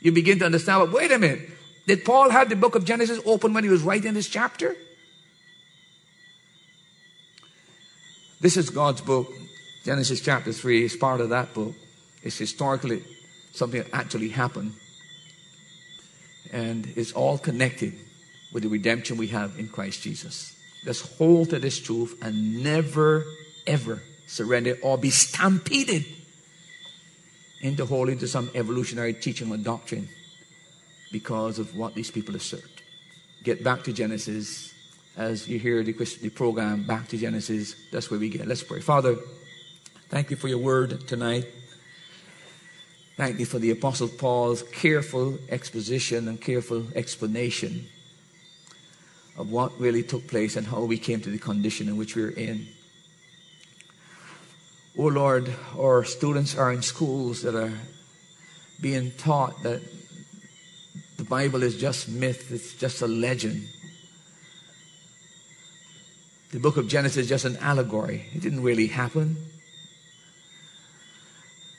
you 0.00 0.10
begin 0.10 0.38
to 0.40 0.46
understand, 0.46 0.90
but 0.90 0.92
wait 0.92 1.12
a 1.12 1.18
minute. 1.18 1.50
Did 1.86 2.04
Paul 2.04 2.30
have 2.30 2.48
the 2.48 2.56
book 2.56 2.74
of 2.74 2.84
Genesis 2.84 3.20
open 3.26 3.52
when 3.52 3.62
he 3.62 3.70
was 3.70 3.82
writing 3.82 4.14
this 4.14 4.28
chapter? 4.28 4.74
This 8.42 8.56
is 8.56 8.70
God's 8.70 9.00
book. 9.00 9.32
Genesis 9.84 10.20
chapter 10.20 10.52
3 10.52 10.82
is 10.82 10.96
part 10.96 11.20
of 11.20 11.28
that 11.28 11.54
book. 11.54 11.74
It's 12.24 12.36
historically 12.36 13.04
something 13.52 13.80
that 13.80 13.94
actually 13.94 14.30
happened. 14.30 14.72
And 16.52 16.92
it's 16.96 17.12
all 17.12 17.38
connected 17.38 17.94
with 18.52 18.64
the 18.64 18.68
redemption 18.68 19.16
we 19.16 19.28
have 19.28 19.56
in 19.60 19.68
Christ 19.68 20.02
Jesus. 20.02 20.56
Let's 20.84 21.16
hold 21.18 21.50
to 21.50 21.60
this 21.60 21.78
truth 21.78 22.18
and 22.20 22.64
never, 22.64 23.24
ever 23.64 24.02
surrender 24.26 24.76
or 24.82 24.98
be 24.98 25.10
stampeded 25.10 26.04
into 27.60 27.86
holding 27.86 28.18
to 28.18 28.26
some 28.26 28.50
evolutionary 28.56 29.14
teaching 29.14 29.52
or 29.52 29.56
doctrine 29.56 30.08
because 31.12 31.60
of 31.60 31.76
what 31.76 31.94
these 31.94 32.10
people 32.10 32.34
assert. 32.34 32.82
Get 33.44 33.62
back 33.62 33.84
to 33.84 33.92
Genesis. 33.92 34.71
As 35.16 35.48
you 35.48 35.58
hear 35.58 35.82
the, 35.82 35.92
the 35.92 36.30
program, 36.30 36.84
back 36.84 37.08
to 37.08 37.18
Genesis, 37.18 37.74
that's 37.90 38.10
where 38.10 38.18
we 38.18 38.28
get. 38.28 38.46
Let's 38.46 38.62
pray. 38.62 38.80
Father, 38.80 39.16
Thank 40.12 40.28
you 40.28 40.36
for 40.36 40.48
your 40.48 40.58
word 40.58 41.08
tonight. 41.08 41.46
Thank 43.16 43.38
you 43.38 43.46
for 43.46 43.58
the 43.58 43.70
Apostle 43.70 44.08
Paul's 44.08 44.62
careful 44.62 45.38
exposition 45.48 46.28
and 46.28 46.38
careful 46.38 46.86
explanation 46.94 47.86
of 49.38 49.50
what 49.50 49.72
really 49.80 50.02
took 50.02 50.28
place 50.28 50.54
and 50.54 50.66
how 50.66 50.84
we 50.84 50.98
came 50.98 51.22
to 51.22 51.30
the 51.30 51.38
condition 51.38 51.88
in 51.88 51.96
which 51.96 52.14
we're 52.14 52.28
in. 52.28 52.66
Oh 54.98 55.04
Lord, 55.04 55.50
our 55.78 56.04
students 56.04 56.58
are 56.58 56.70
in 56.74 56.82
schools 56.82 57.40
that 57.40 57.54
are 57.54 57.72
being 58.82 59.12
taught 59.12 59.62
that 59.62 59.80
the 61.16 61.24
Bible 61.24 61.62
is 61.62 61.78
just 61.78 62.06
myth, 62.06 62.52
it's 62.52 62.74
just 62.74 63.00
a 63.00 63.08
legend. 63.08 63.66
The 66.52 66.60
book 66.60 66.76
of 66.76 66.86
Genesis 66.86 67.16
is 67.16 67.28
just 67.28 67.46
an 67.46 67.56
allegory. 67.56 68.26
It 68.34 68.42
didn't 68.42 68.62
really 68.62 68.86
happen. 68.86 69.36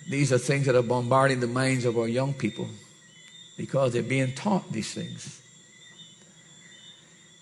These 0.10 0.34
are 0.34 0.40
things 0.40 0.66
that 0.66 0.76
are 0.76 0.82
bombarding 0.82 1.40
the 1.40 1.48
minds 1.48 1.86
of 1.86 1.98
our 1.98 2.08
young 2.08 2.34
people 2.34 2.68
because 3.56 3.94
they're 3.94 4.02
being 4.02 4.34
taught 4.34 4.72
these 4.72 4.92
things. 4.92 5.42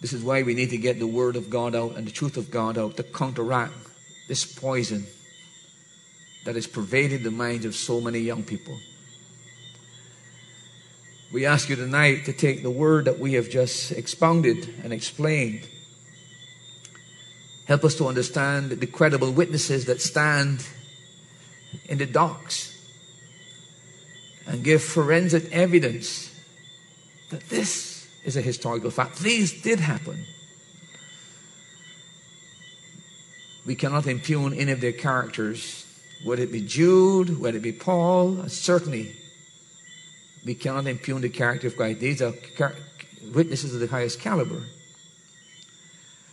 This 0.01 0.11
is 0.11 0.23
why 0.23 0.43
we 0.43 0.53
need 0.53 0.71
to 0.71 0.77
get 0.77 0.99
the 0.99 1.07
Word 1.07 1.37
of 1.37 1.49
God 1.49 1.73
out 1.73 1.95
and 1.95 2.05
the 2.05 2.11
truth 2.11 2.35
of 2.35 2.51
God 2.51 2.77
out 2.77 2.97
to 2.97 3.03
counteract 3.03 3.73
this 4.27 4.45
poison 4.45 5.05
that 6.43 6.55
has 6.55 6.67
pervaded 6.67 7.23
the 7.23 7.31
minds 7.31 7.65
of 7.65 7.75
so 7.75 8.01
many 8.01 8.19
young 8.19 8.43
people. 8.43 8.77
We 11.31 11.45
ask 11.45 11.69
you 11.69 11.77
tonight 11.77 12.25
to 12.25 12.33
take 12.33 12.61
the 12.61 12.69
Word 12.69 13.05
that 13.05 13.19
we 13.19 13.33
have 13.33 13.49
just 13.49 13.93
expounded 13.93 14.73
and 14.83 14.91
explained. 14.91 15.65
Help 17.71 17.85
us 17.85 17.95
to 17.95 18.05
understand 18.05 18.69
the 18.69 18.85
credible 18.85 19.31
witnesses 19.31 19.85
that 19.85 20.01
stand 20.01 20.67
in 21.85 21.99
the 21.99 22.05
docks 22.05 22.77
and 24.45 24.61
give 24.61 24.83
forensic 24.83 25.49
evidence 25.53 26.35
that 27.29 27.47
this 27.47 28.09
is 28.25 28.35
a 28.35 28.41
historical 28.41 28.91
fact. 28.91 29.19
These 29.19 29.61
did 29.61 29.79
happen. 29.79 30.25
We 33.65 33.75
cannot 33.75 34.05
impugn 34.05 34.53
any 34.53 34.73
of 34.73 34.81
their 34.81 34.91
characters, 34.91 35.85
whether 36.25 36.43
it 36.43 36.51
be 36.51 36.59
Jude, 36.59 37.39
whether 37.39 37.55
it 37.55 37.63
be 37.63 37.71
Paul, 37.71 38.49
certainly 38.49 39.15
we 40.45 40.55
cannot 40.55 40.87
impugn 40.87 41.21
the 41.21 41.29
character 41.29 41.67
of 41.67 41.77
Christ. 41.77 42.01
These 42.01 42.21
are 42.21 42.33
witnesses 43.33 43.73
of 43.73 43.79
the 43.79 43.87
highest 43.87 44.19
caliber. 44.19 44.65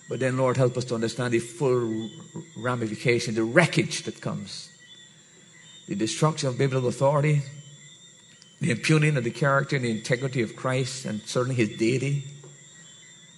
But 0.08 0.20
then, 0.20 0.38
Lord, 0.38 0.56
help 0.56 0.76
us 0.76 0.84
to 0.86 0.94
understand 0.94 1.34
the 1.34 1.38
full 1.38 2.10
ramification, 2.56 3.34
the 3.34 3.44
wreckage 3.44 4.04
that 4.04 4.20
comes 4.20 4.70
the 5.86 5.94
destruction 5.94 6.50
of 6.50 6.58
biblical 6.58 6.88
authority, 6.88 7.40
the 8.60 8.70
impugning 8.70 9.16
of 9.16 9.24
the 9.24 9.30
character 9.30 9.74
and 9.76 9.84
the 9.86 9.90
integrity 9.90 10.42
of 10.42 10.54
Christ, 10.54 11.06
and 11.06 11.22
certainly 11.22 11.54
his 11.54 11.78
deity. 11.78 12.24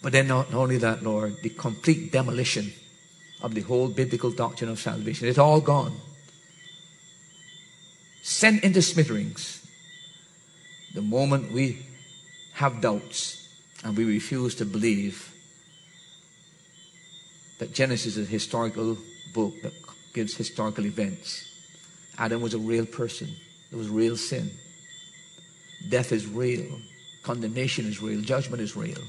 But 0.03 0.11
then, 0.11 0.27
not 0.27 0.53
only 0.53 0.77
that, 0.79 1.03
Lord, 1.03 1.37
the 1.43 1.51
complete 1.51 2.11
demolition 2.11 2.73
of 3.41 3.55
the 3.55 3.61
whole 3.61 3.89
biblical 3.89 4.33
doctrine 4.33 4.69
of 4.69 4.81
salvation. 4.81 5.29
It's 5.29 5.39
all 5.39 5.61
gone. 5.61 5.97
Sent 8.23 8.65
into 8.65 8.83
smithereens 8.83 9.65
the 10.95 11.03
moment 11.03 11.53
we 11.53 11.87
have 12.55 12.81
doubts 12.81 13.49
and 13.85 13.97
we 13.97 14.05
refuse 14.05 14.55
to 14.57 14.65
believe 14.65 15.33
that 17.61 17.75
Genesis 17.75 18.17
is 18.17 18.27
a 18.27 18.31
historical 18.31 18.97
book 19.35 19.53
that 19.63 19.75
gives 20.15 20.35
historical 20.35 20.87
events. 20.87 21.47
Adam 22.17 22.41
was 22.41 22.55
a 22.55 22.59
real 22.59 22.87
person. 22.87 23.29
There 23.69 23.79
was 23.79 23.91
real 23.91 24.17
sin. 24.17 24.51
Death 25.91 26.11
is 26.11 26.27
real. 26.27 26.81
Condemnation 27.23 27.85
is 27.85 28.01
real. 28.01 28.23
Judgment 28.23 28.63
is 28.63 28.77
real. 28.77 29.03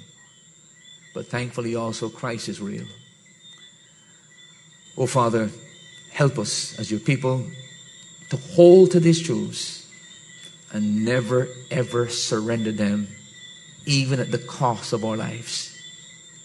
But 1.14 1.28
thankfully 1.28 1.76
also 1.76 2.10
Christ 2.10 2.50
is 2.50 2.60
real. 2.60 2.86
Oh 4.98 5.08
Father, 5.08 5.50
help 6.12 6.38
us 6.38 6.78
as 6.78 6.92
your 6.92 7.00
people 7.00 7.46
to 8.32 8.38
hold 8.38 8.92
to 8.92 9.00
these 9.00 9.22
truths 9.22 9.88
and 10.74 11.06
never 11.06 11.48
ever 11.72 12.10
surrender 12.10 12.74
them, 12.74 13.08
even 13.86 14.20
at 14.20 14.32
the 14.32 14.38
cost 14.38 14.92
of 14.92 15.06
our 15.06 15.16
lives, 15.16 15.74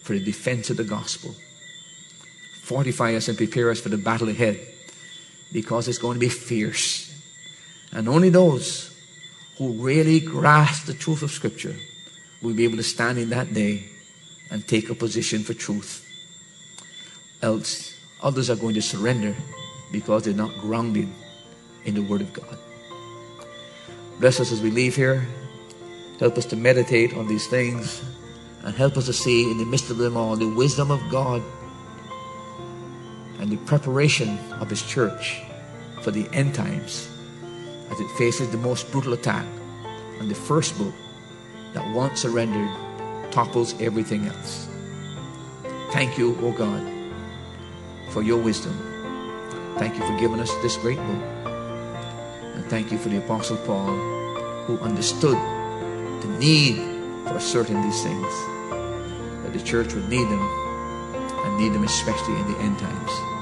for 0.02 0.12
the 0.12 0.24
defense 0.24 0.70
of 0.70 0.76
the 0.76 0.84
gospel. 0.84 1.34
Fortify 2.66 3.14
us 3.14 3.28
and 3.28 3.38
prepare 3.38 3.70
us 3.70 3.80
for 3.80 3.90
the 3.90 3.96
battle 3.96 4.28
ahead 4.28 4.58
because 5.52 5.86
it's 5.86 5.98
going 5.98 6.14
to 6.14 6.20
be 6.20 6.28
fierce. 6.28 7.14
And 7.92 8.08
only 8.08 8.28
those 8.28 8.92
who 9.56 9.74
really 9.74 10.18
grasp 10.18 10.86
the 10.86 10.94
truth 10.94 11.22
of 11.22 11.30
Scripture 11.30 11.76
will 12.42 12.54
be 12.54 12.64
able 12.64 12.78
to 12.78 12.82
stand 12.82 13.18
in 13.18 13.30
that 13.30 13.54
day 13.54 13.84
and 14.50 14.66
take 14.66 14.90
a 14.90 14.96
position 14.96 15.44
for 15.44 15.54
truth. 15.54 16.04
else 17.40 17.94
others 18.20 18.50
are 18.50 18.56
going 18.56 18.74
to 18.74 18.82
surrender 18.82 19.36
because 19.92 20.24
they're 20.24 20.34
not 20.34 20.50
grounded 20.58 21.08
in 21.84 21.94
the 21.94 22.02
Word 22.02 22.20
of 22.20 22.32
God. 22.32 22.58
Bless 24.18 24.40
us 24.40 24.50
as 24.50 24.60
we 24.60 24.72
leave 24.72 24.96
here. 24.96 25.24
Help 26.18 26.36
us 26.36 26.46
to 26.46 26.56
meditate 26.56 27.14
on 27.14 27.28
these 27.28 27.46
things 27.46 28.02
and 28.64 28.74
help 28.74 28.96
us 28.96 29.06
to 29.06 29.12
see 29.12 29.48
in 29.52 29.58
the 29.58 29.64
midst 29.64 29.88
of 29.88 29.98
them 29.98 30.16
all 30.16 30.34
the 30.34 30.48
wisdom 30.48 30.90
of 30.90 31.00
God 31.12 31.44
and 33.46 33.52
the 33.52 33.64
preparation 33.64 34.36
of 34.60 34.68
His 34.68 34.82
church 34.82 35.40
for 36.02 36.10
the 36.10 36.28
end 36.32 36.52
times 36.52 37.08
as 37.92 38.00
it 38.00 38.10
faces 38.18 38.50
the 38.50 38.58
most 38.58 38.90
brutal 38.90 39.12
attack 39.12 39.46
on 40.18 40.26
the 40.26 40.34
first 40.34 40.76
book 40.76 40.92
that 41.72 41.94
once 41.94 42.22
surrendered 42.22 42.68
topples 43.30 43.80
everything 43.80 44.26
else. 44.26 44.66
Thank 45.92 46.18
you, 46.18 46.36
O 46.40 46.46
oh 46.46 46.52
God, 46.58 46.82
for 48.10 48.20
your 48.20 48.38
wisdom. 48.38 48.74
Thank 49.78 49.94
you 49.94 50.00
for 50.00 50.18
giving 50.18 50.40
us 50.40 50.52
this 50.56 50.76
great 50.78 50.98
book. 50.98 51.22
And 51.46 52.64
thank 52.66 52.90
you 52.90 52.98
for 52.98 53.10
the 53.10 53.18
Apostle 53.18 53.58
Paul 53.58 53.94
who 54.64 54.76
understood 54.78 55.36
the 56.20 56.36
need 56.40 56.78
for 57.28 57.38
certain 57.38 57.80
these 57.82 58.02
things. 58.02 58.32
That 59.44 59.52
the 59.52 59.62
church 59.62 59.94
would 59.94 60.08
need 60.08 60.24
them 60.24 60.42
and 60.42 61.56
need 61.58 61.72
them 61.72 61.84
especially 61.84 62.34
in 62.40 62.52
the 62.52 62.58
end 62.58 62.76
times. 62.80 63.35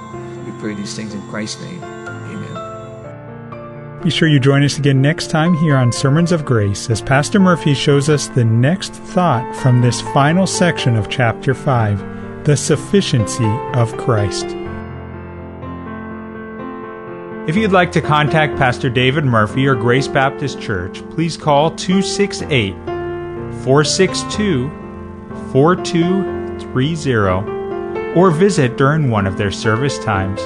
We 0.65 0.71
pray 0.71 0.81
these 0.81 0.97
things 0.97 1.13
in 1.13 1.21
Christ's 1.29 1.61
name. 1.61 1.85
Amen. 1.85 2.55
Be 4.03 4.09
sure 4.09 4.29
you 4.29 4.41
join 4.41 4.65
us 4.65 4.79
again 4.79 5.03
next 5.03 5.29
time 5.29 5.53
here 5.53 5.77
on 5.77 5.93
Sermons 5.93 6.33
of 6.33 6.47
Grace 6.47 6.89
as 6.89 7.03
Pastor 7.03 7.39
Murphy 7.39 7.75
shows 7.75 8.09
us 8.09 8.29
the 8.29 8.47
next 8.47 8.95
thought 8.95 9.55
from 9.57 9.83
this 9.83 10.01
final 10.01 10.47
section 10.47 10.97
of 10.97 11.11
chapter 11.11 11.53
5 11.53 12.47
the 12.47 12.57
sufficiency 12.57 13.45
of 13.75 13.95
Christ. 13.99 14.47
If 17.47 17.57
you'd 17.57 17.73
like 17.73 17.93
to 17.93 18.01
contact 18.01 18.57
Pastor 18.57 18.89
David 18.89 19.27
Murphy 19.27 19.67
or 19.67 19.75
Grace 19.75 20.09
Baptist 20.09 20.63
Church, 20.63 21.07
please 21.11 21.37
call 21.37 21.73
268 21.73 22.73
462 23.65 24.71
4230 25.53 27.54
or 28.17 28.31
visit 28.31 28.77
during 28.77 29.11
one 29.11 29.27
of 29.27 29.37
their 29.37 29.51
service 29.51 29.99
times. 29.99 30.41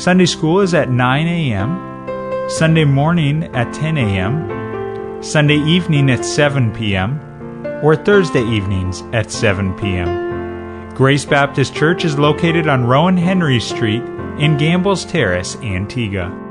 Sunday 0.00 0.26
school 0.26 0.60
is 0.60 0.74
at 0.74 0.90
9 0.90 1.26
a.m 1.26 1.90
Sunday 2.50 2.84
morning 2.84 3.44
at 3.54 3.72
10 3.72 3.96
a.m., 3.96 5.22
Sunday 5.22 5.58
evening 5.58 6.10
at 6.10 6.24
7 6.24 6.72
p.m., 6.72 7.20
or 7.80 7.94
Thursday 7.94 8.42
evenings 8.42 9.02
at 9.12 9.30
7 9.30 9.72
p.m. 9.78 10.92
Grace 10.92 11.24
Baptist 11.24 11.76
Church 11.76 12.04
is 12.04 12.18
located 12.18 12.66
on 12.66 12.84
Rowan 12.84 13.16
Henry 13.16 13.60
Street 13.60 14.02
in 14.40 14.56
Gambles 14.58 15.04
Terrace, 15.04 15.54
Antigua. 15.62 16.49